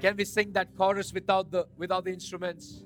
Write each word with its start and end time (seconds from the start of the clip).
Can 0.00 0.16
we 0.16 0.24
sing 0.24 0.52
that 0.52 0.74
chorus 0.76 1.12
without 1.12 1.50
the 1.50 1.66
without 1.76 2.04
the 2.04 2.12
instruments? 2.12 2.82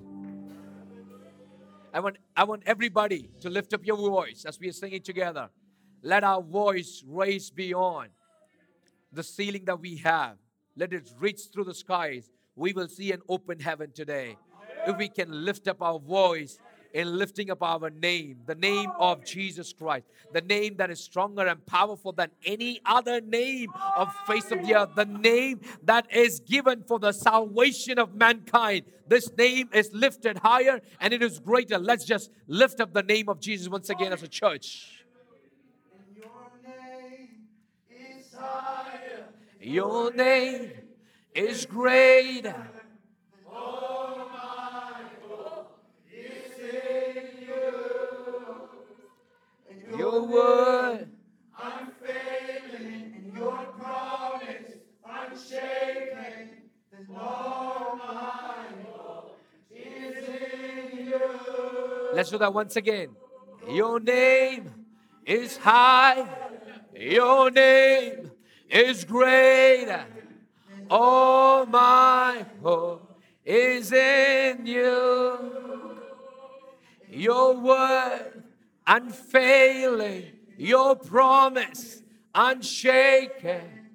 I 1.93 2.01
want 2.01 2.17
I 2.35 2.43
want 2.43 2.63
everybody 2.65 3.29
to 3.39 3.49
lift 3.49 3.73
up 3.73 3.85
your 3.85 3.95
voice 3.95 4.43
as 4.45 4.59
we 4.59 4.67
are 4.67 4.73
singing 4.73 5.01
together. 5.01 5.49
Let 6.03 6.25
our 6.25 6.41
voice 6.41 7.03
raise 7.07 7.49
beyond 7.49 8.09
the 9.13 9.23
ceiling 9.23 9.63
that 9.65 9.79
we 9.79 9.95
have. 9.97 10.35
Let 10.75 10.91
it 10.91 11.09
reach 11.17 11.43
through 11.53 11.63
the 11.63 11.73
skies. 11.73 12.29
We 12.53 12.73
will 12.73 12.89
see 12.89 13.13
an 13.13 13.21
open 13.29 13.61
heaven 13.61 13.91
today. 13.93 14.37
If 14.85 14.97
we 14.97 15.07
can 15.07 15.45
lift 15.45 15.69
up 15.69 15.81
our 15.81 15.99
voice 15.99 16.59
in 16.95 17.17
lifting 17.17 17.51
up 17.51 17.61
our 17.61 17.89
name, 17.89 18.37
the 18.45 18.55
name 18.55 18.89
oh. 18.97 19.11
of 19.11 19.25
Jesus 19.25 19.73
Christ, 19.73 20.05
the 20.31 20.39
name 20.39 20.77
that 20.77 20.89
is 20.89 21.01
stronger 21.01 21.45
and 21.45 21.63
powerful 21.65 22.13
than 22.13 22.29
any 22.45 22.79
other 22.85 23.19
name 23.19 23.69
of 23.97 24.15
face 24.25 24.49
of 24.49 24.65
the 24.65 24.75
earth, 24.75 24.91
the 24.95 25.03
name 25.03 25.59
that 25.83 26.07
is 26.15 26.39
given 26.39 26.83
for 26.87 26.97
the 26.97 27.11
salvation 27.11 27.99
of 27.99 28.15
mankind. 28.15 28.83
This 29.09 29.29
name 29.37 29.69
is 29.73 29.91
lifted 29.91 30.37
higher 30.37 30.79
and 31.01 31.13
it 31.13 31.21
is 31.21 31.37
greater. 31.39 31.77
Let's 31.77 32.05
just 32.05 32.31
lift 32.47 32.79
up 32.79 32.93
the 32.93 33.03
name 33.03 33.27
of 33.27 33.41
Jesus 33.41 33.67
once 33.67 33.89
again 33.89 34.13
as 34.13 34.23
a 34.23 34.29
church. 34.29 35.03
Your 36.15 36.31
name 36.63 37.29
is 37.91 38.33
higher, 38.33 39.25
your 39.59 40.13
name 40.13 40.71
is 41.33 41.65
greater. 41.65 42.55
Word 50.23 51.09
unfailing, 51.61 53.13
and 53.15 53.33
your 53.35 53.57
promise 53.77 54.73
unshaken. 55.05 56.49
All 57.15 57.95
my 57.97 58.65
hope 58.85 59.39
is 59.71 60.17
in 60.27 61.07
you. 61.07 61.19
Let's 62.13 62.29
do 62.29 62.37
that 62.37 62.53
once 62.53 62.75
again. 62.75 63.09
Your 63.69 63.99
name 63.99 64.71
is 65.25 65.57
high. 65.57 66.27
Your 66.95 67.51
name 67.51 68.31
is 68.69 69.03
great. 69.03 69.87
All 70.89 71.65
my 71.65 72.45
hope 72.61 73.21
is 73.43 73.91
in 73.91 74.65
you. 74.65 75.37
Your 77.09 77.55
word 77.57 78.34
unfailing, 78.87 80.31
your 80.57 80.95
promise 80.95 82.01
unshaken. 82.33 83.85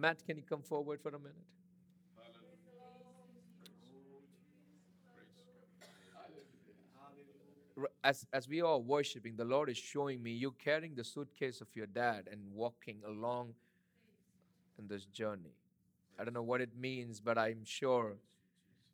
Matt, 0.00 0.24
can 0.24 0.38
you 0.38 0.42
come 0.48 0.62
forward 0.62 0.98
for 1.02 1.10
a 1.10 1.18
minute? 1.18 1.34
As, 8.02 8.26
as 8.32 8.48
we 8.48 8.60
are 8.62 8.78
worshiping, 8.78 9.36
the 9.36 9.44
Lord 9.44 9.68
is 9.68 9.76
showing 9.76 10.22
me 10.22 10.32
you 10.32 10.52
carrying 10.52 10.94
the 10.94 11.04
suitcase 11.04 11.60
of 11.60 11.68
your 11.74 11.86
dad 11.86 12.28
and 12.30 12.40
walking 12.52 12.98
along 13.06 13.54
in 14.78 14.88
this 14.88 15.04
journey. 15.06 15.54
I 16.18 16.24
don't 16.24 16.34
know 16.34 16.42
what 16.42 16.60
it 16.60 16.70
means, 16.78 17.20
but 17.20 17.38
I'm 17.38 17.64
sure 17.64 18.16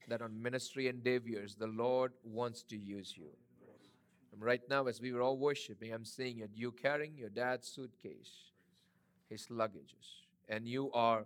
that 0.09 0.23
on 0.23 0.41
ministry 0.41 0.89
endeavors, 0.89 1.55
the 1.55 1.67
Lord 1.67 2.13
wants 2.25 2.63
to 2.65 2.77
use 2.77 3.15
you. 3.17 3.31
And 4.33 4.45
right 4.45 4.61
now, 4.69 4.87
as 4.87 5.01
we 5.01 5.13
were 5.13 5.23
all 5.23 5.39
worshiping, 5.39 5.93
I'm 5.93 6.05
seeing 6.05 6.41
it. 6.41 6.51
You 6.55 6.71
carrying 6.71 7.17
your 7.17 7.31
dad's 7.31 7.69
suitcase, 7.69 8.51
his 9.31 9.47
luggages, 9.47 10.25
and 10.49 10.69
you 10.69 10.93
are 10.93 11.25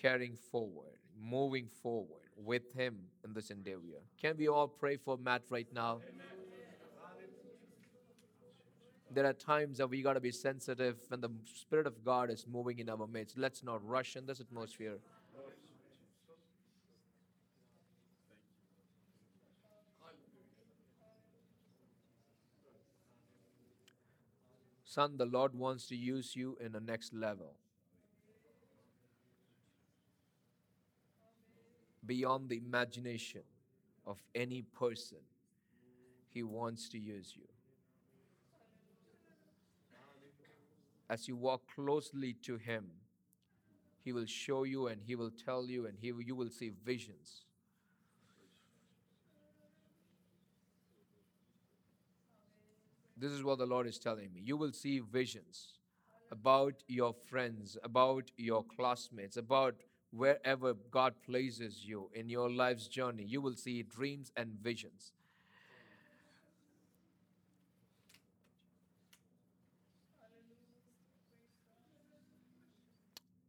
carrying 0.00 0.36
forward, 0.50 0.96
moving 1.20 1.68
forward 1.82 2.22
with 2.36 2.62
him 2.74 2.96
in 3.24 3.34
this 3.34 3.50
endeavor. 3.50 4.00
Can 4.20 4.36
we 4.36 4.48
all 4.48 4.68
pray 4.68 4.96
for 4.96 5.18
Matt 5.18 5.42
right 5.50 5.68
now? 5.72 6.00
There 9.14 9.26
are 9.26 9.32
times 9.32 9.78
that 9.78 9.88
we 9.88 10.02
got 10.02 10.14
to 10.14 10.20
be 10.20 10.32
sensitive 10.32 10.96
when 11.06 11.20
the 11.20 11.30
Spirit 11.44 11.86
of 11.86 12.04
God 12.04 12.30
is 12.30 12.46
moving 12.50 12.80
in 12.80 12.90
our 12.90 13.06
midst. 13.06 13.38
Let's 13.38 13.62
not 13.62 13.86
rush 13.86 14.16
in 14.16 14.26
this 14.26 14.40
atmosphere. 14.40 14.98
Son, 24.84 25.16
the 25.16 25.26
Lord 25.26 25.54
wants 25.54 25.86
to 25.88 25.96
use 25.96 26.34
you 26.34 26.56
in 26.60 26.72
the 26.72 26.80
next 26.80 27.14
level. 27.14 27.54
Beyond 32.04 32.48
the 32.48 32.58
imagination 32.58 33.42
of 34.06 34.18
any 34.34 34.62
person, 34.62 35.18
He 36.30 36.42
wants 36.42 36.88
to 36.90 36.98
use 36.98 37.32
you. 37.36 37.53
As 41.08 41.28
you 41.28 41.36
walk 41.36 41.62
closely 41.74 42.34
to 42.42 42.56
Him, 42.56 42.86
He 44.04 44.12
will 44.12 44.26
show 44.26 44.64
you 44.64 44.86
and 44.88 45.00
He 45.02 45.14
will 45.14 45.30
tell 45.30 45.66
you, 45.66 45.86
and 45.86 45.96
he, 46.00 46.12
you 46.24 46.34
will 46.34 46.50
see 46.50 46.72
visions. 46.84 47.44
This 53.16 53.32
is 53.32 53.44
what 53.44 53.58
the 53.58 53.66
Lord 53.66 53.86
is 53.86 53.98
telling 53.98 54.32
me. 54.32 54.40
You 54.42 54.56
will 54.56 54.72
see 54.72 54.98
visions 55.00 55.78
about 56.32 56.74
your 56.88 57.14
friends, 57.14 57.76
about 57.84 58.30
your 58.36 58.64
classmates, 58.76 59.36
about 59.36 59.76
wherever 60.10 60.74
God 60.90 61.14
places 61.24 61.84
you 61.84 62.10
in 62.14 62.28
your 62.28 62.50
life's 62.50 62.88
journey. 62.88 63.24
You 63.24 63.40
will 63.40 63.54
see 63.54 63.82
dreams 63.82 64.32
and 64.36 64.50
visions. 64.62 65.12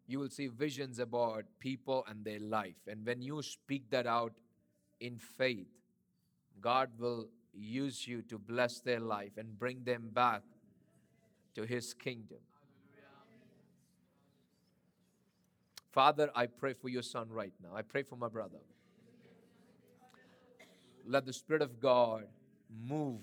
You 0.07 0.19
will 0.19 0.29
see 0.29 0.47
visions 0.47 0.99
about 0.99 1.45
people 1.59 2.05
and 2.07 2.23
their 2.23 2.39
life. 2.39 2.75
And 2.87 3.05
when 3.05 3.21
you 3.21 3.41
speak 3.41 3.89
that 3.89 4.05
out 4.05 4.33
in 4.99 5.17
faith, 5.17 5.67
God 6.61 6.89
will 6.97 7.27
use 7.53 8.07
you 8.07 8.21
to 8.23 8.37
bless 8.37 8.79
their 8.79 8.99
life 8.99 9.31
and 9.37 9.57
bring 9.57 9.83
them 9.83 10.09
back 10.13 10.43
to 11.55 11.63
His 11.63 11.93
kingdom. 11.93 12.39
Father, 15.91 16.29
I 16.35 16.47
pray 16.47 16.73
for 16.73 16.89
your 16.89 17.01
son 17.01 17.29
right 17.29 17.53
now. 17.63 17.69
I 17.73 17.81
pray 17.81 18.03
for 18.03 18.17
my 18.17 18.27
brother. 18.27 18.59
Let 21.07 21.25
the 21.25 21.33
Spirit 21.33 21.61
of 21.61 21.79
God 21.79 22.25
move 22.69 23.21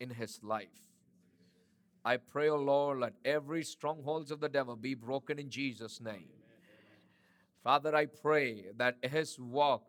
in 0.00 0.10
his 0.10 0.40
life. 0.42 0.83
I 2.04 2.18
pray, 2.18 2.50
O 2.50 2.56
Lord, 2.56 3.00
let 3.00 3.14
every 3.24 3.64
strongholds 3.64 4.30
of 4.30 4.40
the 4.40 4.48
devil 4.48 4.76
be 4.76 4.94
broken 4.94 5.38
in 5.38 5.48
Jesus' 5.48 6.00
name. 6.00 6.28
Father, 7.62 7.94
I 7.96 8.06
pray 8.06 8.66
that 8.76 8.96
his 9.02 9.38
walk 9.38 9.84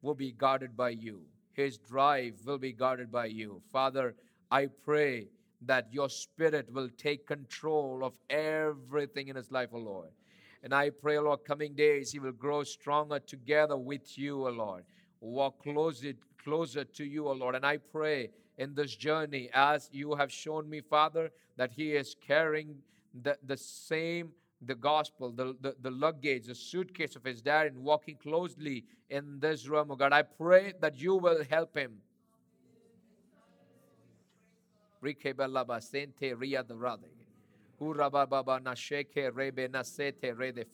will 0.00 0.14
be 0.14 0.30
guarded 0.30 0.76
by 0.76 0.90
you. 0.90 1.22
His 1.54 1.76
drive 1.78 2.34
will 2.46 2.58
be 2.58 2.72
guarded 2.72 3.10
by 3.10 3.26
you. 3.26 3.62
Father, 3.72 4.14
I 4.50 4.66
pray 4.84 5.28
that 5.62 5.88
your 5.90 6.08
spirit 6.08 6.72
will 6.72 6.88
take 6.96 7.26
control 7.26 8.04
of 8.04 8.16
everything 8.30 9.26
in 9.26 9.34
his 9.34 9.50
life, 9.50 9.70
O 9.72 9.78
Lord. 9.78 10.10
And 10.62 10.72
I 10.72 10.90
pray, 10.90 11.16
O 11.16 11.22
Lord, 11.22 11.44
coming 11.44 11.74
days 11.74 12.12
he 12.12 12.20
will 12.20 12.32
grow 12.32 12.62
stronger 12.62 13.18
together 13.18 13.76
with 13.76 14.16
you, 14.16 14.46
O 14.46 14.50
Lord. 14.50 14.84
Walk 15.20 15.62
closer, 15.62 16.12
closer 16.42 16.84
to 16.84 17.04
you, 17.04 17.26
O 17.26 17.32
Lord. 17.32 17.56
And 17.56 17.66
I 17.66 17.78
pray 17.78 18.30
in 18.58 18.74
this 18.74 18.94
journey, 18.94 19.50
as 19.52 19.88
you 19.92 20.14
have 20.14 20.32
shown 20.32 20.68
me, 20.68 20.80
Father, 20.80 21.30
that 21.56 21.72
he 21.72 21.92
is 21.92 22.16
carrying 22.26 22.76
the, 23.22 23.36
the 23.46 23.56
same 23.56 24.32
the 24.62 24.74
gospel, 24.74 25.30
the, 25.30 25.54
the, 25.60 25.74
the 25.82 25.90
luggage, 25.90 26.46
the 26.46 26.54
suitcase 26.54 27.14
of 27.14 27.24
his 27.24 27.42
dad, 27.42 27.66
and 27.66 27.78
walking 27.78 28.16
closely 28.16 28.84
in 29.10 29.38
this 29.38 29.68
room, 29.68 29.90
oh 29.90 29.96
God. 29.96 30.12
I 30.12 30.22
pray 30.22 30.72
that 30.80 30.98
you 30.98 31.14
will 31.14 31.44
help 31.44 31.76
him. 31.76 31.92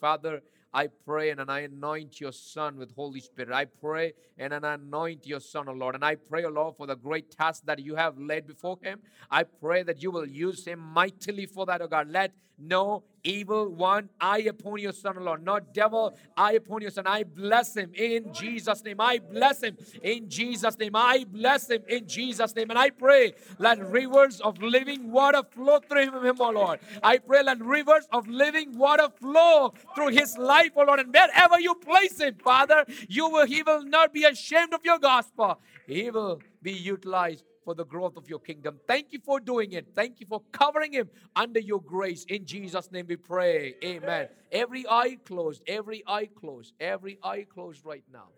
Father, 0.01 0.43
I 0.75 0.87
pray 0.87 1.31
and 1.31 1.51
I 1.51 1.61
anoint 1.61 2.21
your 2.21 2.33
son 2.33 2.77
with 2.77 2.95
Holy 2.95 3.21
Spirit. 3.21 3.53
I 3.53 3.67
pray 3.67 4.15
and 4.39 4.55
I 4.55 4.75
anoint 4.75 5.27
your 5.27 5.41
son, 5.41 5.69
O 5.69 5.73
Lord. 5.73 5.95
And 5.95 6.05
I 6.05 6.15
pray, 6.15 6.45
O 6.45 6.49
Lord, 6.49 6.77
for 6.77 6.87
the 6.87 6.97
great 6.97 7.31
task 7.31 7.65
that 7.67 7.79
you 7.79 7.95
have 7.97 8.19
laid 8.19 8.47
before 8.47 8.79
him. 8.83 9.01
I 9.31 9.43
pray 9.43 9.83
that 9.83 10.03
you 10.03 10.11
will 10.11 10.27
use 10.27 10.65
him 10.65 10.79
mightily 10.79 11.47
for 11.47 11.67
that, 11.67 11.83
O 11.83 11.89
God. 11.89 12.09
Let 12.09 12.33
no 12.63 13.03
evil 13.25 13.69
one 13.69 14.09
I 14.21 14.39
upon 14.41 14.79
your 14.79 14.93
son, 14.93 15.17
Lord. 15.25 15.45
Not 15.45 15.73
devil 15.75 16.17
I 16.37 16.53
upon 16.53 16.83
your 16.83 16.91
son. 16.91 17.07
I 17.07 17.23
bless 17.25 17.77
him 17.77 17.93
in 17.95 18.33
Jesus' 18.33 18.83
name. 18.85 19.01
I 19.01 19.19
bless 19.19 19.63
him 19.63 19.77
in 20.03 20.29
Jesus' 20.29 20.79
name. 20.79 20.97
I 20.97 21.25
bless 21.29 21.71
him 21.71 21.83
in 21.89 22.07
Jesus' 22.07 22.55
name. 22.55 22.71
And 22.71 22.79
I 22.79 22.91
pray 22.91 23.35
let 23.59 23.79
rivers 23.91 24.41
of 24.41 24.61
living 24.63 25.11
water 25.11 25.43
flow 25.51 25.81
through 25.81 26.11
him, 26.11 26.37
oh 26.41 26.51
Lord. 26.51 26.81
I 27.03 27.19
pray 27.19 27.43
let 27.43 27.61
rivers 27.61 28.07
of 28.13 28.29
living 28.29 28.77
water 28.77 29.09
flow 29.21 29.75
through 29.95 30.09
his 30.09 30.37
life, 30.39 30.73
oh 30.77 30.85
Lord. 30.85 31.01
And 31.01 31.13
wherever 31.13 31.61
you 31.61 31.75
place 31.75 32.21
him, 32.21 32.37
Father, 32.43 32.85
you 33.09 33.29
will 33.29 33.47
he 33.47 33.63
will 33.63 33.85
not 33.85 34.13
be 34.13 34.25
ashamed 34.25 34.75
of 34.75 34.85
your 34.85 34.99
gospel. 34.99 35.61
He 35.87 36.11
will 36.11 36.41
be 36.63 36.73
utilized 36.73 37.45
for 37.65 37.75
the 37.75 37.85
growth 37.85 38.17
of 38.17 38.29
your 38.29 38.39
kingdom. 38.39 38.81
Thank 38.87 39.13
you 39.13 39.21
for 39.25 39.41
doing 39.41 39.73
it. 39.73 39.89
Thank 39.95 40.21
you 40.21 40.27
for 40.27 40.43
covering 40.53 40.93
him 40.93 41.09
under 41.37 41.61
your 41.61 41.81
grace. 41.81 42.25
In 42.25 42.45
Jesus' 42.45 42.91
name 42.91 43.07
we 43.09 43.17
pray. 43.17 43.75
Amen. 43.85 44.29
Every 44.51 44.87
eye 44.89 45.19
closed, 45.25 45.63
every 45.67 46.03
eye 46.07 46.29
closed, 46.35 46.75
every 46.81 47.19
eye 47.23 47.47
closed 47.49 47.85
right 47.85 48.05
now. 48.13 48.29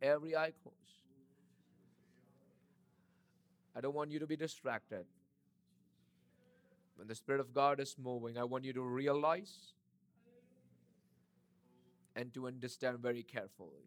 Every 0.00 0.36
eye 0.36 0.52
closed. 0.62 0.76
I 3.76 3.80
don't 3.80 3.94
want 3.94 4.10
you 4.10 4.18
to 4.18 4.26
be 4.26 4.36
distracted. 4.36 5.04
When 6.96 7.06
the 7.06 7.14
Spirit 7.14 7.40
of 7.40 7.54
God 7.54 7.78
is 7.78 7.94
moving, 7.96 8.36
I 8.36 8.44
want 8.44 8.64
you 8.64 8.72
to 8.72 8.82
realize 8.82 9.74
and 12.16 12.34
to 12.34 12.48
understand 12.48 12.98
very 12.98 13.22
carefully. 13.22 13.86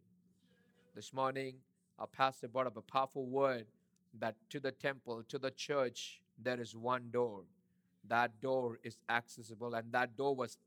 This 0.96 1.14
morning, 1.14 1.56
our 2.00 2.08
pastor 2.08 2.48
brought 2.48 2.68
up 2.68 2.78
a 2.78 2.82
powerful 2.82 3.26
word 3.26 3.66
that 4.20 4.36
to 4.50 4.60
the 4.60 4.72
temple, 4.72 5.24
to 5.30 5.38
the 5.40 5.52
church, 5.52 6.22
there 6.42 6.60
is 6.60 6.76
one 6.76 7.10
door. 7.12 7.42
That 8.08 8.42
door 8.42 8.80
is 8.84 8.98
accessible, 9.10 9.76
and 9.76 9.92
that 9.92 10.18
door 10.18 10.36
was 10.36 10.58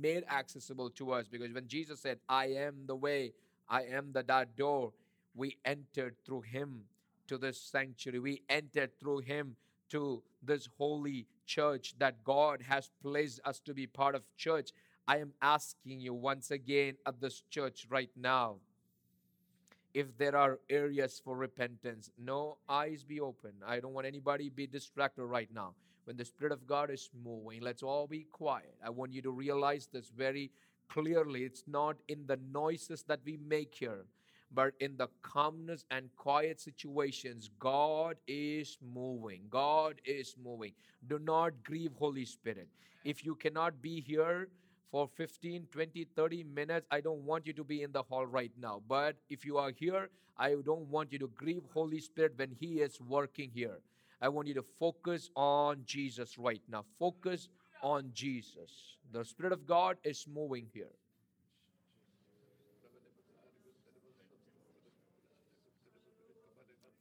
made 0.00 0.24
accessible 0.30 0.90
to 0.90 1.12
us 1.12 1.26
because 1.26 1.52
when 1.52 1.66
Jesus 1.66 2.00
said, 2.00 2.18
I 2.28 2.46
am 2.46 2.86
the 2.86 2.96
way, 2.96 3.32
I 3.68 3.82
am 3.84 4.12
the 4.12 4.22
that 4.24 4.56
door, 4.56 4.92
we 5.34 5.56
entered 5.64 6.16
through 6.24 6.42
him 6.42 6.82
to 7.28 7.38
this 7.38 7.58
sanctuary. 7.58 8.18
We 8.18 8.42
entered 8.48 8.90
through 9.00 9.20
him 9.20 9.56
to 9.88 10.22
this 10.42 10.68
holy 10.76 11.26
church 11.46 11.94
that 11.98 12.22
God 12.24 12.62
has 12.68 12.90
placed 13.02 13.40
us 13.44 13.58
to 13.60 13.74
be 13.74 13.86
part 13.86 14.14
of 14.14 14.22
church. 14.36 14.70
I 15.08 15.18
am 15.18 15.32
asking 15.40 16.00
you 16.00 16.14
once 16.14 16.50
again 16.50 16.96
at 17.06 17.20
this 17.20 17.42
church 17.50 17.86
right 17.88 18.10
now 18.16 18.56
if 19.94 20.16
there 20.18 20.36
are 20.36 20.58
areas 20.70 21.20
for 21.24 21.36
repentance. 21.36 22.10
No 22.18 22.58
eyes 22.68 23.04
be 23.04 23.20
open. 23.20 23.52
I 23.66 23.80
don't 23.80 23.92
want 23.92 24.06
anybody 24.06 24.48
be 24.48 24.66
distracted 24.66 25.24
right 25.24 25.48
now. 25.54 25.74
When 26.04 26.16
the 26.16 26.24
Spirit 26.24 26.52
of 26.52 26.66
God 26.66 26.90
is 26.90 27.10
moving, 27.24 27.60
let's 27.60 27.82
all 27.82 28.06
be 28.06 28.26
quiet. 28.32 28.74
I 28.84 28.90
want 28.90 29.12
you 29.12 29.22
to 29.22 29.30
realize 29.30 29.88
this 29.92 30.10
very 30.16 30.50
clearly. 30.88 31.44
It's 31.44 31.64
not 31.66 31.96
in 32.08 32.26
the 32.26 32.38
noises 32.52 33.04
that 33.04 33.20
we 33.24 33.36
make 33.36 33.74
here, 33.74 34.04
but 34.52 34.72
in 34.80 34.96
the 34.96 35.08
calmness 35.22 35.84
and 35.90 36.10
quiet 36.16 36.60
situations, 36.60 37.50
God 37.58 38.16
is 38.26 38.78
moving. 38.82 39.42
God 39.48 40.00
is 40.04 40.34
moving. 40.42 40.72
Do 41.08 41.18
not 41.18 41.62
grieve 41.62 41.92
Holy 41.98 42.24
Spirit. 42.24 42.68
If 43.04 43.24
you 43.24 43.34
cannot 43.34 43.80
be 43.80 44.00
here, 44.00 44.48
for 44.92 45.08
15, 45.16 45.66
20, 45.72 46.06
30 46.14 46.44
minutes. 46.44 46.86
I 46.90 47.00
don't 47.00 47.24
want 47.24 47.46
you 47.46 47.54
to 47.54 47.64
be 47.64 47.82
in 47.82 47.92
the 47.92 48.02
hall 48.02 48.26
right 48.26 48.52
now. 48.60 48.82
But 48.86 49.16
if 49.30 49.44
you 49.44 49.56
are 49.56 49.72
here, 49.74 50.10
I 50.38 50.54
don't 50.64 50.86
want 50.88 51.12
you 51.12 51.18
to 51.20 51.30
grieve 51.34 51.62
Holy 51.72 51.98
Spirit 51.98 52.34
when 52.36 52.54
He 52.60 52.80
is 52.80 53.00
working 53.00 53.50
here. 53.54 53.78
I 54.20 54.28
want 54.28 54.48
you 54.48 54.54
to 54.54 54.64
focus 54.78 55.30
on 55.34 55.82
Jesus 55.86 56.38
right 56.38 56.60
now. 56.70 56.84
Focus 56.98 57.48
on 57.82 58.10
Jesus. 58.12 58.98
The 59.12 59.24
Spirit 59.24 59.52
of 59.52 59.66
God 59.66 59.96
is 60.04 60.26
moving 60.32 60.66
here. 60.72 60.92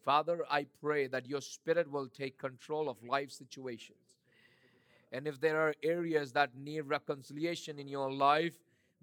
Father, 0.04 0.46
I 0.50 0.66
pray 0.82 1.08
that 1.08 1.28
your 1.28 1.42
Spirit 1.42 1.92
will 1.92 2.08
take 2.08 2.40
control 2.40 2.90
of 2.90 2.98
life 3.04 3.32
situations. 3.32 4.11
And 5.12 5.28
if 5.28 5.40
there 5.40 5.60
are 5.60 5.74
areas 5.84 6.31
that 6.34 6.56
need 6.56 6.81
reconciliation 6.81 7.80
in 7.80 7.88
your 7.88 8.12
life 8.12 8.54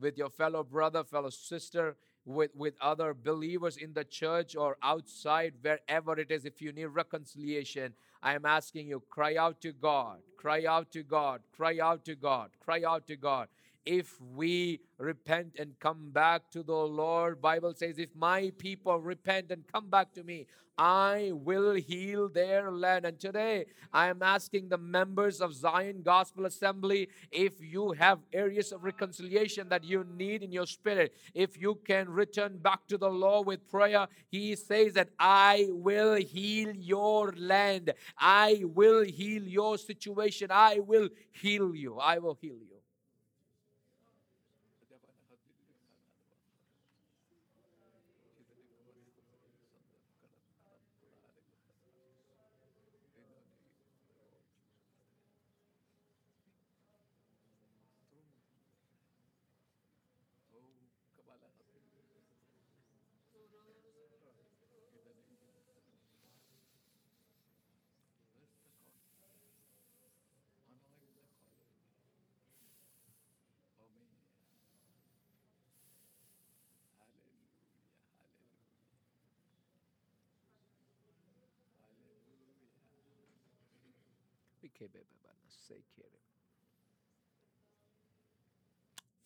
with 0.01 0.17
your 0.17 0.31
fellow 0.31 0.63
brother, 0.63 1.05
fellow 1.05 1.31
sister, 1.31 1.97
with, 2.25 2.51
with 2.55 2.75
other 2.81 3.15
believers 3.15 3.77
in 3.77 3.93
the 3.95 4.05
church 4.05 4.55
or 4.55 4.77
outside, 4.83 5.55
wherever 5.63 6.19
it 6.19 6.31
is, 6.31 6.45
if 6.45 6.61
you 6.61 6.73
need 6.73 6.87
reconciliation, 6.87 7.95
I 8.23 8.35
am 8.35 8.45
asking 8.45 8.89
you, 8.89 9.03
cry 9.09 9.37
out 9.37 9.61
to 9.63 9.73
God, 9.73 10.19
cry 10.37 10.65
out 10.65 10.93
to 10.93 11.03
God, 11.03 11.41
cry 11.57 11.79
out 11.81 12.05
to 12.05 12.15
God, 12.15 12.51
cry 12.61 12.83
out 12.87 13.07
to 13.07 13.17
God 13.17 13.49
if 13.85 14.21
we 14.21 14.81
repent 14.99 15.57
and 15.59 15.79
come 15.79 16.11
back 16.11 16.51
to 16.51 16.63
the 16.63 16.73
Lord, 16.73 17.41
Bible 17.41 17.75
says, 17.75 17.99
if 17.99 18.15
my 18.15 18.53
people 18.59 18.99
repent 18.99 19.51
and 19.51 19.67
come 19.73 19.89
back 19.89 20.13
to 20.15 20.23
me, 20.23 20.47
I 20.79 21.33
will 21.35 21.75
heal 21.75 22.29
their 22.29 22.71
land. 22.71 23.05
And 23.05 23.19
today 23.19 23.67
I 23.93 24.09
am 24.09 24.23
asking 24.23 24.69
the 24.69 24.79
members 24.79 25.41
of 25.41 25.53
Zion 25.53 26.03
Gospel 26.03 26.47
Assembly 26.47 27.09
if 27.33 27.55
you 27.61 27.93
have 27.93 28.21
areas 28.33 28.71
of 28.71 28.85
reconciliation 28.85 29.69
that 29.71 29.83
you 29.83 30.07
need 30.17 30.45
in 30.45 30.53
your 30.53 30.67
spirit, 30.67 31.15
if 31.35 31.61
you 31.61 31.81
can 31.85 32.09
return 32.09 32.59
back 32.59 32.87
to 32.89 32.97
the 32.97 33.11
Lord 33.11 33.49
with 33.49 33.69
prayer, 33.69 34.07
He 34.29 34.55
says 34.55 34.93
that 34.93 35.09
I 35.19 35.67
will 35.71 36.15
heal 36.15 36.71
your 36.77 37.33
land. 37.37 37.93
I 38.17 38.63
will 38.63 39.05
heal 39.05 39.43
your 39.43 39.79
situation. 39.79 40.51
I 40.53 40.79
will 40.79 41.09
heal 41.33 41.75
you. 41.75 41.99
I 41.99 42.19
will 42.19 42.39
heal 42.41 42.55
you. 42.55 42.78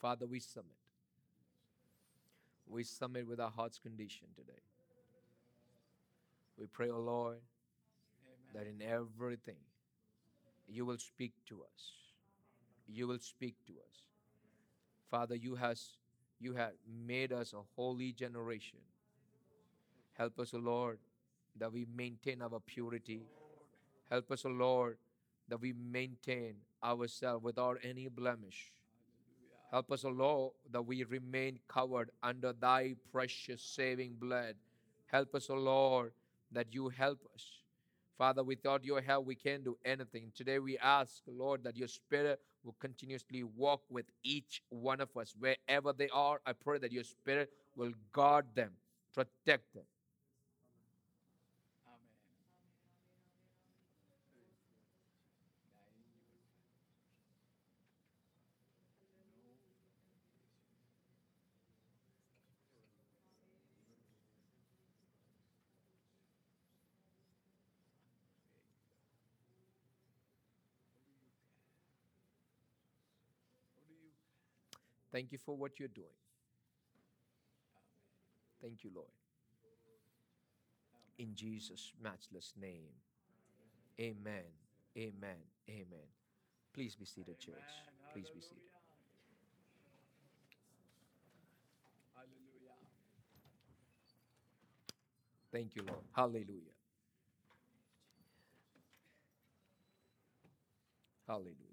Father, 0.03 0.27
we 0.27 0.41
submit. 0.41 0.77
We 2.67 2.83
submit 2.83 3.29
with 3.29 3.39
our 3.39 3.51
heart's 3.51 3.79
condition 3.79 4.27
today. 4.35 4.59
We 6.59 6.67
pray, 6.67 6.91
O 6.91 6.97
oh 6.97 7.01
Lord, 7.01 7.39
Amen. 8.55 8.67
that 8.67 8.67
in 8.69 8.83
everything 8.83 9.57
you 10.69 10.85
will 10.85 10.99
speak 10.99 11.33
to 11.47 11.63
us. 11.63 11.93
You 12.89 13.07
will 13.07 13.21
speak 13.21 13.55
to 13.67 13.73
us. 13.73 14.03
Father, 15.09 15.37
you 15.37 15.55
has 15.55 15.99
you 16.41 16.55
have 16.55 16.73
made 17.07 17.33
us 17.33 17.53
a 17.53 17.63
holy 17.77 18.13
generation. 18.13 18.81
Help 20.15 20.41
us, 20.41 20.53
O 20.53 20.59
oh 20.59 20.61
Lord, 20.61 20.99
that 21.57 21.73
we 21.73 21.87
maintain 21.95 22.43
our 22.43 22.59
purity. 22.67 23.23
Help 24.11 24.33
us, 24.33 24.45
O 24.45 24.49
oh 24.49 24.53
Lord, 24.53 24.97
that 25.49 25.61
we 25.61 25.73
maintain 25.73 26.55
ourselves 26.83 27.45
without 27.45 27.79
any 27.83 28.09
blemish. 28.09 28.73
Help 29.71 29.91
us, 29.91 30.05
O 30.05 30.11
Lord, 30.11 30.53
that 30.71 30.83
we 30.83 31.05
remain 31.05 31.59
covered 31.67 32.11
under 32.23 32.53
thy 32.53 32.95
precious 33.11 33.63
saving 33.63 34.17
blood. 34.21 34.55
Help 35.07 35.35
us, 35.35 35.49
O 35.49 35.55
Lord, 35.55 36.13
that 36.51 36.75
you 36.75 36.91
help 36.91 37.21
us. 37.35 37.63
Father, 38.19 38.45
without 38.45 38.85
your 38.85 39.01
help, 39.01 39.27
we 39.27 39.35
can't 39.35 39.65
do 39.65 39.77
anything. 39.85 40.31
Today 40.35 40.59
we 40.59 40.77
ask, 40.79 41.23
Lord, 41.27 41.65
that 41.65 41.77
your 41.77 41.89
spirit 41.89 42.41
will 42.63 42.77
continuously 42.79 43.43
walk 43.43 43.83
with 43.91 44.07
each 44.23 44.63
one 44.69 45.01
of 45.01 45.09
us 45.17 45.35
wherever 45.39 45.93
they 45.93 46.09
are. 46.13 46.41
I 46.47 46.53
pray 46.53 46.79
that 46.79 46.93
your 46.93 47.05
spirit 47.05 47.51
will 47.75 47.93
guard 48.13 48.47
them, 48.55 48.73
protect 49.15 49.75
them, 49.75 49.85
Thank 75.13 75.31
you 75.31 75.39
for 75.39 75.57
what 75.57 75.79
you're 75.79 75.89
doing. 75.89 76.07
Thank 78.63 78.85
you, 78.85 78.91
Lord. 78.95 79.09
In 81.19 81.35
Jesus' 81.35 81.93
matchless 82.03 82.55
name. 82.61 82.95
Amen. 84.01 84.45
Amen. 84.97 85.37
Amen. 85.69 86.09
Please 86.73 86.95
be 86.95 87.05
seated, 87.05 87.39
church. 87.39 87.55
Please 88.13 88.31
be 88.35 88.41
seated. 88.41 88.63
Hallelujah. 92.15 92.77
Thank 95.53 95.77
you, 95.77 95.83
Lord. 95.87 96.05
Hallelujah. 96.17 96.75
Hallelujah. 101.29 101.72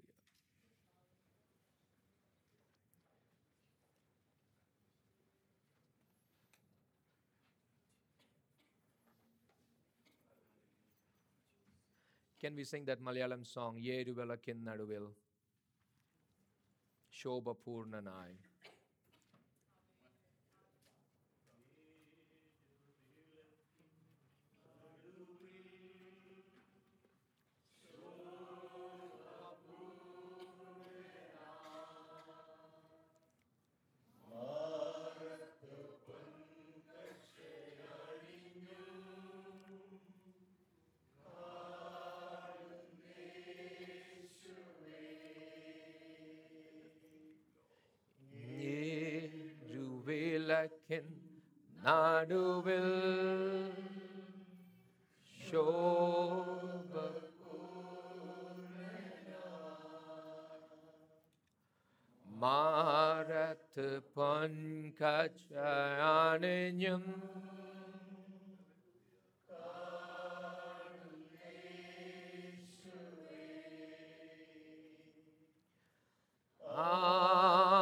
Can 12.40 12.56
we 12.56 12.64
sing 12.64 12.86
that 12.86 13.02
Malayalam 13.02 13.46
song, 13.46 13.76
Yeruvelakin 13.76 14.64
Naduvil? 14.64 15.08
Shobha 17.12 17.54
Purnanai. 17.54 18.49
Marat 62.40 63.76
Pankachayaninyam 64.16 67.04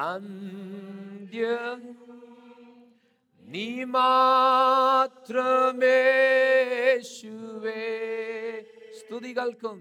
Andyanam. 0.02 1.82
നീമാത്രമേശുവേ 6.48 7.84
സ്തുതികൾക്കും 8.98 9.80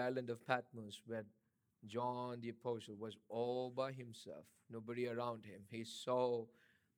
Island 0.06 0.30
of 0.30 0.46
Patmos, 0.46 1.02
where 1.06 1.26
John 1.86 2.40
the 2.42 2.50
Apostle 2.50 2.96
was 3.00 3.16
all 3.30 3.70
by 3.70 3.92
himself, 3.92 4.46
nobody 4.70 5.08
around 5.08 5.46
him, 5.46 5.62
he 5.70 5.84
saw 5.84 6.46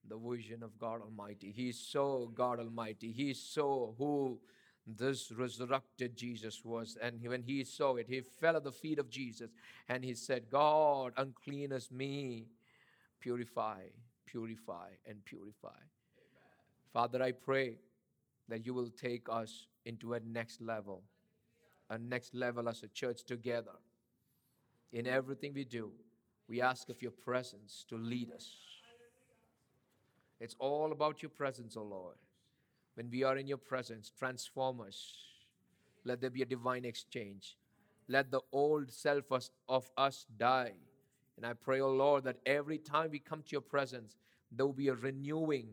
the 0.07 0.17
vision 0.17 0.63
of 0.63 0.77
God 0.77 1.01
Almighty. 1.01 1.51
He 1.51 1.71
saw 1.71 2.27
God 2.27 2.59
Almighty. 2.59 3.11
He 3.11 3.33
saw 3.33 3.93
who 3.97 4.39
this 4.85 5.31
resurrected 5.31 6.15
Jesus 6.15 6.63
was. 6.63 6.97
And 7.01 7.21
when 7.27 7.43
he 7.43 7.63
saw 7.63 7.95
it, 7.95 8.07
he 8.07 8.21
fell 8.21 8.55
at 8.55 8.63
the 8.63 8.71
feet 8.71 8.99
of 8.99 9.09
Jesus 9.09 9.49
and 9.89 10.03
he 10.03 10.13
said, 10.13 10.49
God, 10.49 11.13
unclean 11.17 11.73
as 11.73 11.91
me, 11.91 12.47
purify, 13.19 13.81
purify, 14.25 14.89
and 15.05 15.23
purify. 15.25 15.79
Father, 16.93 17.21
I 17.21 17.33
pray 17.33 17.79
that 18.47 18.65
you 18.65 18.73
will 18.73 18.89
take 18.89 19.27
us 19.29 19.67
into 19.85 20.13
a 20.13 20.19
next 20.21 20.61
level, 20.61 21.03
a 21.89 21.97
next 21.97 22.35
level 22.35 22.67
as 22.67 22.83
a 22.83 22.87
church 22.87 23.23
together. 23.23 23.71
In 24.91 25.07
everything 25.07 25.53
we 25.53 25.63
do, 25.63 25.91
we 26.47 26.61
ask 26.61 26.89
of 26.89 27.01
your 27.01 27.11
presence 27.11 27.85
to 27.89 27.97
lead 27.97 28.31
us. 28.31 28.49
It's 30.39 30.55
all 30.59 30.91
about 30.91 31.21
your 31.21 31.29
presence, 31.29 31.75
O 31.75 31.83
Lord. 31.83 32.15
When 32.95 33.09
we 33.09 33.23
are 33.23 33.37
in 33.37 33.47
your 33.47 33.57
presence, 33.57 34.11
transform 34.17 34.81
us. 34.81 35.13
Let 36.05 36.21
there 36.21 36.29
be 36.29 36.41
a 36.41 36.45
divine 36.45 36.85
exchange. 36.85 37.57
Let 38.07 38.31
the 38.31 38.41
old 38.51 38.91
self 38.91 39.25
of 39.67 39.89
us 39.97 40.25
die. 40.37 40.73
And 41.35 41.45
I 41.45 41.53
pray, 41.53 41.81
O 41.81 41.89
Lord, 41.89 42.23
that 42.23 42.37
every 42.45 42.77
time 42.77 43.11
we 43.11 43.19
come 43.19 43.41
to 43.41 43.51
your 43.51 43.61
presence, 43.61 44.15
there 44.51 44.65
will 44.65 44.73
be 44.73 44.87
a 44.87 44.95
renewing 44.95 45.67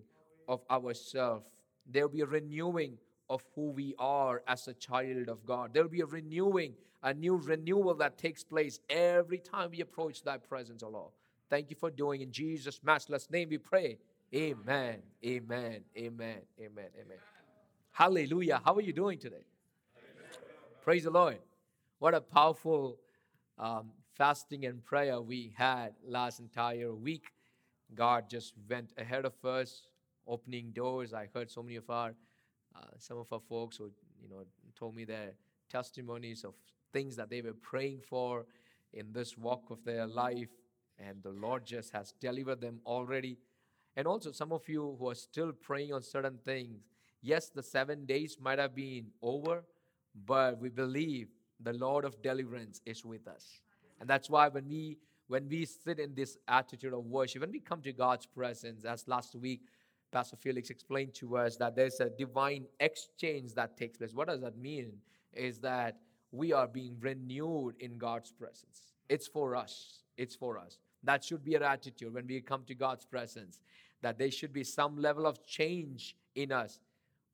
of 0.49 0.61
ourself. 0.71 1.45
There 1.87 2.07
will 2.07 2.15
be 2.15 2.21
a 2.23 2.27
renewing 2.27 2.99
of 3.31 3.43
who 3.55 3.71
we 3.71 3.95
are 3.99 4.43
as 4.47 4.69
a 4.69 4.75
child 4.75 5.29
of 5.29 5.45
God. 5.47 5.73
There 5.73 5.83
will 5.83 5.91
be 5.91 6.03
a 6.03 6.07
renewing, 6.07 6.75
a 7.03 7.15
new 7.15 7.37
renewal 7.37 7.95
that 7.95 8.19
takes 8.19 8.45
place 8.45 8.81
every 8.89 9.39
time 9.39 9.71
we 9.71 9.81
approach 9.81 10.23
thy 10.23 10.39
presence, 10.39 10.83
O 10.83 10.89
Lord. 10.89 11.13
Thank 11.51 11.71
you 11.71 11.77
for 11.77 11.91
doing 11.91 12.21
in 12.21 12.31
Jesus' 12.31 12.81
matchless 12.83 13.31
name 13.31 13.49
we 13.51 13.59
pray. 13.59 13.99
Amen. 14.35 14.99
Amen. 15.25 15.81
Amen. 15.97 16.39
Amen. 16.59 16.89
Amen. 17.01 17.19
Hallelujah. 17.93 18.61
How 18.65 18.75
are 18.75 18.81
you 18.81 18.93
doing 18.93 19.19
today? 19.19 19.45
Praise 20.83 21.05
the 21.05 21.11
Lord. 21.11 21.39
What 21.99 22.15
a 22.15 22.21
powerful 22.21 22.99
um, 23.59 23.91
fasting 24.17 24.65
and 24.67 24.85
prayer 24.85 25.21
we 25.21 25.55
had 25.57 25.95
last 26.07 26.41
entire 26.41 26.93
week. 26.93 27.33
God 27.95 28.29
just 28.29 28.55
went 28.69 28.93
ahead 28.99 29.25
of 29.25 29.33
us, 29.45 29.87
opening 30.27 30.73
doors. 30.73 31.15
I 31.15 31.29
heard 31.33 31.51
so 31.51 31.63
many 31.63 31.77
of 31.77 31.89
our, 31.89 32.15
uh, 32.77 32.81
some 32.99 33.19
of 33.19 33.33
our 33.33 33.41
folks 33.41 33.77
who, 33.79 33.91
you 34.23 34.29
know, 34.29 34.45
told 34.79 34.97
me 34.97 35.05
their 35.05 35.33
testimonies 35.71 36.45
of 36.45 36.55
things 36.93 37.17
that 37.17 37.31
they 37.31 37.43
were 37.43 37.55
praying 37.55 38.01
for. 38.01 38.47
in 38.93 39.13
this 39.13 39.37
walk 39.37 39.71
of 39.71 39.85
their 39.85 40.07
life, 40.07 40.51
and 40.99 41.23
the 41.23 41.31
Lord 41.31 41.67
just 41.67 41.93
has 41.93 42.15
delivered 42.21 42.61
them 42.61 42.81
already. 42.87 43.39
And 43.97 44.07
also, 44.07 44.33
some 44.33 44.53
of 44.53 44.69
you 44.69 44.97
who 44.99 45.11
are 45.11 45.15
still 45.17 45.53
praying 45.53 45.93
on 45.93 46.03
certain 46.03 46.39
things, 46.45 46.83
yes, 47.23 47.51
the 47.51 47.63
seven 47.63 48.07
days 48.07 48.39
might 48.41 48.59
have 48.59 48.75
been 48.75 49.09
over, 49.23 49.65
but 50.27 50.61
we 50.61 50.69
believe 50.71 51.29
the 51.61 51.73
Lord 51.73 52.05
of 52.05 52.23
deliverance 52.23 52.81
is 52.87 53.05
with 53.05 53.29
us. 53.29 53.61
And 54.01 54.09
that's 54.09 54.31
why 54.31 54.49
when 54.49 54.69
we 54.69 54.99
when 55.29 55.49
we 55.49 55.65
sit 55.65 55.99
in 56.01 56.15
this 56.15 56.39
attitude 56.49 56.93
of 56.93 57.05
worship, 57.07 57.41
when 57.43 57.53
we 57.53 57.61
come 57.61 57.83
to 57.83 57.93
God's 57.93 58.27
presence, 58.27 58.85
as 58.85 59.09
last 59.09 59.35
week 59.37 59.63
Pastor 60.15 60.37
Felix 60.37 60.71
explained 60.71 61.13
to 61.13 61.37
us 61.37 61.57
that 61.57 61.75
there's 61.75 61.99
a 61.99 62.09
divine 62.09 62.67
exchange 62.79 63.53
that 63.55 63.77
takes 63.77 63.99
place. 63.99 64.15
What 64.15 64.29
does 64.29 64.41
that 64.43 64.57
mean? 64.57 64.93
Is 65.33 65.59
that 65.59 65.97
we 66.31 66.53
are 66.53 66.69
being 66.69 66.97
renewed 67.01 67.75
in 67.81 67.99
God's 67.99 68.31
presence. 68.31 68.93
It's 69.09 69.27
for 69.27 69.57
us. 69.57 70.05
It's 70.17 70.37
for 70.37 70.57
us. 70.57 70.79
That 71.03 71.25
should 71.25 71.45
be 71.45 71.57
our 71.57 71.65
attitude 71.65 72.15
when 72.15 72.29
we 72.29 72.41
come 72.43 72.63
to 72.69 72.77
God's 72.77 73.05
presence. 73.05 73.59
That 74.03 74.17
there 74.17 74.31
should 74.31 74.53
be 74.53 74.63
some 74.63 74.97
level 74.97 75.27
of 75.27 75.45
change 75.45 76.15
in 76.37 76.53
us. 76.53 76.79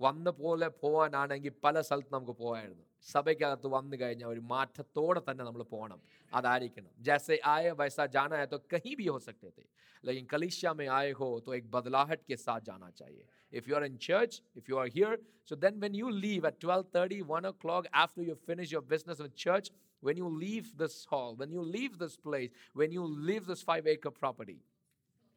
വന്ന 0.01 0.29
പോലെ 0.39 0.69
പോകാനാണെങ്കിൽ 0.83 1.55
പല 1.65 1.81
സ്ഥലത്ത് 1.81 2.13
നമുക്ക് 2.15 2.35
പോകായിരുന്നു 2.43 2.85
സഭയ്ക്കകത്ത് 3.07 3.69
വന്നു 3.69 3.97
കഴിഞ്ഞാൽ 3.97 4.29
ഒരു 4.29 4.43
മാറ്റത്തോടെ 4.51 5.21
തന്നെ 5.29 5.43
നമ്മൾ 5.45 5.63
പോകണം 5.73 6.01
അതായിരിക്കണം 6.33 6.93
ജാസെ 7.01 7.37
ആയ 7.55 7.73
വൈസാ 7.73 8.05
ജാനായ 8.17 8.45
തോ 8.47 8.59
കഹി 8.73 8.93
ഭി 9.01 9.07
ഹോ 9.07 9.19
സക്തേ 9.29 9.51
തേ 9.51 9.65
ലേക്കിൻ 10.05 10.27
കലീഷ്യ 10.33 10.73
മേ 10.79 10.87
ആയ 10.99 11.13
ഹോ 11.21 11.29
തോ 11.47 11.53
എക് 11.59 11.71
ബദലാഹട്ട് 11.77 12.25
കെ 12.31 12.39
സാ 12.45 12.57
ജാനാ 12.69 12.91
Chahiye 13.01 13.25
if 13.53 13.65
you 13.71 13.77
are 13.77 13.85
in 13.85 13.97
church 14.09 14.39
if 14.57 14.67
you 14.71 14.77
are 14.83 14.89
here 14.97 15.15
so 15.51 15.57
then 15.65 15.77
when 15.81 15.95
you 16.03 16.11
leave 16.21 16.43
at 16.47 16.63
twelve 16.65 16.89
thirty 16.97 17.21
one 17.33 17.47
o'clock 17.65 17.91
after 18.03 18.23
you 18.23 18.37
finish 18.47 18.73
your 18.75 18.87
business 18.87 19.23
in 19.23 19.33
church 19.45 19.73
when 20.03 20.19
you 20.19 20.29
leave 20.45 20.67
this 20.79 21.01
hall 21.13 21.31
when 21.43 21.53
you 21.59 21.65
leave 21.71 21.95
this 22.05 22.19
place 22.27 22.53
when 22.77 22.93
you 22.99 23.07
leave 23.31 23.45
this 23.45 23.65
five 23.65 23.89
acre 23.95 24.15
property 24.21 24.59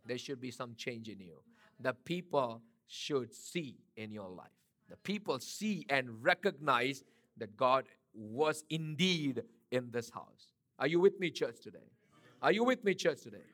there 0.06 0.20
should 0.26 0.42
be 0.42 0.54
some 0.60 0.72
change 0.86 1.10
in 1.12 1.24
you 1.30 1.40
the 1.80 1.96
people 2.06 2.48
should 2.88 3.34
see 3.34 3.78
in 3.96 4.12
your 4.12 4.30
life 4.30 4.48
the 4.90 4.98
people 4.98 5.40
see 5.40 5.86
and 5.90 6.24
recognize 6.24 7.04
that 7.38 7.58
God 7.58 7.86
was 8.14 8.64
indeed 8.70 9.44
in 9.72 9.90
this 9.92 10.10
house. 10.10 10.54
Are 10.78 10.88
you 10.88 11.00
with 11.00 11.20
me, 11.20 11.32
church, 11.32 11.62
today? 11.62 11.90
Are 12.42 12.52
you 12.52 12.64
with 12.64 12.84
me, 12.84 12.94
church, 12.94 13.22
today? 13.22 13.46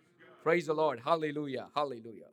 Praise 0.44 0.66
the 0.66 0.74
Lord. 0.74 1.00
Hallelujah. 1.04 1.68
Hallelujah. 1.74 2.28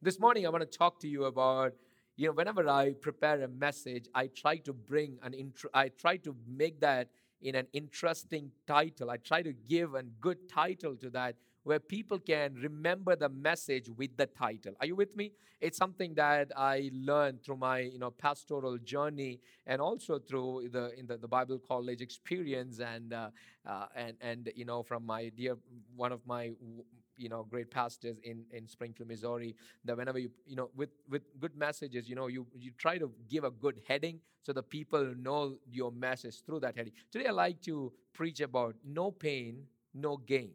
This 0.00 0.20
morning, 0.20 0.46
I 0.46 0.50
want 0.50 0.62
to 0.62 0.78
talk 0.78 1.00
to 1.00 1.08
you 1.08 1.24
about, 1.24 1.72
you 2.16 2.28
know, 2.28 2.32
whenever 2.32 2.68
I 2.68 2.94
prepare 2.94 3.42
a 3.42 3.48
message, 3.48 4.08
I 4.14 4.28
try 4.28 4.56
to 4.58 4.72
bring 4.72 5.18
an 5.22 5.34
intro, 5.34 5.68
I 5.74 5.88
try 5.88 6.16
to 6.18 6.34
make 6.46 6.80
that 6.80 7.08
in 7.42 7.54
an 7.54 7.66
interesting 7.72 8.50
title. 8.66 9.10
I 9.10 9.18
try 9.18 9.42
to 9.42 9.52
give 9.52 9.94
a 9.94 10.02
good 10.02 10.48
title 10.48 10.96
to 10.96 11.10
that 11.10 11.36
where 11.66 11.80
people 11.80 12.20
can 12.20 12.54
remember 12.54 13.16
the 13.16 13.28
message 13.28 13.90
with 13.90 14.16
the 14.16 14.26
title. 14.26 14.72
Are 14.78 14.86
you 14.86 14.94
with 14.94 15.16
me? 15.16 15.32
It's 15.60 15.76
something 15.76 16.14
that 16.14 16.52
I 16.56 16.92
learned 16.94 17.42
through 17.42 17.56
my 17.56 17.80
you 17.80 17.98
know 17.98 18.12
pastoral 18.12 18.78
journey 18.78 19.40
and 19.66 19.80
also 19.80 20.20
through 20.20 20.68
the 20.70 20.96
in 20.96 21.08
the, 21.08 21.16
the 21.16 21.26
Bible 21.26 21.58
college 21.58 22.00
experience 22.00 22.78
and 22.78 23.12
uh, 23.12 23.30
uh, 23.66 23.86
and 23.96 24.14
and 24.20 24.52
you 24.54 24.64
know 24.64 24.84
from 24.84 25.04
my 25.04 25.28
dear 25.36 25.56
one 25.96 26.12
of 26.12 26.24
my 26.24 26.52
you 27.16 27.28
know 27.28 27.42
great 27.50 27.68
pastors 27.68 28.16
in 28.22 28.44
in 28.52 28.68
Springfield, 28.68 29.08
Missouri. 29.08 29.56
That 29.84 29.96
whenever 29.96 30.20
you 30.20 30.30
you 30.46 30.54
know 30.54 30.70
with 30.76 30.90
with 31.10 31.22
good 31.40 31.56
messages, 31.56 32.08
you 32.08 32.14
know 32.14 32.28
you 32.28 32.46
you 32.54 32.70
try 32.78 32.96
to 32.96 33.10
give 33.28 33.42
a 33.42 33.50
good 33.50 33.80
heading 33.88 34.20
so 34.42 34.52
the 34.52 34.62
people 34.62 35.04
know 35.18 35.56
your 35.68 35.90
message 35.90 36.44
through 36.46 36.60
that 36.60 36.76
heading. 36.76 36.92
Today 37.10 37.26
I 37.26 37.32
like 37.32 37.60
to 37.62 37.92
preach 38.12 38.40
about 38.40 38.76
no 38.84 39.10
pain, 39.10 39.64
no 39.92 40.16
gain. 40.16 40.52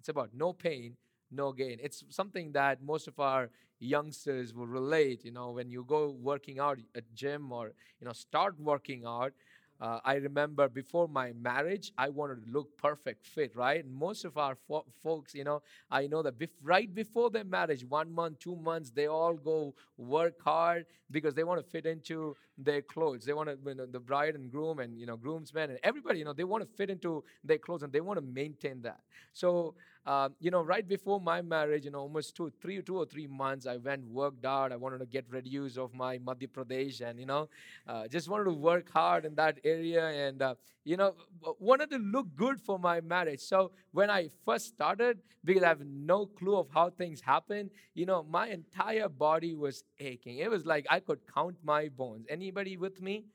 It's 0.00 0.08
about 0.08 0.30
no 0.34 0.52
pain, 0.52 0.96
no 1.30 1.52
gain. 1.52 1.78
It's 1.82 2.04
something 2.10 2.52
that 2.52 2.82
most 2.82 3.08
of 3.08 3.20
our 3.20 3.50
youngsters 3.78 4.54
will 4.54 4.66
relate. 4.66 5.24
You 5.24 5.32
know, 5.32 5.52
when 5.52 5.70
you 5.70 5.84
go 5.86 6.10
working 6.10 6.58
out 6.58 6.78
at 6.96 7.04
gym 7.14 7.52
or 7.52 7.72
you 8.00 8.06
know 8.06 8.12
start 8.14 8.58
working 8.60 9.04
out. 9.06 9.32
Uh, 9.80 9.98
I 10.04 10.14
remember 10.16 10.68
before 10.68 11.08
my 11.08 11.32
marriage, 11.32 11.90
I 11.96 12.10
wanted 12.10 12.44
to 12.44 12.52
look 12.52 12.76
perfect, 12.76 13.24
fit, 13.26 13.56
right? 13.56 13.82
And 13.82 13.94
most 13.94 14.24
of 14.26 14.36
our 14.36 14.54
fo- 14.68 14.84
folks, 15.02 15.34
you 15.34 15.42
know, 15.44 15.62
I 15.90 16.06
know 16.06 16.22
that 16.22 16.38
bef- 16.38 16.50
right 16.62 16.92
before 16.94 17.30
their 17.30 17.44
marriage, 17.44 17.84
one 17.84 18.12
month, 18.12 18.40
two 18.40 18.56
months, 18.56 18.90
they 18.90 19.06
all 19.06 19.34
go 19.34 19.74
work 19.96 20.34
hard 20.42 20.84
because 21.10 21.34
they 21.34 21.44
want 21.44 21.64
to 21.64 21.70
fit 21.70 21.86
into 21.86 22.36
their 22.58 22.82
clothes. 22.82 23.24
They 23.24 23.32
want 23.32 23.48
to, 23.48 23.58
you 23.66 23.74
know, 23.74 23.86
the 23.86 24.00
bride 24.00 24.34
and 24.34 24.50
groom 24.50 24.80
and, 24.80 24.98
you 24.98 25.06
know, 25.06 25.16
groomsmen 25.16 25.70
and 25.70 25.78
everybody, 25.82 26.18
you 26.18 26.24
know, 26.26 26.34
they 26.34 26.44
want 26.44 26.62
to 26.62 26.76
fit 26.76 26.90
into 26.90 27.24
their 27.42 27.58
clothes 27.58 27.82
and 27.82 27.92
they 27.92 28.00
want 28.02 28.18
to 28.18 28.24
maintain 28.24 28.82
that. 28.82 29.00
So, 29.32 29.74
uh, 30.06 30.30
you 30.40 30.50
know, 30.50 30.62
right 30.62 30.86
before 30.88 31.20
my 31.20 31.42
marriage, 31.42 31.84
you 31.84 31.90
know, 31.90 32.00
almost 32.00 32.34
two, 32.34 32.50
three, 32.62 32.80
two 32.80 32.96
or 32.96 33.04
three 33.04 33.26
months, 33.26 33.66
I 33.66 33.76
went, 33.76 34.04
worked 34.06 34.46
out. 34.46 34.72
I 34.72 34.76
wanted 34.76 34.98
to 34.98 35.06
get 35.06 35.26
reduced 35.28 35.76
of 35.76 35.92
my 35.92 36.18
Madhya 36.18 36.48
Pradesh 36.48 37.02
and, 37.02 37.20
you 37.20 37.26
know, 37.26 37.48
uh, 37.86 38.08
just 38.08 38.28
wanted 38.28 38.44
to 38.44 38.52
work 38.52 38.90
hard 38.90 39.26
in 39.26 39.34
that 39.34 39.58
area 39.62 40.08
and, 40.08 40.40
uh, 40.40 40.54
you 40.84 40.96
know, 40.96 41.14
wanted 41.58 41.90
to 41.90 41.98
look 41.98 42.34
good 42.34 42.58
for 42.58 42.78
my 42.78 43.02
marriage. 43.02 43.40
So 43.40 43.72
when 43.92 44.08
I 44.08 44.30
first 44.46 44.68
started, 44.68 45.18
because 45.44 45.62
I 45.62 45.68
have 45.68 45.84
no 45.84 46.24
clue 46.24 46.56
of 46.56 46.68
how 46.72 46.88
things 46.88 47.20
happen, 47.20 47.70
you 47.94 48.06
know, 48.06 48.22
my 48.22 48.48
entire 48.48 49.08
body 49.08 49.54
was 49.54 49.84
aching. 49.98 50.38
It 50.38 50.50
was 50.50 50.64
like 50.64 50.86
I 50.88 51.00
could 51.00 51.20
count 51.34 51.56
my 51.62 51.88
bones. 51.88 52.24
Anybody 52.30 52.78
with 52.78 53.02
me? 53.02 53.26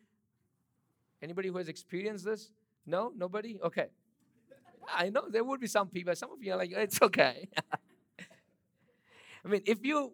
Anybody 1.21 1.49
who 1.49 1.57
has 1.57 1.69
experienced 1.69 2.25
this? 2.25 2.51
No? 2.87 3.11
Nobody? 3.15 3.59
Okay. 3.63 3.87
I 4.93 5.09
know 5.09 5.23
there 5.29 5.43
would 5.43 5.59
be 5.59 5.67
some 5.67 5.87
people. 5.89 6.15
Some 6.15 6.31
of 6.31 6.41
you 6.43 6.53
are 6.53 6.57
like, 6.57 6.71
it's 6.71 7.01
okay. 7.01 7.47
I 9.45 9.47
mean, 9.47 9.61
if 9.65 9.85
you, 9.85 10.13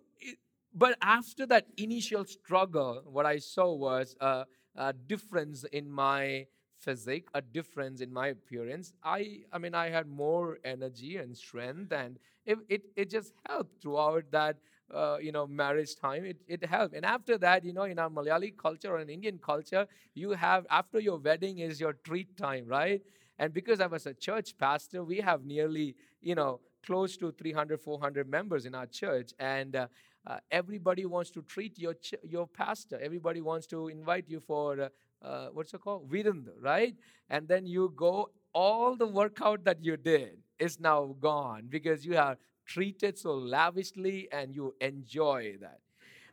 but 0.73 0.97
after 1.01 1.45
that 1.47 1.67
initial 1.77 2.25
struggle, 2.25 3.01
what 3.05 3.25
I 3.25 3.37
saw 3.39 3.73
was 3.73 4.15
a, 4.19 4.45
a 4.75 4.93
difference 4.93 5.63
in 5.71 5.89
my 5.89 6.47
physique, 6.79 7.27
a 7.33 7.41
difference 7.41 8.01
in 8.01 8.11
my 8.11 8.27
appearance. 8.27 8.93
I, 9.03 9.41
I 9.53 9.57
mean, 9.57 9.75
I 9.75 9.89
had 9.89 10.07
more 10.07 10.57
energy 10.63 11.17
and 11.17 11.37
strength, 11.37 11.91
and 11.91 12.17
it, 12.45 12.57
it, 12.69 12.81
it 12.95 13.09
just 13.09 13.33
helped 13.47 13.81
throughout 13.81 14.23
that 14.31 14.57
uh, 14.93 15.17
you 15.21 15.31
know 15.31 15.47
marriage 15.47 15.95
time 15.95 16.25
it, 16.25 16.35
it 16.49 16.65
helped 16.65 16.93
and 16.93 17.05
after 17.05 17.37
that 17.37 17.63
you 17.63 17.71
know 17.71 17.83
in 17.83 17.97
our 17.97 18.09
malayali 18.09 18.51
culture 18.57 18.89
or 18.89 18.99
in 18.99 19.09
indian 19.09 19.37
culture 19.37 19.87
you 20.15 20.31
have 20.31 20.65
after 20.69 20.99
your 20.99 21.17
wedding 21.17 21.59
is 21.59 21.79
your 21.79 21.93
treat 22.03 22.35
time 22.35 22.65
right 22.67 23.01
and 23.39 23.53
because 23.53 23.79
i 23.79 23.87
was 23.87 24.05
a 24.05 24.13
church 24.13 24.57
pastor 24.57 25.03
we 25.03 25.17
have 25.17 25.43
nearly 25.45 25.95
you 26.21 26.35
know 26.35 26.59
close 26.85 27.15
to 27.17 27.31
300 27.31 27.79
400 27.79 28.27
members 28.29 28.65
in 28.65 28.73
our 28.75 28.87
church. 28.87 29.33
And 29.39 29.75
uh, 29.75 29.87
uh, 30.25 30.37
everybody 30.51 31.05
wants 31.05 31.31
to 31.31 31.41
treat 31.43 31.77
your 31.77 31.93
ch- 31.93 32.15
your 32.27 32.47
pastor. 32.47 32.99
Everybody 33.01 33.41
wants 33.41 33.67
to 33.67 33.87
invite 33.87 34.25
you 34.27 34.39
for 34.39 34.89
uh, 35.21 35.47
what's 35.53 35.73
it 35.73 35.81
called? 35.81 36.09
Viranda 36.09 36.51
right? 36.59 36.95
And 37.29 37.47
then 37.47 37.65
you 37.65 37.93
go 37.95 38.29
all 38.53 38.95
the 38.95 39.07
workout 39.07 39.63
that 39.65 39.83
you 39.83 39.97
did 39.97 40.37
is 40.59 40.79
now 40.79 41.15
gone 41.19 41.67
because 41.69 42.05
you 42.05 42.17
are 42.17 42.37
treated 42.65 43.17
so 43.17 43.33
lavishly 43.33 44.27
and 44.31 44.53
you 44.55 44.73
enjoy 44.81 45.55
that. 45.61 45.79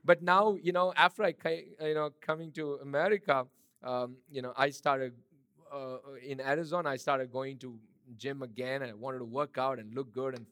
But 0.04 0.22
now 0.22 0.56
you 0.62 0.72
know 0.72 0.92
after 0.96 1.24
i 1.24 1.34
you 1.82 1.94
know 1.94 2.10
coming 2.20 2.52
to 2.52 2.78
america 2.82 3.46
um, 3.82 4.16
you 4.30 4.42
know 4.42 4.52
i 4.56 4.70
started 4.70 5.12
uh, 5.72 5.98
in 6.26 6.40
arizona 6.40 6.90
i 6.90 6.96
started 6.96 7.32
going 7.32 7.58
to 7.58 7.78
gym 8.16 8.42
again 8.42 8.82
and 8.82 8.90
i 8.90 8.94
wanted 8.94 9.18
to 9.18 9.24
work 9.24 9.58
out 9.58 9.78
and 9.78 9.94
look 9.94 10.12
good 10.12 10.34
and 10.34 10.46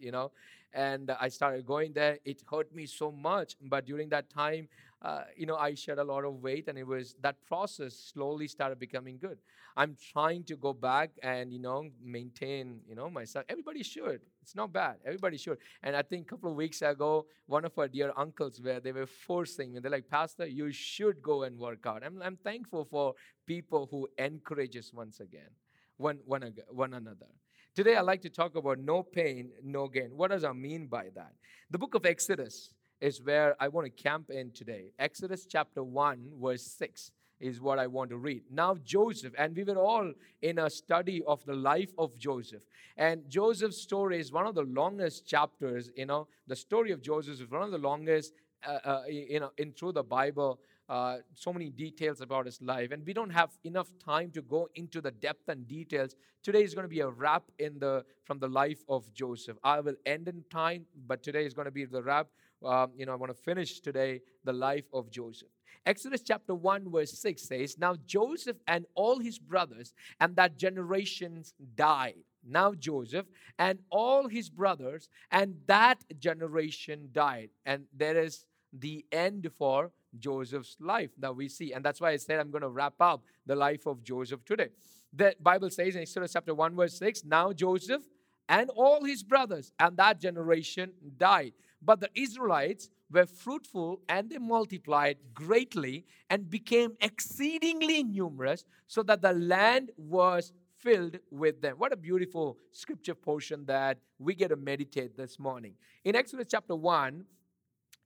you 0.00 0.10
know 0.10 0.30
and 0.74 1.10
i 1.20 1.28
started 1.28 1.64
going 1.64 1.92
there. 1.92 2.18
It 2.24 2.42
hurt 2.50 2.74
me 2.74 2.86
so 2.86 3.10
much 3.10 3.54
but 3.62 3.86
during 3.86 4.08
that 4.10 4.28
time 4.30 4.68
uh, 5.06 5.24
you 5.36 5.46
know 5.46 5.56
i 5.56 5.72
shed 5.82 5.98
a 5.98 6.04
lot 6.12 6.24
of 6.24 6.34
weight 6.46 6.66
and 6.68 6.76
it 6.82 6.86
was 6.86 7.14
that 7.26 7.36
process 7.46 7.94
slowly 8.12 8.48
started 8.48 8.78
becoming 8.78 9.18
good. 9.26 9.38
I'm 9.78 9.94
trying 10.12 10.42
to 10.44 10.56
go 10.56 10.72
back 10.72 11.10
and 11.22 11.52
you 11.52 11.60
know 11.66 11.78
maintain 12.02 12.80
you 12.88 12.96
know 12.98 13.08
myself. 13.10 13.44
Everybody 13.48 13.82
should. 13.82 14.20
It's 14.42 14.56
not 14.60 14.72
bad. 14.72 14.96
Everybody 15.04 15.36
should. 15.36 15.58
And 15.82 15.94
i 16.00 16.02
think 16.02 16.22
a 16.26 16.28
couple 16.30 16.50
of 16.50 16.56
weeks 16.56 16.80
ago 16.82 17.26
one 17.46 17.64
of 17.68 17.78
our 17.78 17.88
dear 17.96 18.10
uncles 18.24 18.60
where 18.60 18.80
they 18.80 18.92
were 18.92 19.10
forcing 19.28 19.72
me. 19.72 19.80
They're 19.80 19.96
like 19.98 20.08
pastor 20.08 20.46
you 20.46 20.72
should 20.72 21.22
go 21.22 21.36
and 21.44 21.58
work 21.58 21.86
out. 21.86 22.02
I'm, 22.06 22.20
I'm 22.22 22.38
thankful 22.50 22.84
for 22.84 23.14
people 23.46 23.88
who 23.90 24.08
encourages 24.18 24.92
once 25.02 25.20
again 25.20 25.52
one, 25.96 26.18
one, 26.24 26.52
one 26.68 26.94
another. 26.94 27.26
Today, 27.74 27.96
I'd 27.96 28.02
like 28.02 28.22
to 28.22 28.30
talk 28.30 28.56
about 28.56 28.78
no 28.78 29.02
pain, 29.02 29.50
no 29.62 29.86
gain. 29.88 30.10
What 30.16 30.30
does 30.30 30.44
I 30.44 30.52
mean 30.52 30.86
by 30.86 31.08
that? 31.14 31.32
The 31.70 31.78
book 31.78 31.94
of 31.94 32.06
Exodus 32.06 32.72
is 33.00 33.22
where 33.22 33.56
I 33.60 33.68
want 33.68 33.86
to 33.86 34.02
camp 34.02 34.30
in 34.30 34.50
today. 34.52 34.92
Exodus 34.98 35.46
chapter 35.46 35.82
1, 35.82 36.30
verse 36.40 36.62
6 36.62 37.10
is 37.38 37.60
what 37.60 37.78
I 37.78 37.86
want 37.86 38.10
to 38.10 38.16
read. 38.16 38.42
Now, 38.50 38.76
Joseph, 38.82 39.34
and 39.36 39.54
we 39.54 39.64
were 39.64 39.78
all 39.78 40.10
in 40.40 40.58
a 40.58 40.70
study 40.70 41.22
of 41.26 41.44
the 41.44 41.54
life 41.54 41.90
of 41.98 42.16
Joseph. 42.18 42.62
And 42.96 43.28
Joseph's 43.28 43.76
story 43.76 44.18
is 44.18 44.32
one 44.32 44.46
of 44.46 44.54
the 44.54 44.62
longest 44.62 45.26
chapters, 45.26 45.90
you 45.96 46.06
know, 46.06 46.28
the 46.46 46.56
story 46.56 46.92
of 46.92 47.02
Joseph 47.02 47.40
is 47.40 47.50
one 47.50 47.62
of 47.62 47.70
the 47.70 47.78
longest, 47.78 48.32
uh, 48.66 48.78
uh, 48.84 49.02
you 49.08 49.40
know, 49.40 49.50
in 49.58 49.72
through 49.72 49.92
the 49.92 50.02
Bible. 50.02 50.58
uh, 50.88 51.16
so 51.34 51.52
many 51.52 51.70
details 51.70 52.20
about 52.20 52.46
his 52.46 52.62
life, 52.62 52.92
and 52.92 53.04
we 53.04 53.12
don't 53.12 53.30
have 53.30 53.50
enough 53.64 53.88
time 54.04 54.30
to 54.30 54.42
go 54.42 54.68
into 54.76 55.00
the 55.00 55.10
depth 55.10 55.48
and 55.48 55.66
details. 55.66 56.14
Today 56.42 56.62
is 56.62 56.74
going 56.74 56.84
to 56.84 56.88
be 56.88 57.00
a 57.00 57.08
wrap 57.08 57.42
in 57.58 57.78
the 57.78 58.04
from 58.24 58.38
the 58.38 58.48
life 58.48 58.84
of 58.88 59.12
Joseph. 59.12 59.56
I 59.64 59.80
will 59.80 59.96
end 60.04 60.28
in 60.28 60.44
time, 60.50 60.86
but 61.06 61.22
today 61.22 61.44
is 61.44 61.54
going 61.54 61.64
to 61.64 61.72
be 61.72 61.84
the 61.84 62.02
wrap. 62.02 62.28
Um, 62.64 62.92
you 62.96 63.06
know, 63.06 63.12
I 63.12 63.16
want 63.16 63.36
to 63.36 63.42
finish 63.42 63.80
today 63.80 64.20
the 64.44 64.52
life 64.52 64.86
of 64.92 65.10
Joseph. 65.10 65.48
Exodus 65.84 66.22
chapter 66.22 66.54
1, 66.54 66.90
verse 66.90 67.12
6 67.12 67.42
says, 67.42 67.78
Now 67.78 67.94
Joseph 68.06 68.56
and 68.66 68.86
all 68.94 69.20
his 69.20 69.38
brothers 69.38 69.94
and 70.20 70.34
that 70.36 70.56
generation 70.56 71.44
died. 71.76 72.16
Now 72.44 72.74
Joseph 72.74 73.26
and 73.58 73.78
all 73.90 74.28
his 74.28 74.48
brothers 74.50 75.08
and 75.30 75.54
that 75.66 76.02
generation 76.18 77.08
died. 77.12 77.50
And 77.64 77.84
there 77.94 78.18
is 78.18 78.46
the 78.72 79.04
end 79.12 79.48
for 79.56 79.92
Joseph's 80.18 80.76
life 80.80 81.10
that 81.18 81.34
we 81.36 81.48
see. 81.48 81.72
And 81.72 81.84
that's 81.84 82.00
why 82.00 82.10
I 82.10 82.16
said 82.16 82.40
I'm 82.40 82.50
going 82.50 82.62
to 82.62 82.68
wrap 82.68 82.94
up 83.00 83.22
the 83.46 83.54
life 83.56 83.86
of 83.86 84.02
Joseph 84.02 84.44
today. 84.44 84.68
The 85.12 85.36
Bible 85.40 85.70
says 85.70 85.94
in 85.94 86.02
Exodus 86.02 86.32
chapter 86.32 86.54
1, 86.54 86.74
verse 86.74 86.98
6, 86.98 87.24
Now 87.24 87.52
Joseph 87.52 88.02
and 88.48 88.70
all 88.70 89.04
his 89.04 89.22
brothers 89.22 89.72
and 89.78 89.96
that 89.96 90.20
generation 90.20 90.92
died. 91.16 91.52
But 91.82 92.00
the 92.00 92.10
Israelites 92.14 92.90
were 93.10 93.26
fruitful 93.26 94.00
and 94.08 94.30
they 94.30 94.38
multiplied 94.38 95.18
greatly 95.34 96.04
and 96.30 96.50
became 96.50 96.96
exceedingly 97.00 98.02
numerous, 98.02 98.64
so 98.86 99.02
that 99.04 99.22
the 99.22 99.32
land 99.32 99.90
was 99.96 100.52
filled 100.78 101.18
with 101.30 101.60
them. 101.62 101.76
What 101.78 101.92
a 101.92 101.96
beautiful 101.96 102.58
scripture 102.72 103.14
portion 103.14 103.64
that 103.66 103.98
we 104.18 104.34
get 104.34 104.48
to 104.48 104.56
meditate 104.56 105.16
this 105.16 105.38
morning. 105.38 105.74
In 106.04 106.14
Exodus 106.14 106.46
chapter 106.50 106.76
1, 106.76 107.24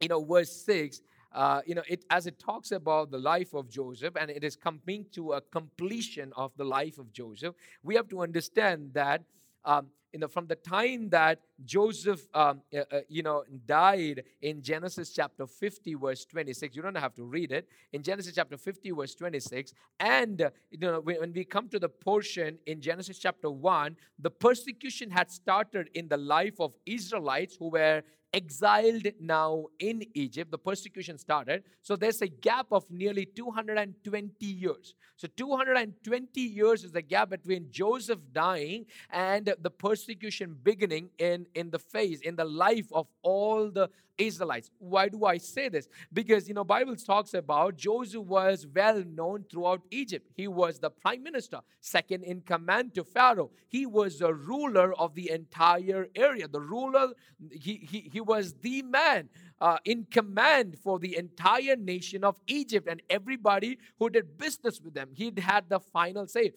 you 0.00 0.08
know, 0.08 0.24
verse 0.24 0.52
6, 0.64 1.02
uh, 1.32 1.60
you 1.64 1.74
know, 1.74 1.82
it 1.88 2.04
as 2.10 2.26
it 2.26 2.38
talks 2.38 2.72
about 2.72 3.10
the 3.10 3.18
life 3.18 3.54
of 3.54 3.68
Joseph 3.68 4.16
and 4.16 4.30
it 4.30 4.42
is 4.42 4.56
coming 4.56 5.06
to 5.12 5.32
a 5.32 5.40
completion 5.40 6.32
of 6.36 6.52
the 6.56 6.64
life 6.64 6.98
of 6.98 7.12
Joseph, 7.12 7.54
we 7.82 7.94
have 7.94 8.08
to 8.08 8.22
understand 8.22 8.90
that 8.94 9.22
um, 9.64 9.88
you 10.12 10.18
know, 10.18 10.28
from 10.28 10.46
the 10.46 10.56
time 10.56 11.08
that 11.10 11.40
Joseph, 11.64 12.26
um, 12.34 12.62
uh, 12.74 12.80
uh, 12.90 13.00
you 13.08 13.22
know, 13.22 13.44
died 13.66 14.24
in 14.42 14.60
Genesis 14.62 15.12
chapter 15.12 15.46
50, 15.46 15.94
verse 15.94 16.24
26, 16.24 16.74
you 16.74 16.82
don't 16.82 16.96
have 16.96 17.14
to 17.14 17.24
read 17.24 17.52
it. 17.52 17.68
In 17.92 18.02
Genesis 18.02 18.34
chapter 18.34 18.56
50, 18.56 18.90
verse 18.90 19.14
26, 19.14 19.72
and, 20.00 20.42
uh, 20.42 20.50
you 20.70 20.78
know, 20.78 21.00
when, 21.00 21.20
when 21.20 21.32
we 21.32 21.44
come 21.44 21.68
to 21.68 21.78
the 21.78 21.88
portion 21.88 22.58
in 22.66 22.80
Genesis 22.80 23.18
chapter 23.18 23.50
1, 23.50 23.96
the 24.18 24.30
persecution 24.30 25.10
had 25.10 25.30
started 25.30 25.88
in 25.94 26.08
the 26.08 26.16
life 26.16 26.58
of 26.58 26.72
Israelites 26.86 27.56
who 27.56 27.70
were 27.70 28.02
exiled 28.32 29.06
now 29.20 29.66
in 29.78 30.04
Egypt. 30.14 30.50
The 30.50 30.58
persecution 30.58 31.18
started. 31.18 31.64
So 31.82 31.96
there's 31.96 32.22
a 32.22 32.28
gap 32.28 32.66
of 32.70 32.84
nearly 32.90 33.26
220 33.26 34.46
years. 34.46 34.94
So 35.16 35.28
220 35.36 36.40
years 36.40 36.84
is 36.84 36.92
the 36.92 37.02
gap 37.02 37.30
between 37.30 37.66
Joseph 37.70 38.20
dying 38.32 38.86
and 39.10 39.52
the 39.60 39.70
persecution 39.70 40.56
beginning 40.62 41.10
in, 41.18 41.46
in 41.54 41.70
the 41.70 41.78
phase, 41.78 42.20
in 42.22 42.36
the 42.36 42.44
life 42.44 42.86
of 42.92 43.06
all 43.22 43.70
the 43.70 43.90
Israelites. 44.20 44.70
Why 44.78 45.08
do 45.08 45.24
I 45.24 45.38
say 45.38 45.68
this? 45.68 45.88
Because 46.12 46.48
you 46.48 46.54
know, 46.54 46.64
Bible 46.64 46.96
talks 46.96 47.34
about 47.34 47.76
Joseph 47.76 48.24
was 48.24 48.66
well 48.72 49.02
known 49.04 49.44
throughout 49.50 49.82
Egypt. 49.90 50.28
He 50.36 50.48
was 50.48 50.78
the 50.78 50.90
prime 50.90 51.22
minister, 51.22 51.60
second 51.80 52.24
in 52.24 52.42
command 52.42 52.94
to 52.94 53.04
Pharaoh. 53.04 53.50
He 53.68 53.86
was 53.86 54.18
the 54.18 54.34
ruler 54.34 54.92
of 54.94 55.14
the 55.14 55.30
entire 55.30 56.08
area. 56.14 56.48
The 56.48 56.60
ruler, 56.60 57.08
he, 57.50 57.76
he, 57.76 58.10
he 58.12 58.20
was 58.20 58.54
the 58.60 58.82
man 58.82 59.28
uh, 59.60 59.78
in 59.84 60.06
command 60.10 60.76
for 60.82 60.98
the 60.98 61.16
entire 61.16 61.76
nation 61.76 62.24
of 62.24 62.36
Egypt 62.46 62.88
and 62.88 63.02
everybody 63.10 63.78
who 63.98 64.10
did 64.10 64.38
business 64.38 64.80
with 64.80 64.94
them. 64.94 65.10
He 65.14 65.32
had 65.38 65.68
the 65.68 65.80
final 65.80 66.26
say. 66.26 66.52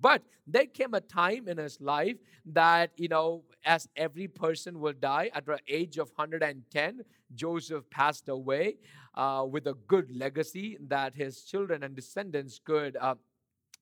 But 0.00 0.22
there 0.46 0.66
came 0.66 0.94
a 0.94 1.00
time 1.00 1.48
in 1.48 1.58
his 1.58 1.80
life 1.80 2.16
that, 2.46 2.90
you 2.96 3.08
know, 3.08 3.44
as 3.64 3.88
every 3.96 4.28
person 4.28 4.78
will 4.80 4.92
die 4.92 5.30
at 5.34 5.46
the 5.46 5.58
age 5.68 5.98
of 5.98 6.10
110, 6.14 7.02
Joseph 7.34 7.88
passed 7.90 8.28
away 8.28 8.76
uh, 9.14 9.44
with 9.48 9.66
a 9.66 9.74
good 9.88 10.10
legacy 10.14 10.76
that 10.88 11.14
his 11.14 11.42
children 11.42 11.82
and 11.82 11.94
descendants 11.96 12.60
could 12.64 12.96
uh, 13.00 13.14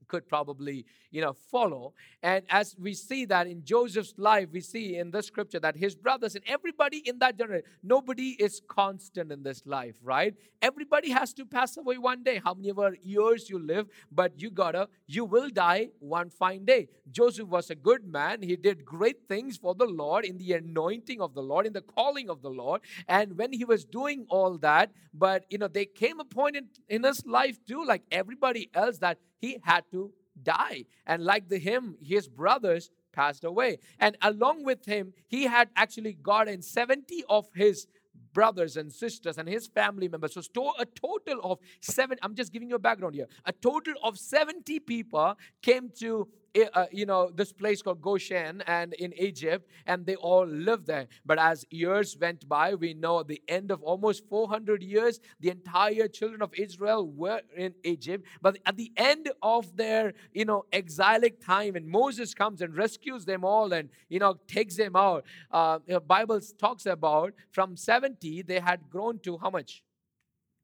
could 0.08 0.28
probably 0.28 0.84
you 1.10 1.20
know 1.20 1.32
follow. 1.32 1.92
And 2.22 2.44
as 2.48 2.74
we 2.78 2.94
see 2.94 3.24
that 3.26 3.46
in 3.46 3.64
joseph's 3.64 4.14
life 4.16 4.48
we 4.52 4.60
see 4.60 4.96
in 4.96 5.10
the 5.10 5.22
scripture 5.22 5.60
that 5.60 5.76
his 5.76 5.94
brothers 5.94 6.34
and 6.34 6.44
everybody 6.46 6.98
in 6.98 7.18
that 7.18 7.38
generation 7.38 7.66
nobody 7.82 8.30
is 8.38 8.60
constant 8.68 9.32
in 9.32 9.42
this 9.42 9.62
life 9.66 9.96
right? 10.02 10.34
Everybody 10.62 11.10
has 11.10 11.34
to 11.34 11.44
pass 11.44 11.76
away 11.76 11.98
one 11.98 12.22
day. 12.22 12.40
How 12.42 12.54
many 12.54 12.72
years 13.02 13.50
you 13.50 13.58
live 13.58 13.86
but 14.10 14.40
you 14.40 14.50
gotta 14.50 14.88
you 15.06 15.24
will 15.24 15.50
die 15.50 15.88
one 15.98 16.30
fine 16.30 16.64
day. 16.64 16.88
Joseph 17.10 17.48
was 17.48 17.70
a 17.70 17.74
good 17.74 18.06
man. 18.06 18.42
He 18.42 18.56
did 18.56 18.84
great 18.84 19.28
things 19.28 19.56
for 19.56 19.74
the 19.74 19.86
lord 19.86 20.24
in 20.24 20.38
the 20.38 20.52
anointing 20.54 21.20
of 21.20 21.34
the 21.34 21.42
lord 21.42 21.66
in 21.66 21.72
the 21.72 21.82
calling 21.82 22.30
of 22.30 22.42
the 22.42 22.50
lord. 22.50 22.80
And 23.08 23.36
when 23.36 23.52
he 23.52 23.64
was 23.64 23.84
doing 23.84 24.26
all 24.28 24.58
that 24.58 24.90
but 25.12 25.44
you 25.48 25.58
know 25.58 25.68
they 25.68 25.86
came 25.86 26.18
a 26.20 26.24
point 26.24 26.56
in, 26.56 26.66
in 26.88 27.04
his 27.04 27.24
life 27.26 27.58
too 27.66 27.84
like 27.84 28.02
everybody 28.10 28.70
else 28.74 28.98
that 28.98 29.18
he 29.44 29.58
had 29.62 29.84
to 29.90 30.10
die. 30.42 30.84
And 31.06 31.24
like 31.24 31.48
the 31.48 31.58
him, 31.58 31.96
his 32.02 32.28
brothers 32.28 32.90
passed 33.12 33.44
away. 33.44 33.78
And 34.00 34.16
along 34.22 34.64
with 34.64 34.84
him, 34.86 35.12
he 35.28 35.44
had 35.44 35.68
actually 35.76 36.14
gotten 36.14 36.62
70 36.62 37.24
of 37.28 37.46
his 37.54 37.86
brothers 38.32 38.76
and 38.76 38.92
sisters 38.92 39.38
and 39.38 39.48
his 39.48 39.66
family 39.66 40.08
members. 40.08 40.34
So 40.34 40.72
a 40.78 40.86
total 40.86 41.40
of 41.42 41.58
seven, 41.80 42.18
I'm 42.22 42.34
just 42.34 42.52
giving 42.52 42.68
you 42.68 42.76
a 42.76 42.84
background 42.88 43.14
here. 43.14 43.28
A 43.44 43.52
total 43.52 43.94
of 44.02 44.18
70 44.18 44.80
people 44.80 45.36
came 45.62 45.90
to 46.00 46.28
uh, 46.74 46.86
you 46.92 47.06
know, 47.06 47.30
this 47.34 47.52
place 47.52 47.82
called 47.82 48.00
Goshen 48.00 48.62
and 48.66 48.94
in 48.94 49.12
Egypt, 49.14 49.68
and 49.86 50.06
they 50.06 50.16
all 50.16 50.46
lived 50.46 50.86
there. 50.86 51.06
But 51.24 51.38
as 51.38 51.64
years 51.70 52.16
went 52.20 52.48
by, 52.48 52.74
we 52.74 52.94
know 52.94 53.20
at 53.20 53.28
the 53.28 53.42
end 53.48 53.70
of 53.70 53.82
almost 53.82 54.28
400 54.28 54.82
years, 54.82 55.20
the 55.40 55.50
entire 55.50 56.08
children 56.08 56.42
of 56.42 56.52
Israel 56.54 57.06
were 57.10 57.40
in 57.56 57.74
Egypt. 57.82 58.26
But 58.40 58.58
at 58.66 58.76
the 58.76 58.92
end 58.96 59.30
of 59.42 59.76
their, 59.76 60.14
you 60.32 60.44
know, 60.44 60.64
exilic 60.72 61.44
time, 61.44 61.76
and 61.76 61.86
Moses 61.88 62.34
comes 62.34 62.62
and 62.62 62.76
rescues 62.76 63.24
them 63.24 63.44
all 63.44 63.72
and, 63.72 63.88
you 64.08 64.18
know, 64.18 64.38
takes 64.46 64.76
them 64.76 64.96
out, 64.96 65.24
uh, 65.50 65.80
the 65.86 66.00
Bible 66.00 66.40
talks 66.58 66.86
about 66.86 67.34
from 67.50 67.76
70, 67.76 68.42
they 68.42 68.60
had 68.60 68.88
grown 68.88 69.18
to 69.20 69.38
how 69.38 69.50
much? 69.50 69.82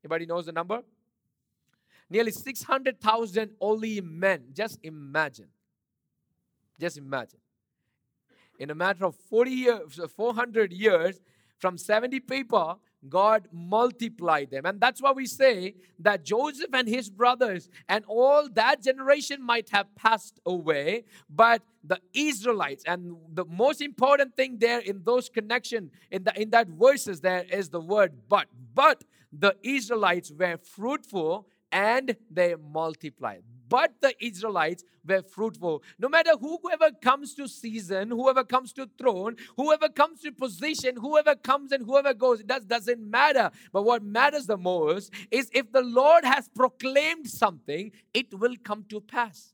Anybody 0.03 0.25
knows 0.25 0.45
the 0.45 0.51
number? 0.51 0.81
Nearly 2.09 2.31
600,000 2.31 3.51
only 3.61 4.01
men. 4.01 4.45
Just 4.53 4.79
imagine. 4.83 5.47
Just 6.81 6.97
imagine. 6.97 7.39
In 8.57 8.71
a 8.71 8.75
matter 8.75 9.05
of 9.05 9.15
40 9.15 9.51
years, 9.51 9.99
400 10.17 10.73
years, 10.73 11.21
from 11.59 11.77
70 11.77 12.21
people, 12.21 12.79
God 13.07 13.47
multiplied 13.51 14.49
them. 14.49 14.65
And 14.65 14.81
that's 14.81 14.99
why 14.99 15.11
we 15.11 15.27
say 15.27 15.75
that 15.99 16.25
Joseph 16.25 16.73
and 16.73 16.87
his 16.87 17.07
brothers 17.09 17.69
and 17.87 18.03
all 18.07 18.49
that 18.53 18.81
generation 18.81 19.43
might 19.43 19.69
have 19.69 19.93
passed 19.95 20.39
away, 20.45 21.05
but 21.29 21.61
the 21.83 21.99
Israelites, 22.13 22.83
and 22.87 23.15
the 23.31 23.45
most 23.45 23.81
important 23.81 24.35
thing 24.35 24.57
there 24.57 24.79
in 24.79 25.03
those 25.03 25.29
connection, 25.29 25.91
in, 26.09 26.23
the, 26.23 26.41
in 26.41 26.49
that 26.49 26.67
verses, 26.67 27.21
there 27.21 27.45
is 27.51 27.69
the 27.69 27.79
word 27.79 28.13
but. 28.27 28.47
But 28.73 29.03
the 29.31 29.55
Israelites 29.61 30.31
were 30.31 30.57
fruitful 30.57 31.47
and 31.71 32.15
they 32.29 32.55
multiplied 32.55 33.43
but 33.71 33.93
the 34.01 34.13
Israelites 34.19 34.83
were 35.07 35.23
fruitful. 35.23 35.81
No 35.97 36.09
matter 36.09 36.31
whoever 36.39 36.91
comes 37.01 37.33
to 37.35 37.47
season, 37.47 38.11
whoever 38.11 38.43
comes 38.43 38.73
to 38.73 38.89
throne, 38.97 39.37
whoever 39.55 39.87
comes 39.87 40.19
to 40.21 40.31
position, 40.33 40.97
whoever 40.97 41.35
comes 41.35 41.71
and 41.71 41.85
whoever 41.85 42.13
goes, 42.13 42.41
it 42.41 42.47
does, 42.47 42.65
doesn't 42.65 42.99
matter. 42.99 43.49
But 43.71 43.83
what 43.83 44.03
matters 44.03 44.45
the 44.45 44.57
most 44.57 45.13
is 45.31 45.49
if 45.53 45.71
the 45.71 45.81
Lord 45.81 46.25
has 46.25 46.49
proclaimed 46.49 47.29
something, 47.29 47.93
it 48.13 48.37
will 48.37 48.55
come 48.61 48.83
to 48.89 48.99
pass. 48.99 49.53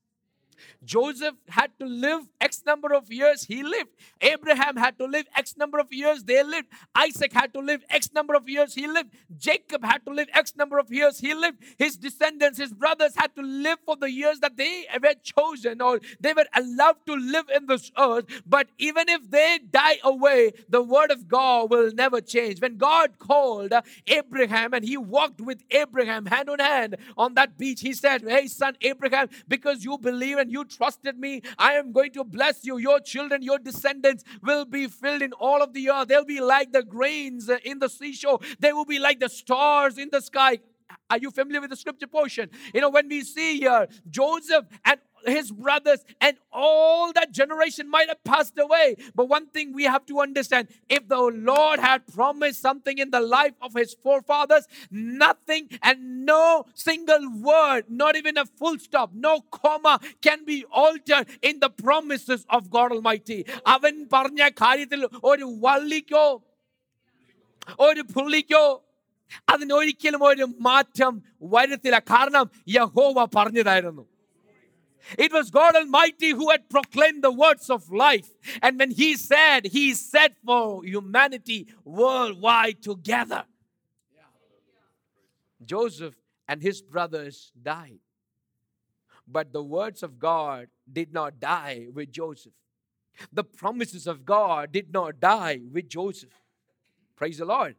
Joseph 0.83 1.35
had 1.49 1.71
to 1.79 1.85
live 1.85 2.21
X 2.39 2.63
number 2.65 2.93
of 2.93 3.11
years, 3.11 3.43
he 3.43 3.63
lived. 3.63 3.89
Abraham 4.21 4.77
had 4.77 4.97
to 4.99 5.05
live 5.05 5.25
X 5.35 5.55
number 5.57 5.79
of 5.79 5.91
years, 5.91 6.23
they 6.23 6.43
lived. 6.43 6.67
Isaac 6.95 7.33
had 7.33 7.53
to 7.53 7.59
live 7.59 7.83
X 7.89 8.11
number 8.13 8.35
of 8.35 8.47
years, 8.49 8.73
he 8.73 8.87
lived. 8.87 9.11
Jacob 9.37 9.83
had 9.83 10.05
to 10.05 10.11
live 10.11 10.27
X 10.33 10.55
number 10.55 10.77
of 10.79 10.91
years, 10.91 11.19
he 11.19 11.33
lived. 11.33 11.57
His 11.77 11.97
descendants, 11.97 12.57
his 12.57 12.73
brothers 12.73 13.13
had 13.15 13.35
to 13.35 13.41
live 13.41 13.79
for 13.85 13.95
the 13.95 14.11
years 14.11 14.39
that 14.39 14.57
they 14.57 14.85
were 15.01 15.15
chosen 15.23 15.81
or 15.81 15.99
they 16.19 16.33
were 16.33 16.47
allowed 16.55 16.97
to 17.05 17.15
live 17.15 17.45
in 17.55 17.65
this 17.67 17.91
earth. 17.97 18.25
But 18.45 18.67
even 18.77 19.09
if 19.09 19.29
they 19.29 19.59
die 19.69 19.99
away, 20.03 20.53
the 20.69 20.81
word 20.81 21.11
of 21.11 21.27
God 21.27 21.69
will 21.69 21.91
never 21.93 22.21
change. 22.21 22.61
When 22.61 22.77
God 22.77 23.19
called 23.19 23.73
Abraham 24.07 24.73
and 24.73 24.83
he 24.83 24.97
walked 24.97 25.41
with 25.41 25.63
Abraham 25.71 26.25
hand 26.25 26.49
in 26.49 26.59
hand 26.59 26.95
on 27.17 27.33
that 27.35 27.57
beach, 27.57 27.81
he 27.81 27.93
said, 27.93 28.23
Hey, 28.27 28.47
son 28.47 28.75
Abraham, 28.81 29.29
because 29.47 29.83
you 29.83 29.97
believe 29.97 30.37
and 30.37 30.46
you 30.49 30.65
trusted 30.65 31.17
me, 31.17 31.41
I 31.57 31.73
am 31.73 31.91
going 31.91 32.11
to 32.13 32.23
bless 32.23 32.65
you. 32.65 32.77
Your 32.77 32.99
children, 32.99 33.41
your 33.41 33.59
descendants 33.59 34.23
will 34.41 34.65
be 34.65 34.87
filled 34.87 35.21
in 35.21 35.33
all 35.33 35.61
of 35.61 35.73
the 35.73 35.89
earth. 35.89 36.07
They'll 36.07 36.25
be 36.25 36.41
like 36.41 36.71
the 36.71 36.83
grains 36.83 37.49
in 37.63 37.79
the 37.79 37.89
seashore, 37.89 38.39
they 38.59 38.73
will 38.73 38.85
be 38.85 38.99
like 38.99 39.19
the 39.19 39.29
stars 39.29 39.97
in 39.97 40.09
the 40.11 40.21
sky. 40.21 40.59
Are 41.09 41.17
you 41.17 41.31
familiar 41.31 41.61
with 41.61 41.69
the 41.69 41.75
scripture 41.75 42.07
portion? 42.07 42.49
You 42.73 42.81
know, 42.81 42.89
when 42.89 43.07
we 43.07 43.21
see 43.21 43.59
here 43.59 43.87
Joseph 44.09 44.65
and 44.83 44.99
his 45.24 45.50
brothers 45.50 46.04
and 46.20 46.36
all 46.52 47.12
that 47.12 47.30
generation 47.32 47.88
might 47.88 48.08
have 48.08 48.22
passed 48.24 48.58
away. 48.58 48.96
But 49.14 49.28
one 49.28 49.46
thing 49.48 49.72
we 49.72 49.84
have 49.84 50.04
to 50.06 50.20
understand 50.20 50.68
if 50.88 51.08
the 51.08 51.20
Lord 51.50 51.78
had 51.80 52.06
promised 52.06 52.60
something 52.60 52.98
in 52.98 53.10
the 53.10 53.20
life 53.20 53.54
of 53.62 53.74
his 53.74 53.94
forefathers, 53.94 54.66
nothing 54.90 55.68
and 55.82 56.26
no 56.26 56.64
single 56.74 57.24
word, 57.40 57.84
not 57.88 58.16
even 58.16 58.36
a 58.36 58.46
full 58.46 58.78
stop, 58.78 59.10
no 59.14 59.40
comma 59.40 60.00
can 60.20 60.44
be 60.44 60.64
altered 60.70 61.26
in 61.40 61.60
the 61.60 61.70
promises 61.70 62.44
of 62.48 62.70
God 62.76 62.92
Almighty. 62.92 63.40
അവൻ 63.74 63.94
പറഞ്ഞ 64.14 64.42
കാര്യത്തിൽ 64.62 65.02
ഒരു 65.30 65.46
വള്ളിക്കോ 65.66 66.26
ഒരു 67.86 68.02
പുള്ളിക്കോ 68.14 68.64
അതിനൊരിക്കലും 69.52 70.22
ഒരു 70.30 70.46
മാറ്റം 70.66 71.12
വരുത്തില്ല 71.54 71.98
കാരണം 72.12 72.46
യഹോവ 72.78 73.26
പറഞ്ഞതായിരുന്നു 73.36 74.04
it 75.17 75.31
was 75.31 75.51
God 75.51 75.75
Almighty 75.75 76.31
who 76.31 76.49
had 76.49 76.69
proclaimed 76.69 77.23
the 77.23 77.31
words 77.31 77.69
of 77.69 77.91
life. 77.91 78.29
And 78.61 78.79
when 78.79 78.91
He 78.91 79.15
said, 79.15 79.67
He 79.67 79.93
said 79.93 80.35
for 80.45 80.83
humanity 80.83 81.67
worldwide 81.85 82.81
together. 82.81 83.45
Joseph 85.65 86.15
and 86.47 86.61
his 86.61 86.81
brothers 86.81 87.51
died. 87.61 87.99
But 89.27 89.51
the 89.51 89.63
words 89.63 90.03
of 90.03 90.17
God 90.17 90.67
did 90.91 91.13
not 91.13 91.39
die 91.39 91.87
with 91.93 92.11
Joseph. 92.11 92.53
The 93.33 93.43
promises 93.43 94.07
of 94.07 94.25
God 94.25 94.71
did 94.71 94.93
not 94.93 95.19
die 95.19 95.59
with 95.71 95.89
Joseph. 95.89 96.33
Praise 97.15 97.39
the 97.39 97.45
Lord. 97.45 97.75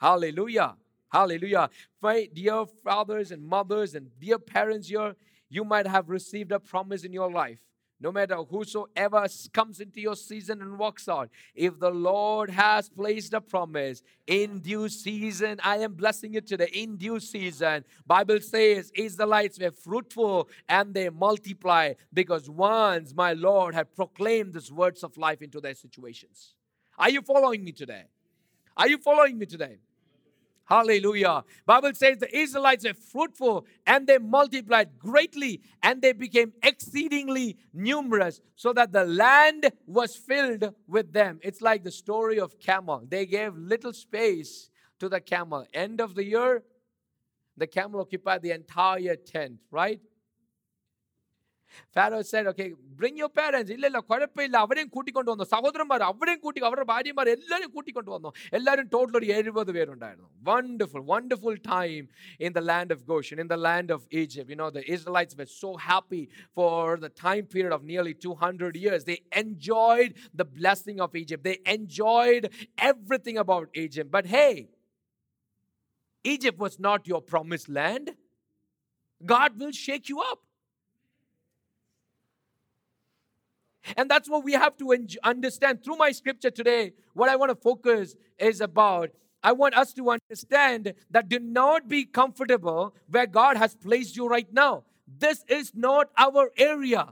Hallelujah. 0.00 0.76
Hallelujah. 1.10 1.70
My 2.00 2.28
dear 2.32 2.66
fathers 2.84 3.32
and 3.32 3.44
mothers 3.44 3.94
and 3.94 4.10
dear 4.20 4.38
parents 4.38 4.88
here, 4.88 5.16
you 5.52 5.64
might 5.64 5.86
have 5.86 6.08
received 6.08 6.50
a 6.50 6.58
promise 6.58 7.04
in 7.04 7.12
your 7.12 7.30
life. 7.30 7.58
No 8.00 8.10
matter 8.10 8.36
whosoever 8.36 9.26
comes 9.52 9.80
into 9.80 10.00
your 10.00 10.16
season 10.16 10.62
and 10.62 10.78
walks 10.78 11.08
out, 11.08 11.28
if 11.54 11.78
the 11.78 11.90
Lord 11.90 12.48
has 12.48 12.88
placed 12.88 13.34
a 13.34 13.40
promise 13.40 14.02
in 14.26 14.60
due 14.60 14.88
season, 14.88 15.60
I 15.62 15.76
am 15.76 15.92
blessing 15.92 16.32
you 16.32 16.40
today. 16.40 16.70
In 16.72 16.96
due 16.96 17.20
season, 17.20 17.84
Bible 18.06 18.40
says 18.40 18.90
Israelites 18.94 19.60
were 19.60 19.70
fruitful 19.70 20.48
and 20.68 20.94
they 20.94 21.10
multiply 21.10 21.92
because 22.12 22.48
once 22.48 23.14
my 23.14 23.34
Lord 23.34 23.74
had 23.74 23.94
proclaimed 23.94 24.54
these 24.54 24.72
words 24.72 25.04
of 25.04 25.18
life 25.18 25.42
into 25.42 25.60
their 25.60 25.74
situations. 25.74 26.54
Are 26.98 27.10
you 27.10 27.20
following 27.20 27.62
me 27.62 27.72
today? 27.72 28.04
Are 28.74 28.88
you 28.88 28.96
following 28.96 29.38
me 29.38 29.44
today? 29.44 29.76
Hallelujah. 30.64 31.44
Bible 31.66 31.92
says 31.94 32.18
the 32.18 32.34
Israelites 32.36 32.84
were 32.86 32.94
fruitful 32.94 33.66
and 33.86 34.06
they 34.06 34.18
multiplied 34.18 34.98
greatly 34.98 35.60
and 35.82 36.00
they 36.00 36.12
became 36.12 36.52
exceedingly 36.62 37.56
numerous 37.74 38.40
so 38.54 38.72
that 38.72 38.92
the 38.92 39.04
land 39.04 39.70
was 39.86 40.14
filled 40.14 40.72
with 40.86 41.12
them. 41.12 41.40
It's 41.42 41.60
like 41.60 41.82
the 41.82 41.90
story 41.90 42.38
of 42.38 42.58
camel. 42.58 43.02
They 43.06 43.26
gave 43.26 43.56
little 43.56 43.92
space 43.92 44.70
to 45.00 45.08
the 45.08 45.20
camel. 45.20 45.66
End 45.74 46.00
of 46.00 46.14
the 46.14 46.24
year, 46.24 46.62
the 47.56 47.66
camel 47.66 48.00
occupied 48.00 48.42
the 48.42 48.52
entire 48.52 49.16
tent, 49.16 49.58
right? 49.70 50.00
Pharaoh 51.95 52.17
said, 52.29 52.45
okay, 52.51 52.67
bring 52.99 53.15
your 53.21 53.29
parents. 53.39 53.69
ഇല്ല 53.75 53.85
ഇല്ല 53.89 53.99
കുഴപ്പമില്ല 54.09 54.55
അവരെയും 54.65 54.89
കൂട്ടിക്കൊണ്ട് 54.95 55.29
വന്നു 55.31 55.45
സഹോദരന്മാർ 55.53 56.01
അവരെയും 56.09 56.39
കൂട്ടി 56.45 56.59
അവരുടെ 56.69 56.85
ഭാര്യമാർ 56.93 57.27
എല്ലാവരും 57.35 57.71
കൂട്ടിക്കൊണ്ട് 57.75 58.09
വന്നു 58.15 58.29
എല്ലാവരും 58.57 58.87
ടോട്ടൽ 58.95 59.17
ഒരു 59.19 59.27
എഴുപത് 59.37 59.71
പേരുണ്ടായിരുന്നു 59.77 60.29
wonderful 60.49 61.03
wonderful 61.11 61.57
time 61.73 62.01
in 62.47 62.53
the 62.59 62.63
land 62.71 62.95
of 62.97 63.03
Goshen 63.13 63.41
in 63.45 63.49
the 63.53 63.57
land 63.67 63.93
of 63.97 64.05
Egypt 64.21 64.53
you 64.55 64.59
know 64.63 64.69
the 64.77 64.83
Israelites 64.95 65.37
were 65.41 65.49
so 65.63 65.71
happy 65.89 66.23
for 66.57 66.79
the 67.05 67.11
time 67.25 67.45
period 67.55 67.73
of 67.77 67.83
nearly 67.91 68.13
200 68.15 68.75
years. 68.85 69.03
They 69.11 69.19
enjoyed 69.43 70.11
the 70.41 70.47
blessing 70.59 70.99
of 71.05 71.15
Egypt. 71.23 71.43
They 71.49 71.57
enjoyed 71.77 72.45
everything 72.91 73.37
about 73.45 73.67
Egypt. 73.85 74.09
But 74.17 74.27
hey, 74.35 74.53
Egypt 76.25 76.59
was 76.65 76.75
not 76.79 77.01
your 77.13 77.21
promised 77.33 77.69
land. 77.79 78.07
God 79.21 79.51
will 79.61 79.75
shake 79.85 80.07
you 80.09 80.19
up. 80.31 80.39
And 83.96 84.10
that's 84.10 84.28
what 84.28 84.44
we 84.44 84.52
have 84.52 84.76
to 84.78 84.94
understand 85.22 85.82
through 85.82 85.96
my 85.96 86.12
scripture 86.12 86.50
today. 86.50 86.92
What 87.14 87.28
I 87.28 87.36
want 87.36 87.50
to 87.50 87.56
focus 87.56 88.14
is 88.38 88.60
about. 88.60 89.10
I 89.42 89.52
want 89.52 89.74
us 89.74 89.92
to 89.94 90.10
understand 90.10 90.94
that 91.10 91.28
do 91.28 91.40
not 91.40 91.88
be 91.88 92.04
comfortable 92.04 92.94
where 93.08 93.26
God 93.26 93.56
has 93.56 93.74
placed 93.74 94.16
you 94.16 94.28
right 94.28 94.46
now. 94.52 94.84
This 95.18 95.44
is 95.48 95.72
not 95.74 96.10
our 96.16 96.50
area. 96.56 97.08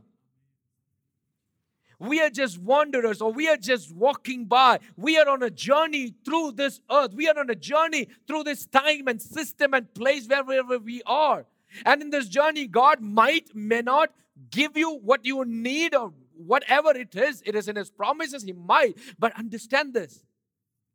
We 1.99 2.23
are 2.23 2.31
just 2.31 2.59
wanderers 2.59 3.21
or 3.21 3.31
we 3.31 3.49
are 3.49 3.59
just 3.59 3.95
walking 3.95 4.47
by. 4.47 4.79
We 4.97 5.19
are 5.19 5.29
on 5.29 5.43
a 5.43 5.51
journey 5.51 6.15
through 6.25 6.53
this 6.53 6.81
earth. 6.91 7.13
We 7.13 7.29
are 7.29 7.39
on 7.39 7.51
a 7.51 7.55
journey 7.55 8.09
through 8.27 8.45
this 8.45 8.65
time 8.65 9.07
and 9.07 9.21
system 9.21 9.75
and 9.75 9.93
place 9.93 10.27
wherever 10.27 10.79
we 10.79 11.03
are. 11.05 11.45
And 11.85 12.01
in 12.01 12.11
this 12.11 12.29
journey, 12.29 12.69
God 12.69 13.03
might, 13.03 13.55
may 13.55 13.83
not 13.83 14.13
give 14.51 14.79
you 14.79 14.99
what 14.99 15.27
you 15.27 15.45
need 15.45 15.95
or 15.95 16.15
whatever 16.47 16.91
it 16.91 17.15
is, 17.15 17.43
it 17.45 17.55
is 17.55 17.69
in 17.69 17.77
His 17.77 17.91
promises, 17.91 18.43
He 18.43 18.53
might. 18.53 18.97
But 19.19 19.39
understand 19.39 19.95
this 19.95 20.25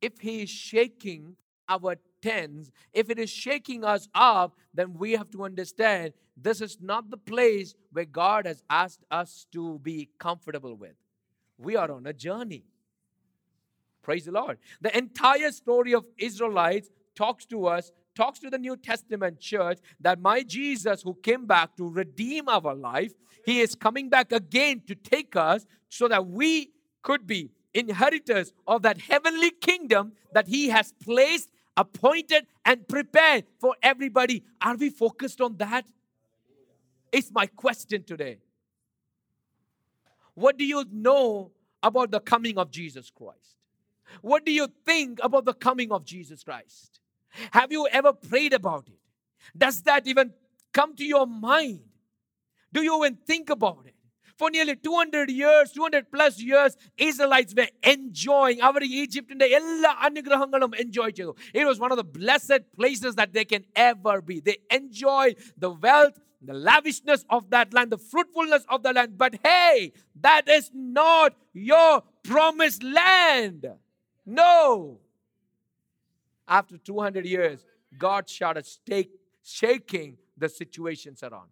if 0.01 0.19
He 0.19 0.43
is 0.43 0.49
shaking 0.49 1.35
our 1.67 1.97
tents, 2.21 2.71
if 2.93 3.09
it 3.09 3.19
is 3.19 3.29
shaking 3.29 3.83
us 3.83 4.07
up, 4.13 4.55
then 4.73 4.93
we 4.93 5.13
have 5.13 5.29
to 5.31 5.43
understand 5.43 6.13
this 6.37 6.61
is 6.61 6.77
not 6.81 7.09
the 7.09 7.17
place 7.17 7.75
where 7.91 8.05
God 8.05 8.45
has 8.45 8.61
asked 8.69 9.05
us 9.09 9.47
to 9.53 9.79
be 9.79 10.09
comfortable 10.19 10.75
with. 10.75 10.95
We 11.57 11.75
are 11.75 11.91
on 11.91 12.05
a 12.05 12.13
journey. 12.13 12.63
Praise 14.03 14.25
the 14.25 14.31
Lord. 14.31 14.57
The 14.81 14.95
entire 14.95 15.51
story 15.51 15.93
of 15.93 16.05
Israelites 16.17 16.89
talks 17.15 17.45
to 17.47 17.67
us 17.67 17.91
talks 18.15 18.39
to 18.39 18.49
the 18.49 18.57
New 18.57 18.77
Testament 18.77 19.39
church 19.39 19.79
that 19.99 20.19
my 20.19 20.41
Jesus, 20.41 21.01
who 21.03 21.13
came 21.15 21.45
back 21.45 21.75
to 21.77 21.89
redeem 21.89 22.49
our 22.49 22.73
life, 22.73 23.13
he 23.45 23.61
is 23.61 23.75
coming 23.75 24.09
back 24.09 24.31
again 24.31 24.81
to 24.87 24.95
take 24.95 25.35
us 25.35 25.65
so 25.89 26.07
that 26.07 26.25
we 26.25 26.71
could 27.03 27.27
be 27.27 27.51
inheritors 27.73 28.53
of 28.65 28.81
that 28.81 28.99
heavenly 28.99 29.51
kingdom 29.51 30.13
that 30.33 30.47
he 30.47 30.69
has 30.69 30.93
placed, 31.03 31.49
appointed, 31.77 32.47
and 32.63 32.87
prepared 32.87 33.43
for 33.59 33.75
everybody. 33.83 34.43
Are 34.61 34.75
we 34.75 34.89
focused 34.89 35.41
on 35.41 35.57
that? 35.57 35.85
It's 37.11 37.31
my 37.31 37.45
question 37.45 38.03
today. 38.03 38.39
What 40.33 40.57
do 40.57 40.65
you 40.65 40.85
know 40.91 41.51
about 41.83 42.11
the 42.11 42.19
coming 42.19 42.57
of 42.57 42.71
Jesus 42.71 43.09
Christ? 43.09 43.55
What 44.21 44.45
do 44.45 44.51
you 44.51 44.67
think 44.85 45.19
about 45.21 45.45
the 45.45 45.53
coming 45.53 45.91
of 45.91 46.05
Jesus 46.05 46.43
Christ? 46.43 46.99
Have 47.51 47.71
you 47.71 47.87
ever 47.91 48.13
prayed 48.13 48.53
about 48.53 48.87
it? 48.87 48.99
Does 49.57 49.81
that 49.83 50.07
even 50.07 50.33
come 50.73 50.95
to 50.95 51.05
your 51.05 51.27
mind? 51.27 51.81
Do 52.73 52.81
you 52.81 52.97
even 53.03 53.17
think 53.25 53.49
about 53.49 53.83
it? 53.85 53.95
For 54.37 54.51
nearly 54.51 54.75
200 54.75 55.29
years, 55.29 55.71
200 55.71 56.11
plus 56.11 56.41
years, 56.41 56.75
Israelites 56.97 57.53
were 57.55 57.67
enjoying 57.83 58.61
our 58.61 58.81
Egypt 58.81 59.31
in 59.31 59.37
the 59.37 60.75
enjoy 60.77 61.11
It 61.53 61.65
was 61.65 61.79
one 61.79 61.91
of 61.91 61.97
the 61.97 62.03
blessed 62.03 62.59
places 62.75 63.15
that 63.15 63.31
they 63.31 63.45
can 63.45 63.63
ever 63.75 64.21
be. 64.21 64.41
They 64.41 64.57
enjoyed 64.69 65.37
the 65.57 65.69
wealth, 65.69 66.19
the 66.41 66.53
lavishness 66.53 67.23
of 67.29 67.49
that 67.51 67.73
land, 67.73 67.91
the 67.91 67.97
fruitfulness 67.97 68.65
of 68.67 68.83
the 68.83 68.91
land. 68.91 69.17
But 69.17 69.39
hey, 69.41 69.93
that 70.19 70.49
is 70.49 70.69
not 70.73 71.33
your 71.53 72.03
promised 72.23 72.83
land. 72.83 73.67
No. 74.25 74.99
After 76.47 76.77
200 76.77 77.25
years, 77.25 77.65
God 77.97 78.29
started 78.29 78.67
shaking 79.43 80.17
the 80.37 80.49
situations 80.49 81.23
around. 81.23 81.49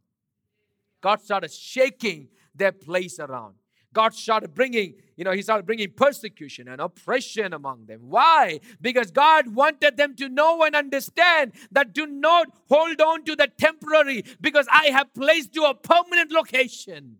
God 1.01 1.21
started 1.21 1.51
shaking 1.51 2.29
their 2.56 2.71
place 2.71 3.19
around. 3.19 3.56
God 3.91 4.15
started 4.15 4.56
bringing, 4.56 4.95
you 5.15 5.23
know, 5.23 5.32
He 5.32 5.43
started 5.43 5.65
bringing 5.65 5.91
persecution 5.91 6.67
and 6.67 6.82
oppression 6.82 7.53
among 7.53 7.86
them. 7.86 8.01
Why? 8.10 8.60
Because 8.82 9.12
God 9.12 9.53
wanted 9.53 9.97
them 9.97 10.15
to 10.15 10.29
know 10.29 10.63
and 10.63 10.75
understand 10.75 11.51
that 11.71 11.93
do 11.93 12.08
not 12.08 12.47
hold 12.69 12.99
on 13.01 13.23
to 13.25 13.36
the 13.36 13.47
temporary, 13.47 14.23
because 14.41 14.67
I 14.71 14.88
have 14.88 15.13
placed 15.13 15.56
you 15.56 15.65
a 15.65 15.75
permanent 15.75 16.32
location. 16.32 17.17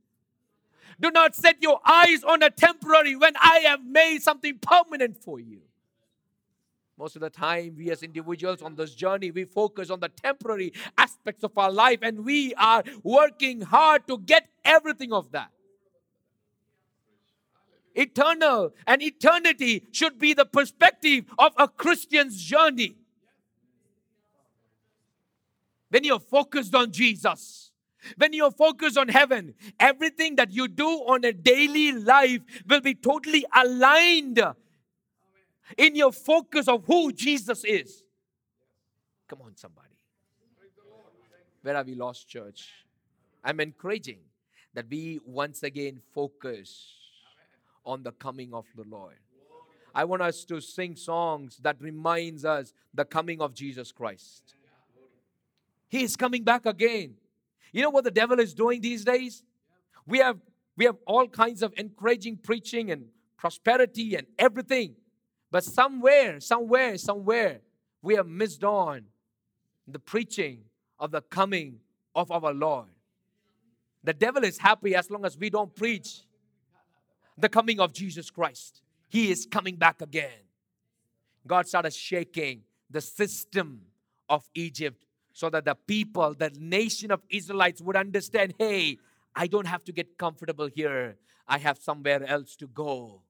Do 1.00 1.12
not 1.12 1.36
set 1.36 1.62
your 1.62 1.80
eyes 1.86 2.24
on 2.24 2.42
a 2.42 2.50
temporary 2.50 3.16
when 3.16 3.34
I 3.40 3.60
have 3.66 3.86
made 3.86 4.20
something 4.20 4.58
permanent 4.60 5.18
for 5.18 5.40
you. 5.40 5.62
Most 6.98 7.16
of 7.16 7.22
the 7.22 7.30
time, 7.30 7.76
we 7.78 7.90
as 7.92 8.04
individuals 8.04 8.62
on 8.62 8.76
this 8.76 8.94
journey, 8.94 9.32
we 9.32 9.46
focus 9.46 9.90
on 9.90 10.00
the 10.00 10.10
temporary 10.10 10.74
aspects 10.98 11.44
of 11.44 11.58
our 11.58 11.72
life 11.72 12.00
and 12.02 12.24
we 12.24 12.54
are 12.56 12.84
working 13.02 13.62
hard 13.62 14.08
to 14.08 14.20
get 14.20 14.48
everything 14.64 15.12
of 15.12 15.32
that. 15.32 15.50
Eternal 17.96 18.74
and 18.88 19.02
eternity 19.02 19.84
should 19.92 20.20
be 20.20 20.34
the 20.34 20.46
perspective 20.46 21.26
of 21.38 21.54
a 21.58 21.68
Christian's 21.68 22.42
journey. 22.44 22.96
when 25.94 26.04
you're 26.04 26.20
focused 26.20 26.74
on 26.74 26.92
Jesus, 26.92 27.72
when 28.18 28.34
you're 28.34 28.50
focused 28.50 28.98
on 28.98 29.10
heaven, 29.10 29.54
everything 29.80 30.38
that 30.38 30.52
you 30.52 30.68
do 30.68 30.88
on 30.88 31.24
a 31.24 31.32
daily 31.32 31.92
life 31.92 32.42
will 32.68 32.82
be 32.82 32.96
totally 32.96 33.46
aligned 33.56 34.42
in 35.78 35.96
your 35.96 36.12
focus 36.12 36.68
of 36.68 36.86
who 36.86 37.12
Jesus 37.12 37.64
is. 37.64 38.04
Come 39.28 39.42
on, 39.44 39.56
somebody. 39.56 39.88
Where 41.62 41.76
have 41.76 41.88
we 41.88 41.96
lost 41.96 42.28
church? 42.28 42.70
I'm 43.44 43.60
encouraging 43.60 44.20
that 44.74 44.86
we 44.90 45.20
once 45.26 45.64
again 45.64 46.02
focus 46.14 46.94
on 47.86 48.04
the 48.04 48.12
coming 48.12 48.54
of 48.54 48.66
the 48.76 48.84
Lord. 48.84 49.16
I 49.96 50.06
want 50.06 50.22
us 50.22 50.44
to 50.46 50.60
sing 50.60 50.96
songs 50.96 51.58
that 51.62 51.78
reminds 51.80 52.46
us 52.46 52.74
the 52.94 53.06
coming 53.06 53.42
of 53.42 53.54
Jesus 53.54 53.92
Christ. 53.92 54.56
He 55.88 56.04
is 56.04 56.16
coming 56.16 56.44
back 56.44 56.66
again. 56.66 57.16
You 57.72 57.84
know 57.84 57.92
what 57.92 58.04
the 58.04 58.12
devil 58.12 58.40
is 58.40 58.54
doing 58.54 58.82
these 58.82 59.06
days? 59.06 59.44
We 60.08 60.18
have 60.20 60.40
we 60.76 60.86
have 60.86 60.98
all 61.06 61.28
kinds 61.28 61.62
of 61.62 61.72
encouraging 61.78 62.38
preaching 62.38 62.90
and 62.90 63.06
prosperity 63.38 64.16
and 64.16 64.26
everything. 64.40 64.96
But 65.54 65.64
somewhere, 65.64 66.40
somewhere, 66.40 66.98
somewhere, 66.98 67.62
we 68.02 68.16
have 68.16 68.26
missed 68.26 68.64
on 68.64 69.04
the 69.88 70.00
preaching 70.00 70.64
of 71.00 71.12
the 71.12 71.22
coming 71.22 71.78
of 72.16 72.32
our 72.32 72.52
Lord. 72.52 72.88
The 74.04 74.14
devil 74.14 74.44
is 74.44 74.58
happy 74.58 74.96
as 74.96 75.12
long 75.12 75.26
as 75.26 75.38
we 75.38 75.52
don't 75.52 75.76
preach 75.76 76.22
the 77.38 77.50
coming 77.50 77.80
of 77.80 77.94
Jesus 77.94 78.32
Christ. 78.32 78.82
He 79.10 79.30
is 79.30 79.46
coming 79.46 79.76
back 79.76 80.02
again. 80.02 80.42
God 81.46 81.68
started 81.68 81.94
shaking 81.94 82.64
the 82.90 83.02
system 83.02 83.82
of 84.28 84.50
Egypt 84.56 85.06
so 85.34 85.52
that 85.52 85.66
the 85.66 85.76
people, 85.76 86.34
the 86.34 86.50
nation 86.60 87.12
of 87.12 87.22
Israelites 87.30 87.80
would 87.80 87.96
understand 87.96 88.56
hey, 88.58 88.98
I 89.36 89.46
don't 89.46 89.68
have 89.68 89.84
to 89.84 89.92
get 89.92 90.18
comfortable 90.18 90.66
here. 90.74 91.16
I 91.48 91.60
have 91.60 91.78
somewhere 91.78 92.24
else 92.24 92.56
to 92.56 92.66
go. 92.66 93.22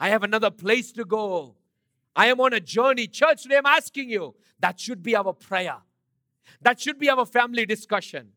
I 0.00 0.08
have 0.08 0.22
another 0.22 0.50
place 0.50 0.92
to 0.92 1.04
go. 1.04 1.54
I 2.16 2.26
am 2.26 2.40
on 2.40 2.52
a 2.52 2.60
journey. 2.60 3.06
Church, 3.06 3.42
today 3.44 3.58
I'm 3.58 3.66
asking 3.66 4.10
you, 4.10 4.34
that 4.60 4.78
should 4.78 5.02
be 5.02 5.16
our 5.16 5.32
prayer. 5.32 5.78
That 6.60 6.80
should 6.80 6.98
be 6.98 7.08
our 7.08 7.24
family 7.24 7.66
discussion. 7.66 8.28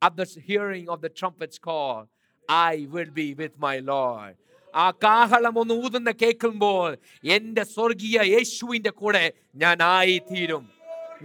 At 0.00 0.16
the 0.16 0.24
hearing 0.24 0.88
of 0.88 1.00
the 1.00 1.08
trumpet's 1.08 1.58
call, 1.58 2.08
I 2.48 2.86
will 2.90 3.10
be 3.12 3.34
with 3.34 3.58
my 3.58 3.78
Lord. 3.80 4.36
ആ 4.74 4.86
കാഹളം 5.02 5.54
ഒന്ന് 5.60 5.74
ഊതുന്ന 5.84 6.10
കേൾക്കുമ്പോൾ 6.22 6.88
എൻ്റെ 7.36 7.62
സ്വർഗീയ 7.74 8.16
യേശുവിൻ്റെ 8.32 8.92
കൂടെ 9.00 9.24
ഞാനായി 9.62 10.18
തീരും 10.30 10.64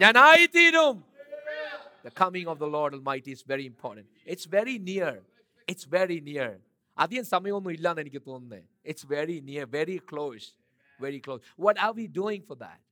ഞാനായി 0.04 0.48
തീരും 0.58 0.96
The 2.06 2.12
coming 2.12 2.48
of 2.52 2.58
the 2.62 2.68
Lord 2.68 2.92
Almighty 2.96 3.32
is 3.32 3.44
very 3.52 3.66
important. 3.66 4.06
It's 4.34 4.46
very 4.56 4.78
near. 4.88 5.12
It's 5.72 5.86
very 5.98 6.18
near. 6.30 6.50
അധികം 6.98 7.26
സമയമൊന്നും 7.34 7.74
ഇല്ലാന്ന് 7.78 8.02
എനിക്ക് 8.06 8.22
തോന്നുന്നത് 8.30 8.64
it's 8.92 9.08
very 9.14 9.38
near 9.50 9.66
very 9.78 9.98
close 10.12 10.48
very 11.00 11.20
close 11.26 11.44
what 11.66 11.80
are 11.88 11.94
we 12.00 12.06
doing 12.20 12.46
for 12.50 12.58
that 12.66 12.84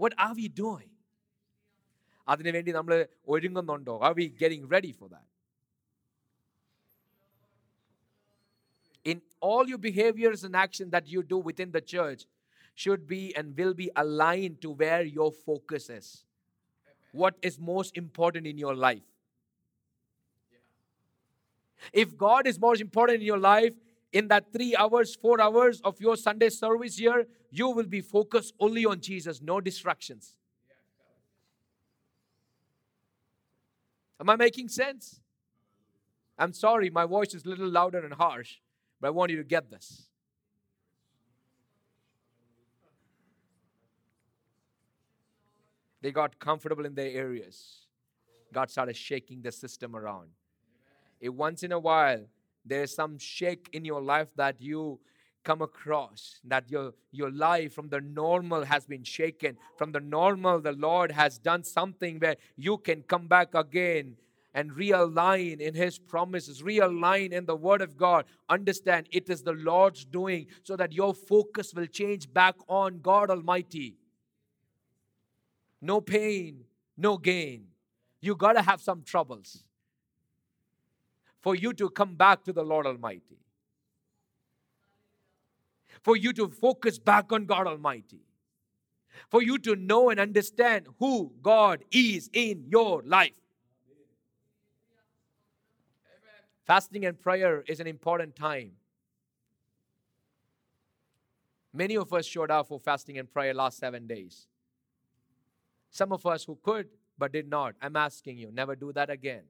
what 0.00 0.16
are 0.26 0.32
we 0.40 0.48
doing 0.60 0.92
അതിനുവേണ്ടി 2.28 2.72
നമ്മൾ 2.78 2.94
ഒരുങ്ങുന്നുണ്ടോ 3.34 3.96
are 4.08 4.14
we 4.20 4.26
getting 4.42 4.68
ready 4.76 4.92
for 5.00 5.10
that 5.14 5.32
in 9.06 9.18
all 9.40 9.68
your 9.68 9.78
behaviors 9.80 10.42
and 10.42 10.56
actions 10.56 10.90
that 10.90 11.06
you 11.06 11.22
do 11.24 11.38
within 11.38 11.70
the 11.70 11.80
church 11.82 12.22
should 12.78 13.06
be 13.06 13.34
and 13.36 13.56
will 13.56 13.74
be 13.74 13.88
aligned 13.96 14.60
to 14.60 14.70
where 14.72 15.02
your 15.02 15.30
focus 15.48 15.88
is. 15.90 16.06
What 17.14 17.34
is 17.40 17.58
most 17.58 17.96
important 17.96 18.46
in 18.46 18.58
your 18.58 18.74
life? 18.76 19.06
If 21.93 22.17
God 22.17 22.47
is 22.47 22.59
more 22.59 22.75
important 22.75 23.19
in 23.19 23.25
your 23.25 23.37
life, 23.37 23.73
in 24.11 24.27
that 24.27 24.51
three 24.51 24.75
hours, 24.75 25.15
four 25.15 25.39
hours 25.41 25.81
of 25.81 25.99
your 25.99 26.17
Sunday 26.17 26.49
service 26.49 26.97
here, 26.97 27.27
you 27.49 27.69
will 27.69 27.85
be 27.85 28.01
focused 28.01 28.53
only 28.59 28.85
on 28.85 28.99
Jesus, 28.99 29.41
no 29.41 29.61
distractions. 29.61 30.35
Am 34.19 34.29
I 34.29 34.35
making 34.35 34.69
sense? 34.69 35.21
I'm 36.37 36.53
sorry, 36.53 36.89
my 36.89 37.05
voice 37.05 37.33
is 37.33 37.45
a 37.45 37.49
little 37.49 37.69
louder 37.69 38.03
and 38.03 38.13
harsh. 38.13 38.57
But 38.99 39.07
I 39.07 39.09
want 39.11 39.31
you 39.31 39.37
to 39.37 39.43
get 39.43 39.69
this. 39.71 40.07
They 46.01 46.11
got 46.11 46.39
comfortable 46.39 46.85
in 46.85 46.95
their 46.95 47.11
areas. 47.11 47.87
God 48.53 48.69
started 48.69 48.95
shaking 48.95 49.41
the 49.41 49.51
system 49.51 49.95
around. 49.95 50.29
If 51.21 51.33
once 51.33 51.63
in 51.63 51.71
a 51.71 51.79
while 51.79 52.25
there's 52.65 52.93
some 52.93 53.17
shake 53.17 53.69
in 53.73 53.85
your 53.85 54.01
life 54.01 54.29
that 54.35 54.59
you 54.59 54.99
come 55.43 55.61
across, 55.61 56.39
that 56.43 56.69
your, 56.69 56.93
your 57.11 57.31
life 57.31 57.73
from 57.73 57.89
the 57.89 58.01
normal 58.01 58.63
has 58.63 58.85
been 58.85 59.03
shaken, 59.03 59.57
from 59.77 59.91
the 59.91 59.99
normal, 59.99 60.59
the 60.59 60.73
Lord 60.73 61.11
has 61.11 61.37
done 61.37 61.63
something 61.63 62.19
where 62.19 62.35
you 62.55 62.77
can 62.77 63.03
come 63.03 63.27
back 63.27 63.55
again 63.55 64.17
and 64.53 64.71
realign 64.71 65.59
in 65.59 65.73
His 65.73 65.97
promises, 65.97 66.61
realign 66.61 67.31
in 67.31 67.45
the 67.45 67.55
Word 67.55 67.81
of 67.81 67.97
God. 67.97 68.25
Understand 68.49 69.07
it 69.11 69.29
is 69.29 69.41
the 69.41 69.53
Lord's 69.53 70.05
doing 70.05 70.47
so 70.63 70.75
that 70.75 70.91
your 70.91 71.13
focus 71.13 71.73
will 71.73 71.87
change 71.87 72.31
back 72.31 72.55
on 72.67 72.99
God 72.99 73.29
Almighty. 73.29 73.95
No 75.81 76.01
pain, 76.01 76.65
no 76.97 77.17
gain. 77.17 77.67
You 78.19 78.35
got 78.35 78.53
to 78.53 78.61
have 78.61 78.81
some 78.81 79.01
troubles 79.01 79.63
for 81.41 81.55
you 81.55 81.73
to 81.73 81.89
come 81.89 82.15
back 82.15 82.43
to 82.45 82.53
the 82.53 82.63
Lord 82.63 82.85
Almighty. 82.85 83.39
For 86.03 86.15
you 86.15 86.33
to 86.33 86.49
focus 86.49 86.97
back 86.99 87.31
on 87.31 87.45
God 87.45 87.67
Almighty. 87.67 88.21
For 89.29 89.41
you 89.41 89.57
to 89.59 89.75
know 89.75 90.09
and 90.09 90.19
understand 90.19 90.87
who 90.99 91.31
God 91.41 91.83
is 91.91 92.29
in 92.33 92.65
your 92.67 93.01
life. 93.05 93.33
Fasting 96.65 97.05
and 97.05 97.19
prayer 97.19 97.63
is 97.67 97.79
an 97.79 97.87
important 97.87 98.35
time. 98.35 98.71
Many 101.73 101.97
of 101.97 102.13
us 102.13 102.25
showed 102.25 102.51
up 102.51 102.67
for 102.67 102.79
fasting 102.79 103.17
and 103.17 103.31
prayer 103.31 103.53
last 103.53 103.77
seven 103.77 104.07
days. 104.07 104.47
Some 105.89 106.11
of 106.11 106.25
us 106.25 106.43
who 106.43 106.57
could 106.61 106.87
but 107.17 107.31
did 107.31 107.49
not. 107.49 107.75
I'm 107.81 107.95
asking 107.95 108.37
you, 108.37 108.51
never 108.51 108.75
do 108.75 108.91
that 108.93 109.09
again. 109.09 109.43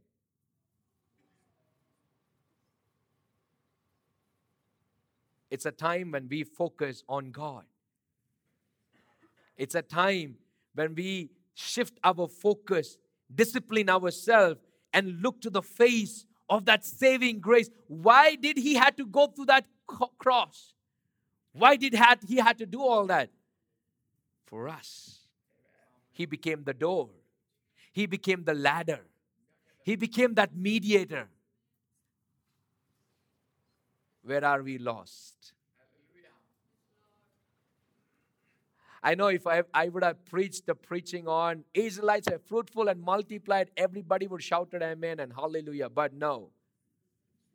It's 5.51 5.65
a 5.65 5.71
time 5.71 6.11
when 6.11 6.27
we 6.27 6.43
focus 6.43 7.03
on 7.07 7.29
God. 7.31 7.65
It's 9.57 9.75
a 9.75 9.81
time 9.83 10.37
when 10.73 10.95
we 10.95 11.29
shift 11.53 11.99
our 12.03 12.27
focus, 12.27 12.97
discipline 13.33 13.89
ourselves, 13.89 14.59
and 14.93 15.21
look 15.21 15.41
to 15.41 15.49
the 15.49 15.61
face 15.61 16.25
of 16.49 16.65
that 16.65 16.85
saving 16.85 17.41
grace. 17.41 17.69
Why 17.87 18.35
did 18.35 18.57
he 18.57 18.75
had 18.75 18.97
to 18.97 19.05
go 19.05 19.27
through 19.27 19.45
that 19.45 19.65
cross? 20.17 20.73
Why 21.51 21.75
did 21.75 21.93
he 22.27 22.37
had 22.37 22.57
to 22.57 22.65
do 22.65 22.81
all 22.81 23.05
that? 23.07 23.29
For 24.45 24.69
us. 24.69 25.19
He 26.11 26.25
became 26.25 26.63
the 26.63 26.73
door. 26.73 27.09
He 27.91 28.05
became 28.05 28.45
the 28.45 28.53
ladder. 28.53 29.01
He 29.83 29.95
became 29.95 30.33
that 30.35 30.55
mediator. 30.55 31.27
Where 34.23 34.45
are 34.45 34.61
we 34.61 34.77
lost? 34.77 35.53
I 39.03 39.15
know 39.15 39.27
if 39.27 39.47
I, 39.47 39.63
I 39.73 39.89
would 39.89 40.03
have 40.03 40.23
preached 40.25 40.67
the 40.67 40.75
preaching 40.75 41.27
on 41.27 41.63
Israelites 41.73 42.27
are 42.27 42.37
fruitful 42.37 42.87
and 42.87 43.01
multiplied, 43.01 43.71
everybody 43.75 44.27
would 44.27 44.43
shout 44.43 44.73
at 44.75 44.83
amen 44.83 45.19
and 45.19 45.33
hallelujah. 45.33 45.89
But 45.89 46.13
no, 46.13 46.49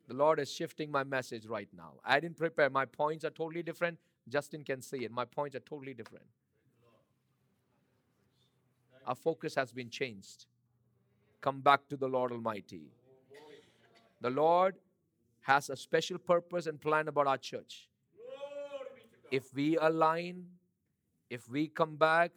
the 0.07 0.13
Lord 0.13 0.39
is 0.39 0.51
shifting 0.51 0.91
my 0.91 1.05
message 1.05 1.45
right 1.45 1.69
now. 1.75 1.93
I 2.03 2.19
didn't 2.19 2.37
prepare. 2.37 2.69
My 2.69 2.85
points 2.85 3.23
are 3.23 3.29
totally 3.29 3.63
different. 3.63 3.97
Justin 4.27 4.63
can 4.63 4.81
see 4.81 5.05
it. 5.05 5.11
My 5.11 5.23
points 5.23 5.55
are 5.55 5.61
totally 5.61 5.93
different. 5.93 6.25
Our 9.05 9.15
focus 9.15 9.55
has 9.55 9.71
been 9.71 9.89
changed. 9.89 10.47
Come 11.39 11.61
back 11.61 11.87
to 11.87 11.95
the 11.95 12.07
Lord 12.07 12.33
Almighty. 12.33 12.91
The 14.19 14.29
Lord 14.29 14.75
has 15.47 15.69
a 15.69 15.77
special 15.77 16.17
purpose 16.17 16.67
and 16.67 16.79
plan 16.79 17.07
about 17.07 17.25
our 17.25 17.37
church. 17.37 17.87
If 19.31 19.53
we 19.53 19.77
align 19.77 20.45
if 21.29 21.49
we 21.49 21.67
come 21.67 21.95
back 21.95 22.31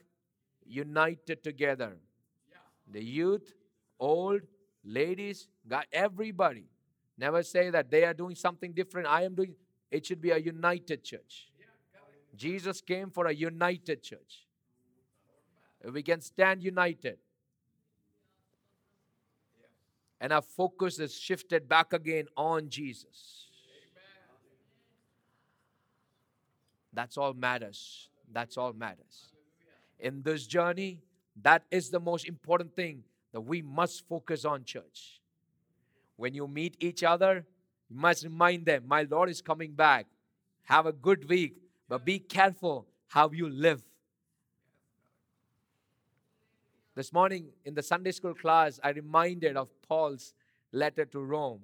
united 0.64 1.42
together, 1.42 1.96
the 2.90 3.02
youth, 3.02 3.52
old, 3.98 4.42
ladies, 4.84 5.48
God, 5.66 5.86
everybody, 5.92 6.66
never 7.18 7.42
say 7.42 7.70
that 7.70 7.90
they 7.90 8.04
are 8.04 8.14
doing 8.14 8.36
something 8.36 8.72
different. 8.72 9.08
I 9.08 9.22
am 9.22 9.34
doing. 9.34 9.54
It 9.90 10.06
should 10.06 10.20
be 10.20 10.30
a 10.30 10.38
united 10.38 11.02
church. 11.04 11.48
Jesus 12.36 12.80
came 12.80 13.10
for 13.10 13.26
a 13.26 13.34
united 13.34 14.02
church. 14.02 14.46
We 15.92 16.02
can 16.02 16.20
stand 16.20 16.62
united, 16.62 17.18
and 20.20 20.32
our 20.32 20.42
focus 20.42 20.98
is 20.98 21.18
shifted 21.18 21.68
back 21.68 21.92
again 21.92 22.26
on 22.36 22.68
Jesus. 22.68 23.46
That's 26.92 27.16
all 27.16 27.32
matters. 27.32 28.08
That's 28.32 28.56
all 28.56 28.72
matters. 28.72 29.32
In 29.98 30.22
this 30.22 30.46
journey, 30.46 30.98
that 31.42 31.62
is 31.70 31.90
the 31.90 32.00
most 32.00 32.26
important 32.26 32.74
thing 32.74 33.04
that 33.32 33.40
we 33.40 33.62
must 33.62 34.06
focus 34.08 34.44
on, 34.44 34.64
church. 34.64 35.20
When 36.16 36.34
you 36.34 36.46
meet 36.46 36.76
each 36.80 37.02
other, 37.02 37.46
you 37.88 37.96
must 37.96 38.24
remind 38.24 38.66
them, 38.66 38.84
My 38.86 39.02
Lord 39.02 39.30
is 39.30 39.40
coming 39.40 39.72
back. 39.72 40.06
Have 40.64 40.86
a 40.86 40.92
good 40.92 41.28
week, 41.28 41.56
but 41.88 42.04
be 42.04 42.18
careful 42.18 42.86
how 43.08 43.30
you 43.30 43.48
live. 43.48 43.82
This 46.99 47.11
morning 47.11 47.47
in 47.65 47.73
the 47.73 47.83
Sunday 47.83 48.11
school 48.11 48.33
class, 48.33 48.79
I 48.83 48.89
reminded 48.91 49.57
of 49.57 49.69
Paul's 49.87 50.33
letter 50.71 51.05
to 51.05 51.19
Rome. 51.19 51.61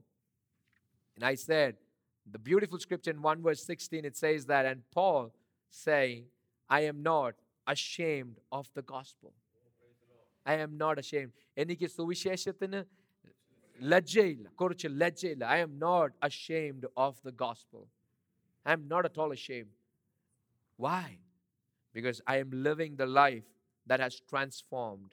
And 1.15 1.23
I 1.25 1.35
said, 1.35 1.75
the 2.31 2.39
beautiful 2.39 2.79
scripture 2.79 3.11
in 3.11 3.21
1 3.21 3.41
verse 3.41 3.63
16, 3.63 4.05
it 4.05 4.15
says 4.17 4.45
that, 4.45 4.65
and 4.65 4.81
Paul 4.91 5.33
saying, 5.69 6.25
I 6.69 6.81
am 6.81 7.01
not 7.01 7.35
ashamed 7.67 8.37
of 8.51 8.67
the 8.73 8.81
gospel. 8.81 9.31
I 10.45 10.55
am 10.55 10.77
not 10.77 10.97
ashamed. 11.03 11.31
എനിക്ക് 11.57 11.87
സുവിശേഷത്തിന് 11.95 12.79
ലജ്ജയില്ല 13.79 14.47
കുറച്ച് 14.59 14.87
ലജ്ജയില്ല 15.01 15.43
I 15.55 15.57
am 15.65 15.73
not 15.87 16.13
ashamed 16.27 16.87
of 17.05 17.19
the 17.27 17.31
gospel 17.43 17.83
I 18.65 18.73
am 18.77 18.85
not 18.93 19.07
at 19.09 19.21
all 19.25 19.33
ashamed 19.39 19.73
Y 20.79 21.09
because 21.95 22.19
I 22.33 22.37
am 22.37 22.51
living 22.51 22.95
the 22.95 23.05
life 23.05 23.47
that 23.87 23.99
has 23.99 24.15
transformed. 24.31 25.11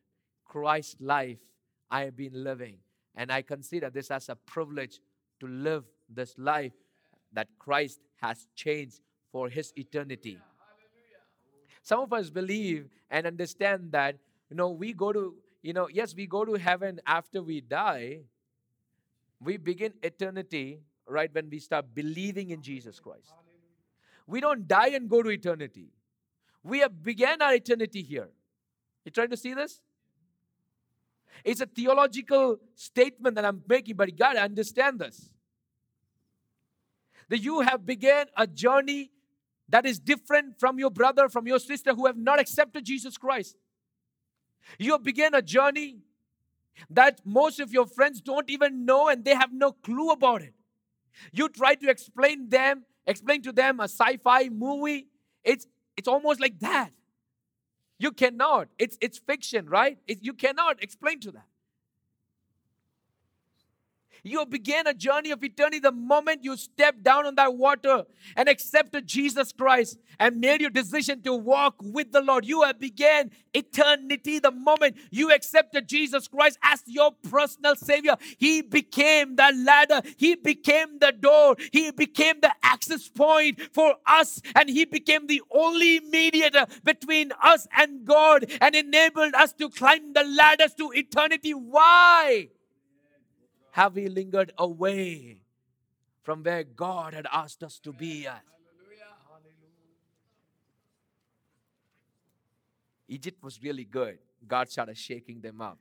Christ's 0.54 0.98
life 1.02 1.40
I 1.90 2.02
have 2.06 2.16
been 2.16 2.44
living. 2.44 2.78
And 3.16 3.32
I 3.32 3.42
consider 3.42 3.90
this 3.90 4.12
as 4.12 4.30
a 4.30 4.36
privilege 4.36 5.00
to 5.40 5.48
live 5.48 5.84
this 6.08 6.36
life 6.38 6.74
that 7.32 7.48
Christ 7.58 8.00
has 8.22 8.48
changed 8.56 9.02
for 9.32 9.50
his 9.50 9.74
eternity. 9.76 10.38
Some 11.82 12.02
of 12.02 12.14
us 12.14 12.30
believe 12.30 12.88
and 13.10 13.26
understand 13.26 13.92
that, 13.94 14.16
you 14.52 14.56
know, 14.56 14.70
we 14.70 14.94
go 14.94 15.12
to, 15.12 15.34
you 15.64 15.74
know, 15.74 15.88
yes, 15.90 16.16
we 16.16 16.28
go 16.28 16.46
to 16.46 16.54
heaven 16.54 17.02
after 17.08 17.42
we 17.42 17.60
die. 17.60 18.20
We 19.42 19.58
begin 19.58 19.94
eternity 20.04 20.82
right 21.08 21.34
when 21.34 21.50
we 21.50 21.60
start 21.60 21.86
believing 21.96 22.52
in 22.52 22.62
Jesus 22.62 23.00
Christ. 23.00 23.34
We 24.28 24.40
don't 24.40 24.68
die 24.68 24.90
and 24.90 25.10
go 25.10 25.24
to 25.24 25.30
eternity. 25.30 25.90
We 26.64 26.80
have 26.80 27.02
began 27.04 27.42
our 27.42 27.56
eternity 27.56 28.04
here. 28.04 28.30
You 29.04 29.12
trying 29.12 29.32
to 29.32 29.38
see 29.38 29.56
this? 29.56 29.82
It's 31.44 31.62
a 31.62 31.66
theological 31.66 32.60
statement 32.76 33.36
that 33.36 33.46
I'm 33.46 33.64
making, 33.68 33.96
but 33.96 34.10
you 34.10 34.16
got 34.16 34.34
to 34.34 34.42
understand 34.42 35.00
this. 35.00 35.30
That 37.30 37.40
you 37.40 37.62
have 37.62 37.86
began 37.86 38.28
a 38.38 38.48
journey 38.48 39.12
that 39.70 39.86
is 39.86 40.00
different 40.00 40.60
from 40.60 40.78
your 40.80 40.92
brother, 40.92 41.30
from 41.30 41.48
your 41.48 41.60
sister 41.60 41.94
who 41.94 42.06
have 42.06 42.18
not 42.18 42.40
accepted 42.40 42.86
Jesus 42.86 43.18
Christ. 43.18 43.56
You 44.78 44.94
have 44.94 45.04
began 45.04 45.34
a 45.34 45.42
journey 45.42 45.98
that 46.90 47.22
most 47.26 47.60
of 47.60 47.72
your 47.72 47.86
friends 47.86 48.22
don't 48.22 48.50
even 48.50 48.86
know 48.86 49.08
and 49.08 49.24
they 49.24 49.36
have 49.36 49.52
no 49.52 49.72
clue 49.72 50.12
about 50.12 50.42
it. 50.42 50.54
You 51.32 51.50
try 51.50 51.76
to 51.76 51.90
explain 51.90 52.50
them, 52.50 52.86
explain 53.06 53.42
to 53.44 53.52
them 53.52 53.80
a 53.80 53.84
sci-fi 53.84 54.50
movie. 54.50 55.08
It's 55.44 55.68
it's 55.96 56.08
almost 56.08 56.40
like 56.40 56.60
that. 56.60 56.92
You 58.00 58.12
cannot. 58.12 58.70
It's 58.78 58.98
it's 59.02 59.20
fiction, 59.20 59.68
right? 59.70 59.98
It, 60.08 60.20
you 60.22 60.34
cannot 60.34 60.84
explain 60.84 61.20
to 61.22 61.32
them. 61.32 61.44
You 64.26 64.46
began 64.46 64.88
a 64.88 64.94
journey 64.94 65.32
of 65.32 65.44
eternity 65.44 65.80
the 65.80 65.92
moment 65.92 66.46
you 66.46 66.56
stepped 66.56 67.04
down 67.04 67.26
on 67.26 67.36
that 67.36 67.56
water 67.56 68.06
and 68.38 68.48
accepted 68.48 69.06
Jesus 69.06 69.52
Christ 69.52 70.00
and 70.18 70.40
made 70.40 70.62
your 70.62 70.70
decision 70.70 71.22
to 71.24 71.34
walk 71.34 71.76
with 71.82 72.14
the 72.14 72.22
Lord. 72.22 72.46
You 72.46 72.62
have 72.62 72.80
began 72.80 73.32
eternity 73.54 74.40
the 74.40 74.52
moment 74.52 74.96
you 75.12 75.30
accepted 75.30 75.90
Jesus 75.90 76.30
Christ 76.30 76.58
as 76.64 76.82
your 76.86 77.12
personal 77.30 77.76
Savior. 77.76 78.16
He 78.38 78.62
became 78.62 79.36
the 79.36 79.52
ladder, 79.58 80.02
He 80.16 80.36
became 80.36 81.00
the 81.00 81.12
door, 81.12 81.58
He 81.74 81.92
became 81.92 82.40
the 82.42 82.54
access 82.64 83.10
point 83.10 83.60
for 83.74 83.96
us, 84.08 84.42
and 84.56 84.70
He 84.70 84.86
became 84.86 85.28
the 85.28 85.42
only 85.52 86.00
mediator 86.00 86.66
between 86.86 87.34
us 87.44 87.68
and 87.78 88.06
God 88.06 88.46
and 88.62 88.74
enabled 88.74 89.34
us 89.34 89.52
to 89.54 89.70
climb 89.70 90.14
the 90.14 90.24
ladders 90.24 90.74
to 90.76 90.92
eternity. 90.94 91.54
Why? 91.54 92.48
Have 93.74 93.96
we 93.96 94.08
lingered 94.08 94.52
away 94.60 95.38
from 96.22 96.44
where 96.44 96.64
God 96.64 97.16
had 97.16 97.26
asked 97.34 97.64
us 97.64 97.80
to 97.80 97.92
be 97.92 98.28
at? 98.28 98.44
Egypt 103.08 103.42
was 103.42 103.62
really 103.64 103.84
good. 103.84 104.20
God 104.48 104.70
started 104.70 104.96
shaking 104.96 105.42
them 105.42 105.60
up. 105.60 105.80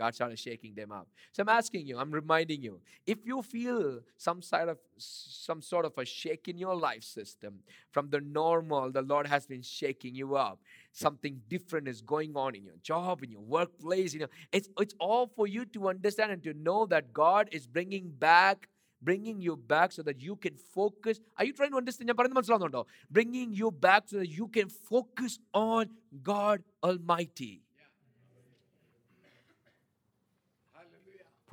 God 0.00 0.14
started 0.14 0.38
shaking 0.38 0.74
them 0.74 0.92
up. 0.92 1.06
So 1.32 1.42
I'm 1.42 1.50
asking 1.50 1.86
you, 1.86 1.98
I'm 1.98 2.10
reminding 2.10 2.62
you, 2.62 2.80
if 3.06 3.18
you 3.26 3.42
feel 3.42 4.00
some 4.16 4.40
sort 4.40 4.68
of 4.70 4.78
some 4.96 5.60
sort 5.60 5.84
of 5.84 5.92
a 5.98 6.06
shake 6.06 6.48
in 6.48 6.56
your 6.56 6.74
life 6.74 7.02
system 7.02 7.58
from 7.90 8.08
the 8.08 8.20
normal, 8.20 8.90
the 8.90 9.02
Lord 9.02 9.26
has 9.26 9.46
been 9.46 9.62
shaking 9.62 10.14
you 10.14 10.36
up. 10.36 10.58
Something 10.92 11.40
different 11.48 11.86
is 11.86 12.00
going 12.00 12.34
on 12.34 12.54
in 12.54 12.64
your 12.64 12.78
job, 12.82 13.22
in 13.22 13.30
your 13.30 13.42
workplace. 13.42 14.14
You 14.14 14.20
know, 14.20 14.32
it's 14.52 14.70
it's 14.78 14.94
all 14.98 15.26
for 15.36 15.46
you 15.46 15.64
to 15.76 15.88
understand 15.88 16.32
and 16.32 16.42
to 16.44 16.54
know 16.54 16.86
that 16.86 17.12
God 17.12 17.48
is 17.52 17.66
bringing 17.66 18.08
back 18.28 18.68
bringing 19.02 19.40
you 19.40 19.56
back 19.56 19.92
so 19.92 20.02
that 20.02 20.20
you 20.20 20.36
can 20.36 20.54
focus. 20.56 21.20
Are 21.38 21.44
you 21.44 21.54
trying 21.58 21.70
to 21.70 21.78
understand? 21.82 22.08
ഞാൻ 22.10 22.16
പറയുന്നത് 22.18 22.38
മനസ്സിലാവുന്നുണ്ടോ 22.38 22.82
Bringing 23.18 23.50
you 23.60 23.70
back 23.86 24.02
so 24.12 24.18
that 24.22 24.32
you 24.40 24.48
can 24.56 24.68
focus 24.92 25.34
on 25.68 25.84
God 26.30 26.60
Almighty. 26.88 27.54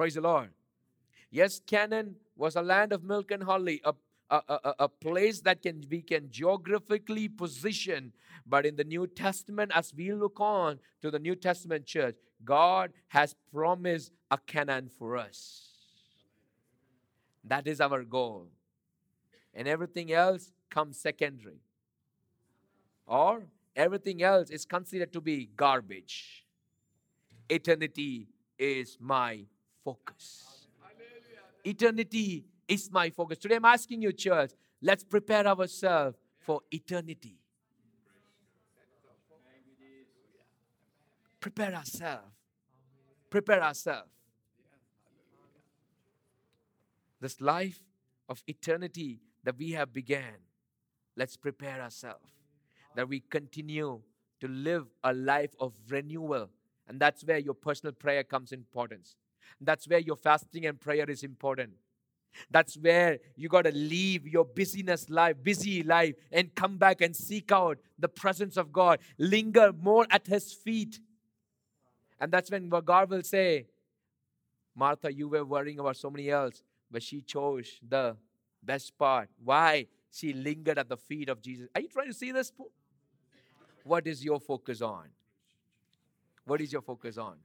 Praise 0.02 0.14
the 0.14 0.20
Lord. 0.20 0.50
Yes, 1.30 1.60
Canaan 1.64 2.16
was 2.34 2.56
a 2.56 2.60
land 2.60 2.92
of 2.92 3.04
milk 3.04 3.30
and 3.30 3.44
honey, 3.44 3.80
a, 3.84 3.94
a, 4.30 4.42
a, 4.48 4.74
a 4.80 4.88
place 4.88 5.40
that 5.42 5.62
can 5.62 5.84
we 5.88 6.02
can 6.02 6.28
geographically 6.28 7.28
position. 7.28 8.12
But 8.44 8.66
in 8.66 8.74
the 8.74 8.82
New 8.82 9.06
Testament, 9.06 9.70
as 9.72 9.94
we 9.94 10.12
look 10.12 10.40
on 10.40 10.80
to 11.02 11.12
the 11.12 11.20
New 11.20 11.36
Testament 11.36 11.86
church, 11.86 12.16
God 12.44 12.92
has 13.10 13.36
promised 13.54 14.10
a 14.28 14.38
Canaan 14.38 14.90
for 14.98 15.16
us. 15.16 15.68
That 17.44 17.68
is 17.68 17.80
our 17.80 18.02
goal. 18.02 18.48
And 19.54 19.68
everything 19.68 20.10
else 20.10 20.50
comes 20.68 20.98
secondary. 20.98 21.60
Or 23.06 23.46
everything 23.76 24.20
else 24.20 24.50
is 24.50 24.64
considered 24.64 25.12
to 25.12 25.20
be 25.20 25.48
garbage. 25.54 26.44
Eternity 27.48 28.26
is 28.58 28.98
my 29.00 29.44
focus. 29.84 30.68
Eternity 31.64 32.44
is 32.66 32.90
my 32.90 33.10
focus. 33.10 33.38
Today 33.38 33.56
I'm 33.56 33.64
asking 33.64 34.02
you, 34.02 34.12
church, 34.12 34.52
let's 34.80 35.04
prepare 35.04 35.46
ourselves 35.46 36.16
for 36.40 36.60
eternity. 36.70 37.38
Prepare 41.40 41.74
ourselves. 41.74 42.32
Prepare 43.30 43.62
ourselves. 43.62 44.10
This 47.20 47.40
life 47.40 47.80
of 48.28 48.42
eternity 48.46 49.20
that 49.44 49.56
we 49.56 49.70
have 49.72 49.92
began, 49.92 50.34
let's 51.16 51.36
prepare 51.36 51.80
ourselves. 51.80 52.30
That 52.94 53.08
we 53.08 53.20
continue 53.20 54.00
to 54.40 54.48
live 54.48 54.86
a 55.02 55.14
life 55.14 55.54
of 55.60 55.72
renewal. 55.88 56.50
And 56.88 57.00
that's 57.00 57.24
where 57.24 57.38
your 57.38 57.54
personal 57.54 57.92
prayer 57.92 58.24
comes 58.24 58.52
importance. 58.52 59.16
That's 59.60 59.88
where 59.88 59.98
your 59.98 60.16
fasting 60.16 60.66
and 60.66 60.80
prayer 60.80 61.08
is 61.08 61.22
important. 61.22 61.72
That's 62.50 62.76
where 62.76 63.18
you 63.36 63.48
got 63.48 63.62
to 63.62 63.72
leave 63.72 64.26
your 64.26 64.44
busyness 64.44 65.10
life, 65.10 65.36
busy 65.42 65.82
life, 65.82 66.14
and 66.30 66.54
come 66.54 66.78
back 66.78 67.00
and 67.00 67.14
seek 67.14 67.52
out 67.52 67.78
the 67.98 68.08
presence 68.08 68.56
of 68.56 68.72
God. 68.72 69.00
Linger 69.18 69.72
more 69.72 70.06
at 70.10 70.26
His 70.26 70.52
feet. 70.52 70.98
And 72.18 72.32
that's 72.32 72.50
when 72.50 72.68
God 72.68 73.10
will 73.10 73.22
say, 73.22 73.66
Martha, 74.74 75.12
you 75.12 75.28
were 75.28 75.44
worrying 75.44 75.78
about 75.78 75.96
so 75.96 76.08
many 76.08 76.30
else, 76.30 76.62
but 76.90 77.02
she 77.02 77.20
chose 77.20 77.78
the 77.86 78.16
best 78.62 78.96
part. 78.96 79.28
Why? 79.44 79.86
She 80.10 80.32
lingered 80.32 80.78
at 80.78 80.88
the 80.88 80.96
feet 80.96 81.28
of 81.28 81.42
Jesus. 81.42 81.68
Are 81.74 81.80
you 81.80 81.88
trying 81.88 82.08
to 82.08 82.14
see 82.14 82.32
this? 82.32 82.52
What 83.84 84.06
is 84.06 84.24
your 84.24 84.40
focus 84.40 84.80
on? 84.80 85.08
What 86.44 86.60
is 86.60 86.72
your 86.72 86.82
focus 86.82 87.18
on? 87.18 87.36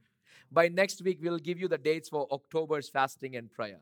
By 0.50 0.68
next 0.68 1.02
week, 1.02 1.18
we'll 1.22 1.38
give 1.38 1.58
you 1.58 1.68
the 1.68 1.78
dates 1.78 2.08
for 2.08 2.26
October's 2.30 2.88
fasting 2.88 3.36
and 3.36 3.50
prayer. 3.50 3.80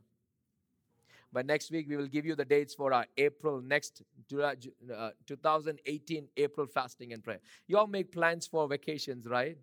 By 1.32 1.42
next 1.42 1.70
week, 1.70 1.86
we 1.88 1.96
will 1.96 2.06
give 2.06 2.24
you 2.24 2.34
the 2.34 2.44
dates 2.44 2.74
for 2.74 2.92
our 2.92 3.06
April 3.16 3.60
next 3.60 4.02
uh, 4.32 5.10
2018 5.26 6.28
April 6.36 6.66
fasting 6.66 7.12
and 7.12 7.22
prayer. 7.22 7.40
You 7.66 7.78
all 7.78 7.86
make 7.86 8.12
plans 8.12 8.46
for 8.46 8.66
vacations, 8.68 9.26
right? 9.26 9.58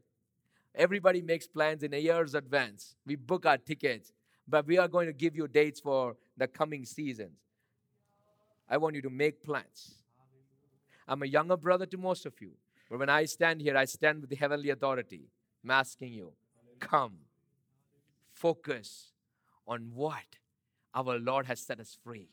Everybody 0.75 1.21
makes 1.21 1.47
plans 1.47 1.83
in 1.83 1.93
a 1.93 1.97
year's 1.97 2.35
advance. 2.35 2.95
We 3.05 3.15
book 3.15 3.45
our 3.45 3.57
tickets, 3.57 4.11
but 4.47 4.65
we 4.65 4.77
are 4.77 4.87
going 4.87 5.07
to 5.07 5.13
give 5.13 5.35
you 5.35 5.47
dates 5.47 5.79
for 5.79 6.15
the 6.37 6.47
coming 6.47 6.85
seasons. 6.85 7.37
I 8.69 8.77
want 8.77 8.95
you 8.95 9.01
to 9.03 9.09
make 9.09 9.43
plans. 9.43 9.95
I'm 11.07 11.21
a 11.21 11.27
younger 11.27 11.57
brother 11.57 11.85
to 11.85 11.97
most 11.97 12.25
of 12.25 12.33
you, 12.39 12.51
but 12.89 12.99
when 12.99 13.09
I 13.09 13.25
stand 13.25 13.61
here, 13.61 13.77
I 13.77 13.85
stand 13.85 14.21
with 14.21 14.29
the 14.29 14.35
heavenly 14.35 14.69
authority. 14.69 15.27
I'm 15.63 15.71
asking 15.71 16.13
you, 16.13 16.33
come, 16.87 17.17
focus 18.31 19.11
on 19.67 19.91
what 19.93 20.37
our 20.93 21.17
Lord 21.17 21.45
has 21.45 21.59
set 21.59 21.79
us 21.79 21.97
free. 22.03 22.29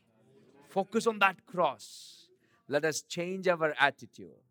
Focus 0.69 1.07
on 1.07 1.19
that 1.21 1.47
cross. 1.47 2.27
Let 2.69 2.85
us 2.85 3.03
change 3.03 3.49
our 3.49 3.75
attitude. 3.81 4.43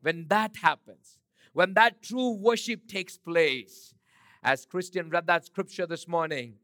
When 0.00 0.26
that 0.28 0.56
happens, 0.56 1.18
when 1.52 1.74
that 1.74 2.02
true 2.02 2.32
worship 2.32 2.88
takes 2.88 3.18
place, 3.18 3.94
as 4.42 4.66
Christian 4.66 5.10
read 5.10 5.26
that 5.26 5.46
scripture 5.46 5.86
this 5.86 6.08
morning, 6.08 6.54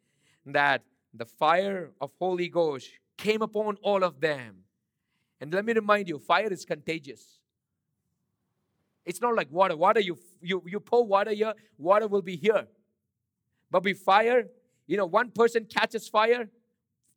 that 0.47 0.83
the 1.14 1.27
fire 1.27 1.91
of 2.01 2.11
Holy 2.19 2.49
Ghost 2.49 2.91
came 3.16 3.43
upon 3.43 3.77
all 3.83 4.03
of 4.03 4.21
them. 4.21 4.64
And 5.41 5.53
let 5.53 5.64
me 5.64 5.73
remind 5.73 6.09
you, 6.09 6.19
fire 6.19 6.53
is 6.53 6.64
contagious. 6.64 7.38
It's 9.09 9.23
not 9.23 9.35
like 9.35 9.51
water. 9.51 9.75
Water, 9.75 10.01
you, 10.01 10.19
you, 10.43 10.63
you 10.67 10.81
pour 10.81 11.07
water 11.07 11.31
here, 11.31 11.55
water 11.79 12.07
will 12.07 12.21
be 12.21 12.37
here. 12.37 12.67
But 13.71 13.83
with 13.83 13.99
fire, 14.01 14.49
you 14.87 14.99
know, 14.99 15.07
one 15.07 15.31
person 15.31 15.65
catches 15.65 16.07
fire, 16.07 16.51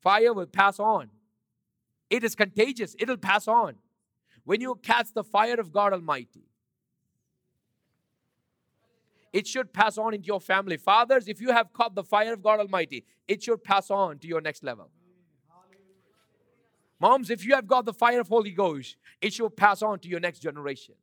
fire 0.01 0.33
will 0.33 0.45
pass 0.45 0.79
on. 0.79 1.09
It 2.09 2.23
is 2.23 2.33
contagious, 2.33 2.95
it'll 2.97 3.17
pass 3.17 3.45
on. 3.45 3.75
When 4.45 4.61
you 4.61 4.79
catch 4.81 5.13
the 5.13 5.25
fire 5.25 5.59
of 5.59 5.73
God 5.73 5.91
Almighty, 5.91 6.45
it 9.33 9.45
should 9.45 9.73
pass 9.73 9.97
on 9.97 10.13
into 10.13 10.27
your 10.27 10.39
family. 10.39 10.77
Fathers, 10.77 11.27
if 11.27 11.41
you 11.41 11.51
have 11.51 11.73
caught 11.73 11.93
the 11.93 12.05
fire 12.05 12.31
of 12.31 12.41
God 12.41 12.61
Almighty, 12.61 13.03
it 13.27 13.43
should 13.43 13.65
pass 13.65 13.91
on 13.91 14.17
to 14.19 14.27
your 14.29 14.39
next 14.39 14.63
level. 14.63 14.89
Moms, 17.01 17.29
if 17.29 17.45
you 17.45 17.53
have 17.55 17.67
got 17.67 17.83
the 17.83 17.93
fire 17.93 18.21
of 18.21 18.29
Holy 18.29 18.51
Ghost, 18.51 18.95
it 19.19 19.33
should 19.33 19.57
pass 19.57 19.81
on 19.81 19.99
to 19.99 20.07
your 20.07 20.21
next 20.21 20.39
generation. 20.39 20.95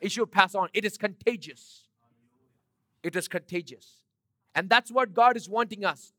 It 0.00 0.12
should 0.12 0.30
pass 0.30 0.54
on. 0.54 0.68
It 0.72 0.84
is 0.84 0.96
contagious. 0.96 1.84
It 3.02 3.16
is 3.16 3.28
contagious. 3.28 4.02
And 4.54 4.68
that's 4.68 4.90
what 4.90 5.14
God 5.14 5.36
is 5.36 5.48
wanting 5.48 5.84
us. 5.84 6.12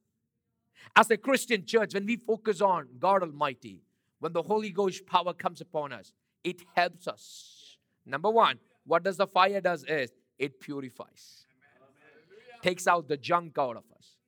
As 0.96 1.10
a 1.12 1.18
Christian 1.18 1.66
church, 1.66 1.94
when 1.94 2.06
we 2.06 2.16
focus 2.16 2.62
on 2.62 2.88
God 3.00 3.22
Almighty, 3.22 3.82
when 4.20 4.34
the 4.34 4.42
Holy 4.42 4.70
Ghost 4.70 5.06
power 5.06 5.34
comes 5.34 5.62
upon 5.62 5.92
us, 5.94 6.14
it 6.44 6.62
helps 6.76 7.08
us. 7.08 7.78
Number 8.06 8.30
one, 8.30 8.60
what 8.86 9.04
does 9.04 9.18
the 9.18 9.28
fire 9.28 9.62
does 9.62 9.84
is 9.84 10.12
it 10.38 10.60
purifies. 10.60 11.46
Takes 12.62 12.88
out 12.88 13.08
the 13.08 13.18
junk 13.18 13.58
out 13.58 13.78
of 13.78 13.84
us. 13.96 14.19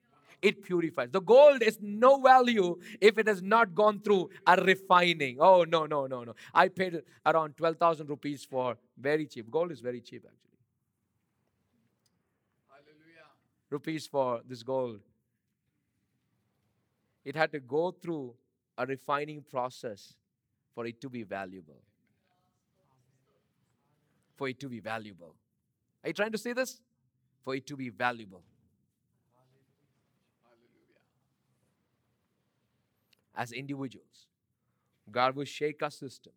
It 0.42 0.64
purifies. 0.64 1.10
The 1.12 1.22
gold 1.22 1.62
is 1.62 1.78
no 1.82 2.20
value 2.20 2.80
if 3.00 3.18
it 3.20 3.28
has 3.28 3.44
not 3.44 3.76
gone 3.76 4.00
through 4.00 4.32
a 4.48 4.56
refining. 4.62 5.38
Oh, 5.39 5.64
no, 5.64 5.86
no, 5.86 6.08
no, 6.08 6.24
no. 6.24 6.34
I 6.54 6.68
paid 6.68 7.04
around 7.26 7.58
12,000 7.58 8.10
rupees 8.10 8.44
for 8.44 8.78
very 8.98 9.28
cheap. 9.28 9.52
Gold 9.52 9.72
is 9.72 9.82
very 9.82 10.02
cheap, 10.02 10.26
actually. 10.26 10.58
Hallelujah. 12.70 13.28
Rupees 13.70 14.08
for 14.08 14.42
this 14.48 14.64
gold. 14.64 15.02
It 17.24 17.36
had 17.36 17.52
to 17.52 17.60
go 17.60 17.92
through 17.92 18.34
a 18.78 18.86
refining 18.86 19.44
process 19.44 20.16
for 20.74 20.88
it 20.88 21.00
to 21.02 21.10
be 21.10 21.22
valuable. 21.22 21.82
For 24.38 24.48
it 24.48 24.60
to 24.62 24.70
be 24.70 24.80
valuable. 24.80 25.36
Are 26.04 26.10
you 26.10 26.14
trying 26.14 26.32
to 26.32 26.38
see 26.39 26.54
this? 26.54 26.82
For 27.44 27.54
it 27.54 27.68
to 27.68 27.76
be 27.76 27.89
valuable. 27.89 28.42
As 33.36 33.52
individuals, 33.52 34.28
God 35.10 35.36
will 35.36 35.46
shake 35.46 35.82
our 35.82 35.92
system. 35.92 36.34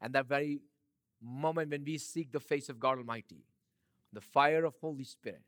And 0.00 0.12
that 0.14 0.26
very 0.26 0.60
moment 1.20 1.70
when 1.70 1.84
we 1.84 1.98
seek 1.98 2.32
the 2.32 2.40
face 2.40 2.68
of 2.68 2.80
God 2.80 2.98
Almighty, 2.98 3.44
the 4.12 4.20
fire 4.20 4.64
of 4.64 4.74
Holy 4.80 5.04
Spirit 5.04 5.42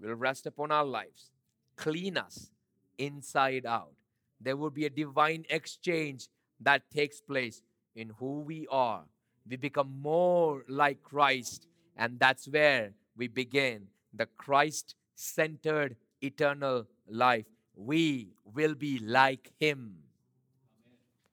will 0.00 0.14
rest 0.14 0.46
upon 0.46 0.70
our 0.70 0.84
lives, 0.84 1.30
clean 1.76 2.16
us 2.18 2.50
inside 2.98 3.66
out. 3.66 3.92
There 4.40 4.56
will 4.56 4.70
be 4.70 4.84
a 4.84 4.90
divine 4.90 5.46
exchange 5.48 6.28
that 6.60 6.90
takes 6.90 7.20
place 7.20 7.62
in 7.96 8.10
who 8.18 8.40
we 8.40 8.66
are. 8.70 9.04
We 9.48 9.56
become 9.56 10.00
more 10.00 10.64
like 10.68 11.02
Christ, 11.02 11.66
and 11.96 12.18
that's 12.18 12.46
where 12.48 12.92
we 13.16 13.28
begin 13.28 13.86
the 14.12 14.26
Christ 14.26 14.94
centered 15.14 15.96
eternal 16.20 16.86
life. 17.08 17.46
We 17.76 18.28
will 18.54 18.74
be 18.74 18.98
like 18.98 19.52
Him. 19.58 19.96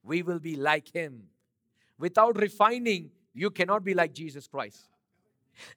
We 0.03 0.23
will 0.23 0.39
be 0.39 0.55
like 0.55 0.91
Him. 0.93 1.23
Without 1.99 2.39
refining, 2.39 3.11
you 3.33 3.51
cannot 3.51 3.83
be 3.83 3.93
like 3.93 4.13
Jesus 4.13 4.47
Christ. 4.47 4.87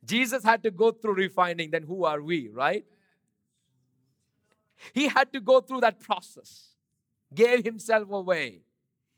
Jesus 0.04 0.42
had 0.42 0.62
to 0.62 0.70
go 0.70 0.90
through 0.90 1.14
refining, 1.14 1.70
then 1.70 1.82
who 1.82 2.04
are 2.04 2.22
we, 2.22 2.48
right? 2.48 2.84
He 4.92 5.08
had 5.08 5.32
to 5.32 5.40
go 5.40 5.60
through 5.60 5.80
that 5.80 6.00
process, 6.00 6.70
gave 7.34 7.64
himself 7.64 8.10
away. 8.10 8.60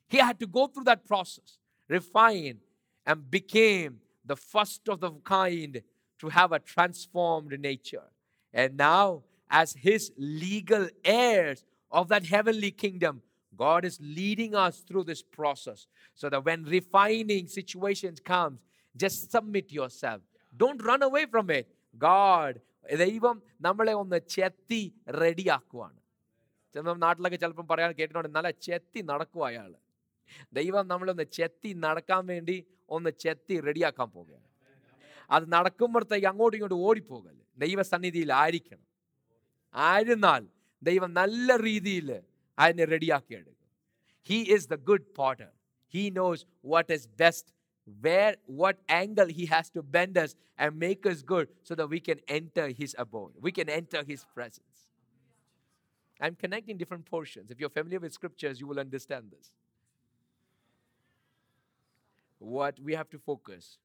He 0.09 0.19
had 0.19 0.39
to 0.41 0.47
go 0.47 0.67
through 0.67 0.85
that 0.85 1.07
process, 1.07 1.59
refine, 1.89 2.59
and 3.05 3.31
became 3.31 4.01
the 4.25 4.37
first 4.37 4.89
of 4.89 5.01
the 5.01 5.11
kind 5.25 5.83
to 6.19 6.29
have 6.29 6.53
a 6.53 6.59
transformed 6.59 7.59
nature. 7.61 8.05
And 8.53 8.77
now, 8.77 9.23
as 9.52 9.74
his 9.74 10.12
legal 10.18 10.88
heirs 11.06 11.66
of 11.92 12.08
that 12.10 12.26
heavenly 12.26 12.72
kingdom, 12.74 13.22
God 13.54 13.86
is 13.86 14.00
leading 14.02 14.56
us 14.56 14.80
through 14.80 15.04
this 15.04 15.22
process 15.22 15.88
so 16.16 16.30
that 16.30 16.44
when 16.46 16.64
refining 16.66 17.48
situations 17.50 18.20
comes, 18.22 18.60
just 18.96 19.32
submit 19.32 19.72
yourself. 19.72 20.22
Don't 20.54 20.82
run 20.84 21.04
away 21.04 21.26
from 21.26 21.50
it. 21.52 21.68
God, 21.96 22.54
ദൈവം 23.02 23.36
നമ്മളെ 23.62 23.94
ഒന്ന് 23.94 24.18
ചെത്തി 24.36 24.80
റെഡിയാക്കുവാണ് 25.22 25.98
ചില 26.76 26.94
നാട്ടിലൊക്കെ 27.04 27.38
ചിലപ്പം 27.38 27.68
പറയാൻ 27.68 27.92
കേട്ടിട്ടുണ്ട് 27.98 28.30
നല്ല 28.38 28.50
ചെത്തി 28.68 29.02
നടക്കുക 29.02 29.44
അയാൾ 29.46 29.72
ദൈവം 30.54 30.84
നമ്മളൊന്ന് 30.88 31.26
ചെത്തി 31.38 31.72
നടക്കാൻ 31.86 32.22
വേണ്ടി 32.26 32.56
ഒന്ന് 32.90 33.12
ചെത്തി 33.24 33.56
റെഡിയാക്കാൻ 33.68 34.08
പോവുകയാണ് 34.16 34.48
അത് 35.30 35.46
നടക്കുമ്പോഴത്തേക്ക് 35.56 36.28
അങ്ങോട്ടും 36.32 36.58
ഇങ്ങോട്ടും 36.58 36.82
ഓടിപ്പോകല്ലേ 36.88 37.44
ദൈവസന്നിധിയിൽ 37.58 38.30
ആയിരിക്കണം 38.34 38.85
ആയിരുന്നാൽ 39.76 40.44
ദൈവം 40.90 41.12
നല്ല 41.22 41.58
രീതിയിൽ 41.68 42.10
അതിനെ 42.64 42.86
റെഡിയാക്കിയെടുക്കും 42.96 43.68
he 44.30 44.38
is 44.56 44.68
the 44.74 44.78
good 44.90 45.08
potter 45.20 45.50
he 45.94 46.04
knows 46.22 46.44
what 46.74 46.92
is 46.98 47.08
best 47.24 47.50
where 48.06 48.36
what 48.46 48.78
angle 48.88 49.28
he 49.28 49.46
has 49.48 49.70
to 49.70 49.82
bend 49.82 50.18
us 50.18 50.36
and 50.58 50.78
make 50.78 51.06
us 51.06 51.22
good 51.22 51.48
so 51.64 51.76
that 51.76 51.88
we 51.88 52.00
can 52.00 52.20
enter 52.28 52.70
his 52.70 52.96
abode 52.98 53.34
we 53.42 53.52
can 53.52 53.70
enter 53.70 54.04
his 54.04 54.26
presence 54.36 54.88
i'm 56.20 56.36
connecting 56.36 56.78
different 56.78 57.06
portions 57.06 57.50
if 57.52 57.60
you're 57.60 57.70
familiar 57.70 58.00
with 58.00 58.14
scriptures 58.14 58.60
you 58.60 58.68
will 58.68 58.80
understand 58.80 59.26
this 59.32 59.52
what 62.38 62.80
we 62.80 62.94
have 62.94 63.10
to 63.10 63.20
focus 63.20 63.78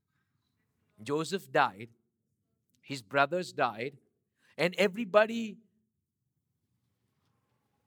joseph 1.01 1.51
died 1.51 1.89
his 2.81 3.03
brothers 3.03 3.53
died 3.53 3.97
and 4.59 4.75
everybody 4.79 5.57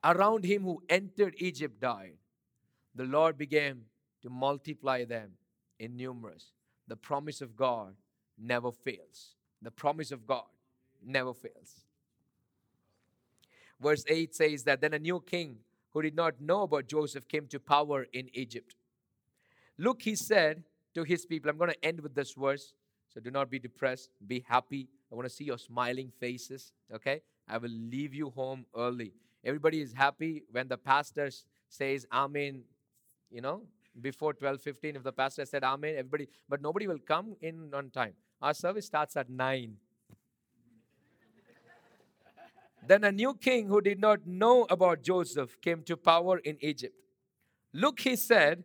around 0.04 0.44
him 0.44 0.62
who 0.62 0.82
entered 0.88 1.34
egypt 1.38 1.80
died 1.80 2.16
the 2.94 3.04
lord 3.04 3.36
began 3.36 3.82
to 4.24 4.30
multiply 4.30 5.04
them 5.04 5.32
in 5.78 5.96
numerous. 5.96 6.52
The 6.88 6.96
promise 6.96 7.42
of 7.42 7.54
God 7.54 7.94
never 8.38 8.72
fails. 8.72 9.36
The 9.60 9.70
promise 9.70 10.10
of 10.12 10.26
God 10.26 10.46
never 11.04 11.34
fails. 11.34 11.84
Verse 13.80 14.04
8 14.08 14.34
says 14.34 14.64
that 14.64 14.80
then 14.80 14.94
a 14.94 14.98
new 14.98 15.20
king 15.20 15.58
who 15.92 16.00
did 16.00 16.16
not 16.16 16.40
know 16.40 16.62
about 16.62 16.88
Joseph 16.88 17.28
came 17.28 17.46
to 17.48 17.60
power 17.60 18.06
in 18.14 18.30
Egypt. 18.32 18.74
Look, 19.76 20.02
he 20.02 20.14
said 20.14 20.62
to 20.94 21.02
his 21.02 21.26
people, 21.26 21.50
I'm 21.50 21.58
going 21.58 21.70
to 21.70 21.84
end 21.84 22.00
with 22.00 22.14
this 22.14 22.32
verse, 22.32 22.72
so 23.12 23.20
do 23.20 23.30
not 23.30 23.50
be 23.50 23.58
depressed, 23.58 24.10
be 24.26 24.44
happy. 24.48 24.88
I 25.12 25.14
want 25.14 25.28
to 25.28 25.34
see 25.34 25.44
your 25.44 25.58
smiling 25.58 26.10
faces, 26.18 26.72
okay? 26.92 27.20
I 27.46 27.58
will 27.58 27.70
leave 27.70 28.14
you 28.14 28.30
home 28.30 28.64
early. 28.74 29.12
Everybody 29.44 29.80
is 29.80 29.92
happy 29.92 30.44
when 30.50 30.68
the 30.68 30.78
pastor 30.78 31.30
says 31.68 32.06
Amen, 32.12 32.62
you 33.30 33.40
know, 33.40 33.62
before 34.00 34.34
12:15 34.34 34.96
if 34.96 35.02
the 35.02 35.12
pastor 35.12 35.44
said 35.44 35.62
amen 35.62 35.94
everybody 35.96 36.28
but 36.48 36.60
nobody 36.60 36.86
will 36.86 36.98
come 36.98 37.36
in 37.40 37.70
on 37.72 37.90
time. 37.90 38.14
Our 38.42 38.54
service 38.54 38.86
starts 38.86 39.16
at 39.16 39.30
9 39.30 39.76
then 42.86 43.04
a 43.04 43.12
new 43.12 43.34
king 43.34 43.68
who 43.68 43.80
did 43.80 43.98
not 43.98 44.26
know 44.26 44.66
about 44.68 45.02
joseph 45.02 45.58
came 45.60 45.82
to 45.84 45.96
power 45.96 46.38
in 46.38 46.58
egypt. 46.60 46.94
Look 47.72 48.00
he 48.00 48.16
said 48.16 48.64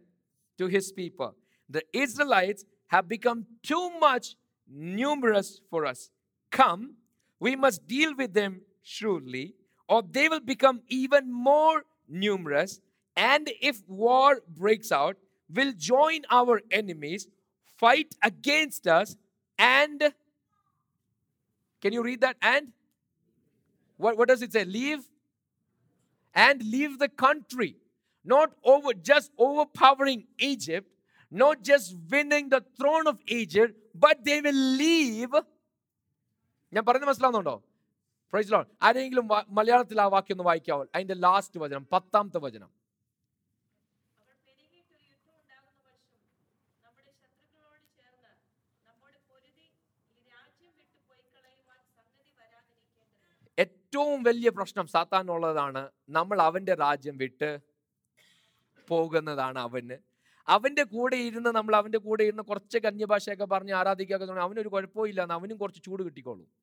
to 0.58 0.68
his 0.68 0.92
people 0.92 1.36
the 1.70 1.84
israelites 1.94 2.66
have 2.88 3.08
become 3.08 3.46
too 3.62 3.92
much 4.00 4.36
numerous 4.68 5.62
for 5.70 5.86
us. 5.86 6.10
Come, 6.52 6.96
we 7.40 7.56
must 7.56 7.88
deal 7.88 8.16
with 8.16 8.34
them 8.34 8.62
shrewdly, 8.82 9.56
or 9.89 10.03
they 10.03 10.29
will 10.29 10.41
become 10.41 10.81
even 10.89 11.33
more 11.33 11.85
numerous. 12.09 12.81
And 13.17 13.51
if 13.61 13.87
war 13.89 14.41
breaks 14.49 14.91
out, 14.91 15.17
will 15.53 15.73
join 15.77 16.23
our 16.31 16.61
enemies, 16.71 17.29
fight 17.79 18.15
against 18.23 18.87
us, 18.87 19.17
and 19.59 20.13
can 21.81 21.93
you 21.93 22.03
read 22.03 22.23
that? 22.23 22.37
And 22.41 22.69
what, 23.97 24.17
what 24.17 24.29
does 24.29 24.43
it 24.43 24.53
say? 24.53 24.65
Leave 24.65 25.01
and 26.35 26.63
leave 26.63 26.99
the 26.99 27.09
country. 27.09 27.77
Not 28.25 28.53
over 28.65 28.95
just 28.95 29.31
overpowering 29.39 30.27
Egypt, 30.39 30.89
not 31.31 31.63
just 31.63 31.95
winning 32.11 32.49
the 32.49 32.65
throne 32.79 33.07
of 33.07 33.19
Egypt, 33.27 33.77
but 33.95 34.25
they 34.25 34.41
will 34.41 34.63
leave. 34.85 35.35
ഞാൻ 36.75 36.83
പറയുന്നത് 36.85 37.09
മനസ്സിലാവുന്നുണ്ടോ 37.09 37.57
price 38.34 38.52
loan 38.54 38.66
ആരെങ്കിലും 38.82 39.28
മലയാളത്തിൽ 39.50 40.02
ആ 40.02 40.08
വാക്യം 40.16 40.34
ഒന്ന് 40.34 40.44
വായിക്കാവോ? 40.44 40.86
അതിന്റെ 40.96 41.14
last 41.14 41.60
വചനം 41.60 41.88
പത്താമത്തെ 41.94 42.40
വചനം. 42.40 42.70
ഏറ്റവും 53.58 54.24
വലിയ 54.24 54.50
പ്രശ്നം 54.50 54.88
സാത്താനുള്ളതാണ് 54.88 55.92
നമ്മൾ 56.10 56.42
അവന്റെ 56.42 56.76
രാജ്യം 56.76 57.18
വിട്ട് 57.18 57.60
പോകുന്നതാണ് 58.88 59.60
അവന്. 59.60 59.98
അവന്റെ 60.48 60.84
കൂടെ 60.84 61.16
ഇരുന്ന് 61.16 61.50
നമ്മൾ 61.50 61.76
അവന്റെ 61.76 61.98
കൂടെ 61.98 62.24
ഇരുന്ന് 62.24 62.44
കുറച്ച് 62.44 62.78
കന്യഭാഷയൊക്കെ 62.78 63.46
പറഞ്ഞ് 63.46 63.74
ആരാധിക്കുക 63.74 64.40
അവനൊരു 64.40 64.70
കുഴപ്പമില്ല 64.70 65.22
അവനും 65.32 65.58
കുറച്ച് 65.58 65.84
ചൂട് 65.84 66.04
കിട്ടിക്കോളും. 66.04 66.59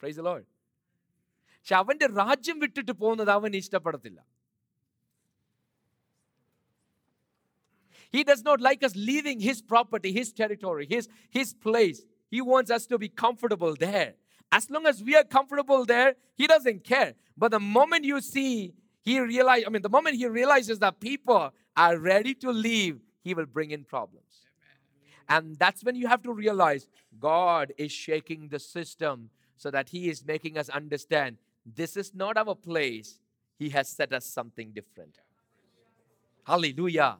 പ്രൈസ് 0.00 0.24
ലോഡ് 0.28 0.46
പക്ഷെ 1.58 1.76
അവന്റെ 1.82 2.06
രാജ്യം 2.22 2.58
വിട്ടിട്ട് 2.64 2.92
പോകുന്നത് 3.02 3.32
അവൻ 3.38 3.52
ഇഷ്ടപ്പെടത്തില്ല 3.62 4.18
He 8.16 8.20
does 8.28 8.42
not 8.48 8.58
like 8.66 8.82
us 8.82 8.94
leaving 9.08 9.38
his 9.46 9.60
property, 9.72 10.10
his 10.18 10.28
territory, 10.32 10.86
his, 10.92 11.08
his 11.38 11.48
place. 11.52 11.98
He 12.30 12.40
wants 12.40 12.70
us 12.76 12.86
to 12.86 12.96
be 12.98 13.08
comfortable 13.08 13.74
there. 13.74 14.14
As 14.58 14.70
long 14.70 14.86
as 14.86 15.02
we 15.02 15.16
are 15.16 15.24
comfortable 15.24 15.84
there, 15.84 16.14
he 16.40 16.46
doesn't 16.46 16.84
care. 16.84 17.14
But 17.36 17.50
the 17.50 17.60
moment 17.60 18.04
you 18.04 18.20
see, 18.20 18.74
he 19.02 19.18
realize, 19.20 19.64
I 19.66 19.70
mean, 19.70 19.82
the 19.82 19.88
moment 19.88 20.16
he 20.16 20.26
realizes 20.26 20.78
that 20.78 21.00
people 21.00 21.52
are 21.76 21.98
ready 21.98 22.34
to 22.34 22.50
leave, 22.50 23.00
he 23.22 23.34
will 23.34 23.46
bring 23.46 23.70
in 23.70 23.84
problems. 23.84 24.34
And 25.28 25.56
that's 25.56 25.82
when 25.82 25.96
you 25.96 26.06
have 26.06 26.22
to 26.22 26.32
realize 26.32 26.88
God 27.18 27.72
is 27.76 27.92
shaking 27.92 28.48
the 28.48 28.58
system 28.58 29.30
so 29.61 29.69
that 29.69 29.89
He 29.89 30.09
is 30.09 30.25
making 30.25 30.57
us 30.57 30.69
understand 30.69 31.37
this 31.63 31.95
is 31.95 32.15
not 32.15 32.35
our 32.35 32.55
place. 32.55 33.19
He 33.59 33.69
has 33.69 33.87
set 33.87 34.11
us 34.11 34.25
something 34.25 34.71
different. 34.71 35.19
Hallelujah. 36.43 37.17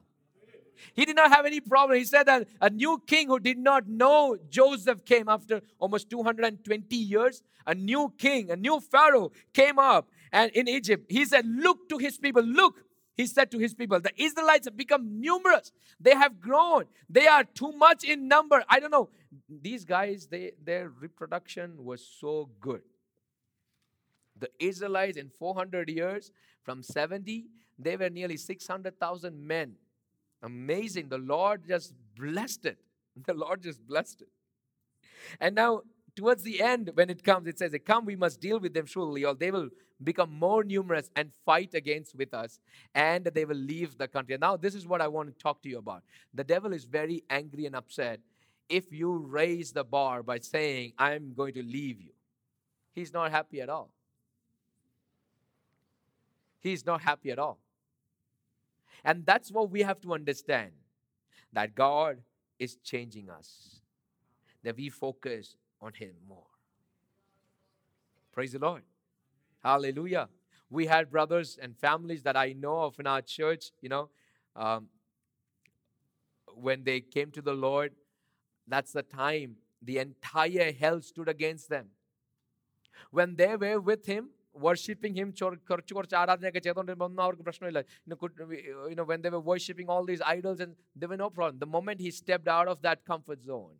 He 0.96 1.06
did 1.06 1.16
not 1.16 1.32
have 1.32 1.46
any 1.46 1.60
problem. 1.60 2.00
He 2.00 2.06
said 2.06 2.24
that 2.24 2.48
a 2.60 2.72
new 2.72 3.00
king 3.06 3.28
who 3.28 3.40
did 3.40 3.60
not 3.60 3.88
know 3.88 4.38
Joseph 4.50 5.06
came 5.06 5.30
after 5.30 5.62
almost 5.78 6.10
220 6.10 6.96
years. 6.96 7.44
A 7.68 7.76
new 7.76 8.12
king, 8.18 8.50
a 8.50 8.56
new 8.56 8.80
Pharaoh 8.80 9.32
came 9.54 9.78
up 9.78 10.10
and 10.32 10.52
in 10.54 10.68
Egypt. 10.68 11.06
He 11.10 11.26
said, 11.26 11.46
Look 11.46 11.88
to 11.90 12.00
his 12.00 12.18
people. 12.18 12.42
Look, 12.42 12.84
he 13.16 13.28
said 13.28 13.52
to 13.52 13.60
his 13.60 13.76
people, 13.76 14.00
the 14.00 14.12
Israelites 14.18 14.66
have 14.66 14.76
become 14.76 15.22
numerous. 15.22 15.72
They 16.00 16.16
have 16.16 16.42
grown. 16.42 16.86
They 17.08 17.28
are 17.28 17.44
too 17.44 17.72
much 17.74 18.04
in 18.04 18.28
number. 18.28 18.64
I 18.68 18.80
don't 18.80 18.90
know. 18.90 19.10
These 19.50 19.86
guys, 19.86 20.28
they, 20.28 20.52
their 20.64 20.90
reproduction 20.90 21.86
was 21.86 22.06
so 22.06 22.50
good. 22.60 22.82
The 24.38 24.50
Israelites 24.60 25.18
in 25.18 25.30
400 25.30 25.90
years, 25.90 26.32
from 26.64 26.84
70, 26.84 27.46
they 27.78 27.96
were 27.96 28.10
nearly 28.10 28.38
600,000 28.38 29.48
men. 29.48 29.76
Amazing. 30.44 31.10
The 31.10 31.18
Lord 31.18 31.68
just 31.68 31.94
blessed 32.18 32.66
it. 32.66 32.80
The 33.26 33.34
Lord 33.34 33.62
just 33.62 33.86
blessed 33.86 34.22
it. 34.22 34.30
And 35.40 35.56
now, 35.56 35.82
towards 36.16 36.44
the 36.44 36.62
end, 36.62 36.92
when 36.94 37.10
it 37.10 37.24
comes, 37.24 37.48
it 37.48 37.60
says, 37.60 37.76
Come, 37.86 38.06
we 38.06 38.16
must 38.16 38.40
deal 38.40 38.60
with 38.60 38.74
them 38.74 38.86
surely, 38.86 39.26
or 39.26 39.36
they 39.36 39.52
will 39.52 39.70
become 40.04 40.32
more 40.32 40.64
numerous 40.64 41.12
and 41.16 41.32
fight 41.46 41.74
against 41.74 42.16
with 42.16 42.34
us, 42.34 42.60
and 42.96 43.26
they 43.26 43.46
will 43.46 43.58
leave 43.58 43.98
the 43.98 44.08
country. 44.08 44.38
Now, 44.40 44.58
this 44.58 44.76
is 44.76 44.88
what 44.88 45.02
I 45.02 45.08
want 45.08 45.30
to 45.30 45.44
talk 45.44 45.62
to 45.64 45.70
you 45.70 45.78
about. 45.78 46.04
The 46.34 46.44
devil 46.44 46.74
is 46.74 46.86
very 46.86 47.24
angry 47.30 47.66
and 47.66 47.76
upset 47.76 48.20
if 48.72 48.92
you 48.94 49.12
raise 49.12 49.74
the 49.74 49.84
bar 49.84 50.24
by 50.24 50.40
saying, 50.40 50.94
I'm 50.98 51.34
going 51.34 51.54
to 51.56 51.64
leave 51.64 52.00
you. 52.00 52.14
He's 52.94 53.14
not 53.14 53.32
happy 53.32 53.62
at 53.62 53.70
all. 53.70 53.92
He's 56.62 56.86
not 56.86 57.02
happy 57.02 57.32
at 57.32 57.40
all. 57.40 57.60
And 59.04 59.26
that's 59.26 59.52
what 59.52 59.70
we 59.70 59.82
have 59.82 60.00
to 60.02 60.14
understand 60.14 60.72
that 61.54 61.76
God 61.76 62.20
is 62.60 62.78
changing 62.78 63.30
us, 63.30 63.82
that 64.64 64.78
we 64.78 64.90
focus 64.90 65.56
on 65.82 65.94
Him 65.94 66.14
more. 66.28 66.46
Praise 68.32 68.54
the 68.54 68.60
Lord. 68.60 68.84
Hallelujah. 69.64 70.30
We 70.70 70.86
had 70.86 71.12
brothers 71.12 71.60
and 71.62 71.76
families 71.76 72.24
that 72.24 72.38
I 72.38 72.54
know 72.54 72.84
of 72.84 73.00
in 73.00 73.08
our 73.08 73.22
church, 73.22 73.72
you 73.82 73.90
know, 73.90 74.10
um, 74.56 74.88
when 76.54 76.84
they 76.84 77.02
came 77.02 77.32
to 77.32 77.42
the 77.42 77.54
Lord, 77.54 77.92
that's 78.67 78.93
the 78.93 79.03
time 79.03 79.57
the 79.83 79.99
entire 79.99 80.73
hell 80.73 81.01
stood 81.01 81.29
against 81.29 81.69
them. 81.69 81.87
When 83.11 83.37
they 83.37 83.57
were 83.57 83.81
with 83.81 84.07
Him, 84.07 84.31
worshipping 84.53 85.15
Him, 85.15 85.33
ചൊ- 85.33 85.63
കുറച്ച് 85.71 85.95
കുറച്ച് 85.95 86.17
ആരാധനയൊക്കെ 86.17 86.59
ചെയ്തുകൊണ്ടിരുമ്പോൾ 86.59 87.05
ഒന്നും 87.05 87.23
അവർക്ക് 87.23 87.43
പ്രശ്നമില്ല 87.43 87.81
you 88.05 88.11
know, 88.11 88.19
could, 88.23 88.35
you 88.91 88.97
know, 88.99 89.05
when 89.05 89.23
they 89.23 89.31
were 89.37 89.45
worshipping 89.53 89.89
all 89.89 90.05
these 90.05 90.23
idols, 90.37 90.61
and 90.61 90.75
there 91.01 91.11
were 91.13 91.21
no 91.25 91.31
problem. 91.39 91.59
The 91.59 91.73
moment 91.77 92.01
he 92.07 92.11
stepped 92.23 92.49
out 92.49 92.69
of 92.69 92.81
that 92.83 93.05
comfort 93.05 93.43
zone, 93.51 93.77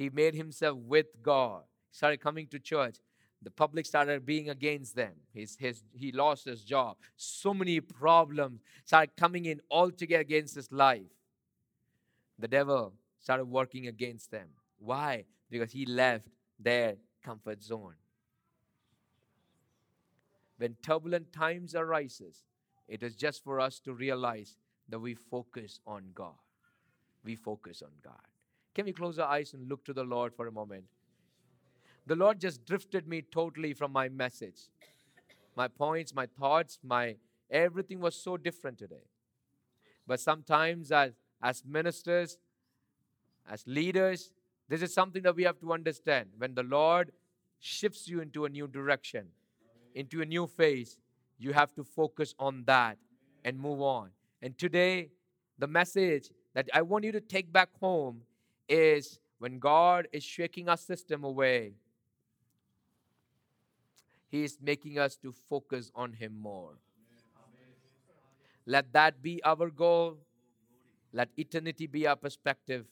he 0.00 0.10
made 0.10 0.34
himself 0.34 0.78
with 0.94 1.10
God, 1.22 1.62
started 1.90 2.20
coming 2.20 2.46
to 2.48 2.58
church. 2.58 2.96
The 3.42 3.50
public 3.50 3.84
started 3.84 4.24
being 4.24 4.48
against 4.48 4.96
them. 4.96 5.14
His, 5.32 5.56
his, 5.64 5.82
he 5.92 6.12
lost 6.12 6.46
his 6.46 6.64
job. 6.64 6.96
So 7.16 7.52
many 7.52 7.78
problems 7.80 8.60
started 8.84 9.12
coming 9.16 9.44
in 9.44 9.60
altogether 9.70 10.22
against 10.22 10.54
his 10.54 10.72
life. 10.72 11.12
The 12.38 12.48
devil 12.48 12.94
started 13.19 13.45
working 13.45 13.87
against 13.87 14.31
them. 14.31 14.47
Why? 14.79 15.25
Because 15.49 15.71
he 15.71 15.85
left 15.85 16.27
their 16.59 16.95
comfort 17.23 17.61
zone. 17.63 17.95
When 20.57 20.75
turbulent 20.81 21.31
times 21.31 21.75
arises, 21.75 22.43
it 22.87 23.03
is 23.03 23.15
just 23.15 23.43
for 23.43 23.59
us 23.59 23.79
to 23.81 23.93
realize 23.93 24.57
that 24.89 24.99
we 24.99 25.13
focus 25.13 25.79
on 25.85 26.09
God. 26.13 26.33
We 27.23 27.35
focus 27.35 27.81
on 27.81 27.91
God. 28.03 28.13
Can 28.73 28.85
we 28.85 28.93
close 28.93 29.19
our 29.19 29.29
eyes 29.29 29.53
and 29.53 29.67
look 29.69 29.85
to 29.85 29.93
the 29.93 30.03
Lord 30.03 30.33
for 30.33 30.47
a 30.47 30.51
moment? 30.51 30.85
The 32.07 32.15
Lord 32.15 32.39
just 32.39 32.65
drifted 32.65 33.07
me 33.07 33.21
totally 33.21 33.73
from 33.73 33.91
my 33.91 34.09
message. 34.09 34.69
My 35.55 35.67
points, 35.67 36.13
my 36.13 36.25
thoughts, 36.25 36.79
my 36.83 37.17
everything 37.51 37.99
was 37.99 38.15
so 38.15 38.37
different 38.37 38.77
today. 38.77 39.07
But 40.07 40.19
sometimes 40.19 40.91
as 40.91 41.13
as 41.41 41.63
ministers, 41.65 42.37
as 43.49 43.63
leaders, 43.65 44.31
this 44.69 44.81
is 44.81 44.93
something 44.93 45.23
that 45.23 45.35
we 45.35 45.43
have 45.43 45.59
to 45.59 45.73
understand. 45.73 46.29
When 46.37 46.53
the 46.53 46.63
Lord 46.63 47.11
shifts 47.59 48.07
you 48.07 48.21
into 48.21 48.45
a 48.45 48.49
new 48.49 48.67
direction, 48.67 49.27
into 49.95 50.21
a 50.21 50.25
new 50.25 50.47
phase, 50.47 50.97
you 51.37 51.53
have 51.53 51.73
to 51.75 51.83
focus 51.83 52.35
on 52.39 52.63
that 52.65 52.97
and 53.43 53.59
move 53.59 53.81
on. 53.81 54.09
And 54.41 54.57
today, 54.57 55.09
the 55.57 55.67
message 55.67 56.29
that 56.53 56.69
I 56.73 56.81
want 56.83 57.05
you 57.05 57.11
to 57.13 57.21
take 57.21 57.51
back 57.51 57.69
home 57.79 58.21
is 58.67 59.19
when 59.39 59.59
God 59.59 60.07
is 60.11 60.23
shaking 60.23 60.69
our 60.69 60.77
system 60.77 61.23
away, 61.23 61.73
He 64.27 64.43
is 64.43 64.57
making 64.61 64.99
us 64.99 65.15
to 65.17 65.31
focus 65.31 65.91
on 65.95 66.13
Him 66.13 66.39
more. 66.39 66.77
Let 68.65 68.93
that 68.93 69.21
be 69.21 69.41
our 69.43 69.69
goal. 69.69 70.17
Let 71.11 71.29
eternity 71.37 71.87
be 71.87 72.05
our 72.05 72.15
perspective. 72.15 72.85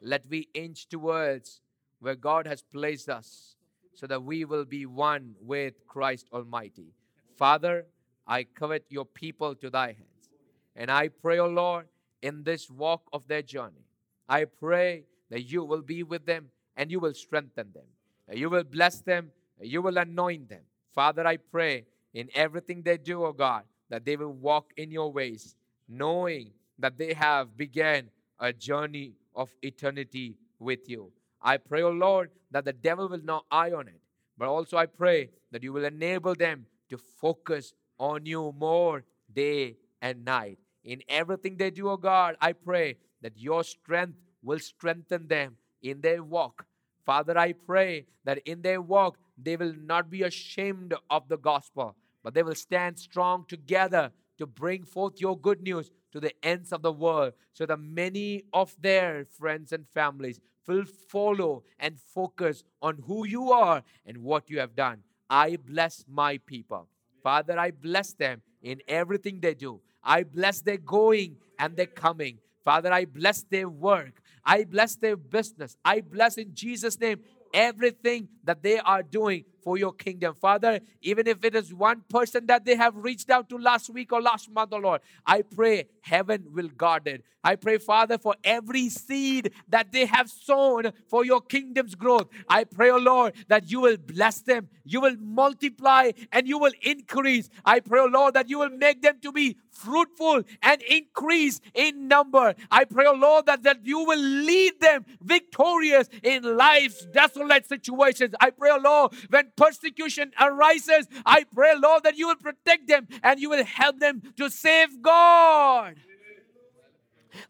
Let 0.00 0.26
we 0.28 0.48
inch 0.54 0.88
towards 0.88 1.60
where 2.00 2.14
God 2.14 2.46
has 2.46 2.62
placed 2.62 3.08
us 3.08 3.56
so 3.94 4.06
that 4.06 4.22
we 4.22 4.44
will 4.44 4.64
be 4.64 4.86
one 4.86 5.34
with 5.40 5.74
Christ 5.86 6.26
Almighty. 6.32 6.92
Father, 7.36 7.86
I 8.26 8.44
commit 8.54 8.86
your 8.88 9.04
people 9.04 9.54
to 9.56 9.70
thy 9.70 9.88
hands. 9.88 10.30
And 10.76 10.90
I 10.90 11.08
pray, 11.08 11.38
O 11.38 11.46
Lord, 11.46 11.86
in 12.22 12.42
this 12.42 12.68
walk 12.70 13.02
of 13.12 13.26
their 13.28 13.42
journey, 13.42 13.86
I 14.28 14.44
pray 14.46 15.04
that 15.30 15.42
you 15.42 15.64
will 15.64 15.82
be 15.82 16.02
with 16.02 16.26
them 16.26 16.50
and 16.76 16.90
you 16.90 17.00
will 17.00 17.14
strengthen 17.14 17.72
them. 17.72 17.84
You 18.32 18.50
will 18.50 18.64
bless 18.64 19.00
them, 19.00 19.30
you 19.60 19.82
will 19.82 19.98
anoint 19.98 20.48
them. 20.48 20.62
Father, 20.94 21.26
I 21.26 21.36
pray 21.36 21.84
in 22.12 22.28
everything 22.34 22.82
they 22.82 22.96
do, 22.96 23.24
O 23.24 23.32
God, 23.32 23.64
that 23.90 24.04
they 24.04 24.16
will 24.16 24.32
walk 24.32 24.72
in 24.76 24.90
your 24.90 25.12
ways. 25.12 25.54
knowing 25.88 26.50
that 26.78 26.96
they 26.98 27.14
have 27.14 27.56
began 27.56 28.08
a 28.40 28.52
journey 28.52 29.12
of 29.34 29.54
eternity 29.62 30.36
with 30.58 30.88
you. 30.88 31.12
I 31.42 31.58
pray, 31.58 31.82
O 31.82 31.90
Lord, 31.90 32.30
that 32.50 32.64
the 32.64 32.72
devil 32.72 33.08
will 33.08 33.22
not 33.22 33.44
eye 33.50 33.72
on 33.72 33.88
it, 33.88 34.00
but 34.38 34.48
also 34.48 34.76
I 34.76 34.86
pray 34.86 35.30
that 35.50 35.62
you 35.62 35.72
will 35.72 35.84
enable 35.84 36.34
them 36.34 36.66
to 36.90 36.98
focus 36.98 37.72
on 37.98 38.26
you 38.26 38.54
more 38.58 39.04
day 39.32 39.76
and 40.00 40.24
night. 40.24 40.58
In 40.84 41.02
everything 41.08 41.56
they 41.56 41.70
do, 41.70 41.88
O 41.88 41.96
God, 41.96 42.36
I 42.40 42.52
pray 42.52 42.96
that 43.22 43.36
your 43.36 43.64
strength 43.64 44.18
will 44.42 44.58
strengthen 44.58 45.28
them 45.28 45.56
in 45.82 46.00
their 46.00 46.22
walk. 46.22 46.66
Father, 47.04 47.36
I 47.38 47.52
pray 47.52 48.06
that 48.24 48.38
in 48.46 48.62
their 48.62 48.80
walk 48.80 49.18
they 49.36 49.56
will 49.56 49.74
not 49.74 50.10
be 50.10 50.22
ashamed 50.22 50.94
of 51.10 51.28
the 51.28 51.38
gospel, 51.38 51.96
but 52.22 52.34
they 52.34 52.42
will 52.42 52.54
stand 52.54 52.98
strong 52.98 53.44
together 53.46 54.12
to 54.38 54.46
bring 54.46 54.84
forth 54.84 55.20
your 55.20 55.38
good 55.38 55.62
news 55.62 55.90
to 56.14 56.20
the 56.20 56.32
ends 56.44 56.72
of 56.72 56.80
the 56.80 56.92
world 56.92 57.32
so 57.52 57.66
that 57.66 57.80
many 57.80 58.44
of 58.52 58.74
their 58.80 59.24
friends 59.24 59.72
and 59.72 59.84
families 59.92 60.38
will 60.68 60.84
follow 60.84 61.64
and 61.80 61.98
focus 61.98 62.62
on 62.80 63.02
who 63.06 63.26
you 63.26 63.50
are 63.50 63.82
and 64.06 64.18
what 64.18 64.48
you 64.48 64.60
have 64.60 64.76
done. 64.76 65.02
I 65.28 65.56
bless 65.56 66.04
my 66.08 66.38
people. 66.38 66.86
Father, 67.20 67.58
I 67.58 67.72
bless 67.72 68.12
them 68.12 68.42
in 68.62 68.80
everything 68.86 69.40
they 69.40 69.54
do. 69.54 69.80
I 70.04 70.22
bless 70.22 70.60
their 70.60 70.76
going 70.76 71.36
and 71.58 71.76
their 71.76 71.86
coming. 71.86 72.38
Father, 72.64 72.92
I 72.92 73.06
bless 73.06 73.42
their 73.42 73.68
work. 73.68 74.22
I 74.44 74.62
bless 74.64 74.94
their 74.94 75.16
business. 75.16 75.76
I 75.84 76.00
bless 76.00 76.38
in 76.38 76.54
Jesus' 76.54 77.00
name 77.00 77.20
everything 77.52 78.28
that 78.44 78.62
they 78.62 78.78
are 78.78 79.02
doing 79.02 79.46
for 79.64 79.78
your 79.78 79.92
kingdom. 79.92 80.34
Father, 80.34 80.80
even 81.00 81.26
if 81.26 81.44
it 81.44 81.56
is 81.56 81.72
one 81.72 82.02
person 82.08 82.46
that 82.46 82.64
they 82.64 82.76
have 82.76 82.94
reached 82.96 83.30
out 83.30 83.48
to 83.48 83.56
last 83.56 83.90
week 83.90 84.12
or 84.12 84.20
last 84.20 84.50
month, 84.50 84.72
oh 84.72 84.78
Lord, 84.78 85.00
I 85.26 85.42
pray 85.42 85.86
heaven 86.02 86.44
will 86.52 86.68
guard 86.68 87.08
it. 87.08 87.24
I 87.42 87.56
pray, 87.56 87.76
Father, 87.76 88.16
for 88.16 88.34
every 88.42 88.88
seed 88.88 89.52
that 89.68 89.92
they 89.92 90.06
have 90.06 90.30
sown 90.30 90.92
for 91.08 91.26
your 91.26 91.42
kingdom's 91.42 91.94
growth. 91.94 92.28
I 92.48 92.64
pray, 92.64 92.90
oh 92.90 92.96
Lord, 92.96 93.34
that 93.48 93.70
you 93.70 93.80
will 93.80 93.98
bless 93.98 94.40
them, 94.40 94.68
you 94.84 95.00
will 95.00 95.16
multiply, 95.20 96.12
and 96.32 96.48
you 96.48 96.58
will 96.58 96.72
increase. 96.82 97.50
I 97.64 97.80
pray, 97.80 98.00
oh 98.00 98.06
Lord, 98.06 98.34
that 98.34 98.48
you 98.48 98.58
will 98.60 98.70
make 98.70 99.02
them 99.02 99.18
to 99.22 99.30
be 99.30 99.58
fruitful 99.70 100.42
and 100.62 100.82
increase 100.82 101.60
in 101.74 102.08
number. 102.08 102.54
I 102.70 102.84
pray, 102.84 103.04
oh 103.06 103.14
Lord, 103.14 103.46
that, 103.46 103.62
that 103.64 103.84
you 103.84 103.98
will 103.98 104.18
lead 104.18 104.80
them 104.80 105.04
victorious 105.20 106.08
in 106.22 106.56
life's 106.56 107.04
desolate 107.06 107.66
situations. 107.66 108.34
I 108.40 108.50
pray, 108.50 108.70
oh 108.72 108.80
Lord, 108.82 109.12
when 109.28 109.50
persecution 109.56 110.32
arises, 110.40 111.06
I 111.24 111.44
pray, 111.44 111.74
Lord, 111.76 112.04
that 112.04 112.16
you 112.16 112.28
will 112.28 112.36
protect 112.36 112.88
them 112.88 113.08
and 113.22 113.40
you 113.40 113.50
will 113.50 113.64
help 113.64 113.98
them 113.98 114.22
to 114.36 114.50
save 114.50 115.02
God. 115.02 115.96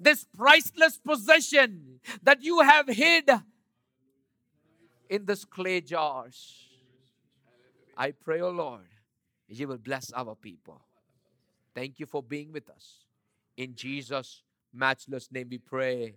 this 0.01 0.27
priceless 0.37 0.99
possession 0.99 2.01
that 2.23 2.43
you 2.43 2.61
have 2.61 2.89
hid 2.89 3.31
in 5.09 5.27
this 5.27 5.45
clay 5.45 5.81
jars. 5.81 6.65
I 7.97 8.11
pray, 8.11 8.41
oh 8.41 8.51
Lord, 8.51 8.89
you 9.49 9.69
will 9.69 9.79
bless 9.79 10.13
our 10.13 10.35
people. 10.35 10.81
Thank 11.75 11.99
you 11.99 12.07
for 12.07 12.23
being 12.23 12.53
with 12.53 12.69
us. 12.71 13.05
In 13.57 13.75
Jesus' 13.75 14.43
matchless 14.73 15.31
name 15.31 15.49
we 15.51 15.59
pray. 15.59 16.17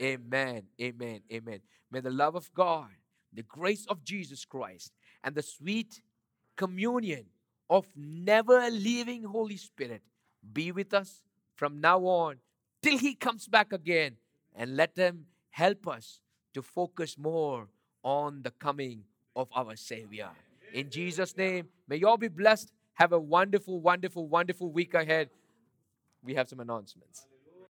Amen. 0.00 0.62
Amen. 0.80 1.20
Amen. 1.32 1.60
May 1.90 2.00
the 2.00 2.10
love 2.10 2.34
of 2.34 2.52
God, 2.54 2.88
the 3.32 3.42
grace 3.42 3.84
of 3.86 4.04
Jesus 4.04 4.44
Christ, 4.44 4.92
and 5.24 5.34
the 5.34 5.42
sweet 5.42 6.00
communion 6.56 7.24
of 7.70 7.86
never 7.96 8.70
leaving 8.70 9.24
Holy 9.24 9.56
Spirit 9.56 10.02
be 10.52 10.72
with 10.72 10.94
us 10.94 11.22
from 11.54 11.80
now 11.80 12.00
on 12.00 12.36
till 12.82 12.98
He 12.98 13.14
comes 13.14 13.46
back 13.46 13.72
again. 13.72 14.16
And 14.54 14.76
let 14.76 14.96
Him 14.96 15.26
help 15.50 15.86
us 15.86 16.20
to 16.54 16.62
focus 16.62 17.16
more 17.16 17.68
on 18.02 18.42
the 18.42 18.50
coming 18.50 19.04
of 19.36 19.48
our 19.54 19.76
Savior. 19.76 20.30
In 20.72 20.90
Jesus' 20.90 21.36
name, 21.36 21.68
may 21.86 21.96
you 21.96 22.08
all 22.08 22.16
be 22.16 22.28
blessed. 22.28 22.72
Have 22.94 23.12
a 23.12 23.18
wonderful, 23.18 23.80
wonderful, 23.80 24.26
wonderful 24.26 24.72
week 24.72 24.94
ahead. 24.94 25.30
We 26.24 26.34
have 26.34 26.48
some 26.48 26.58
announcements. 26.58 27.27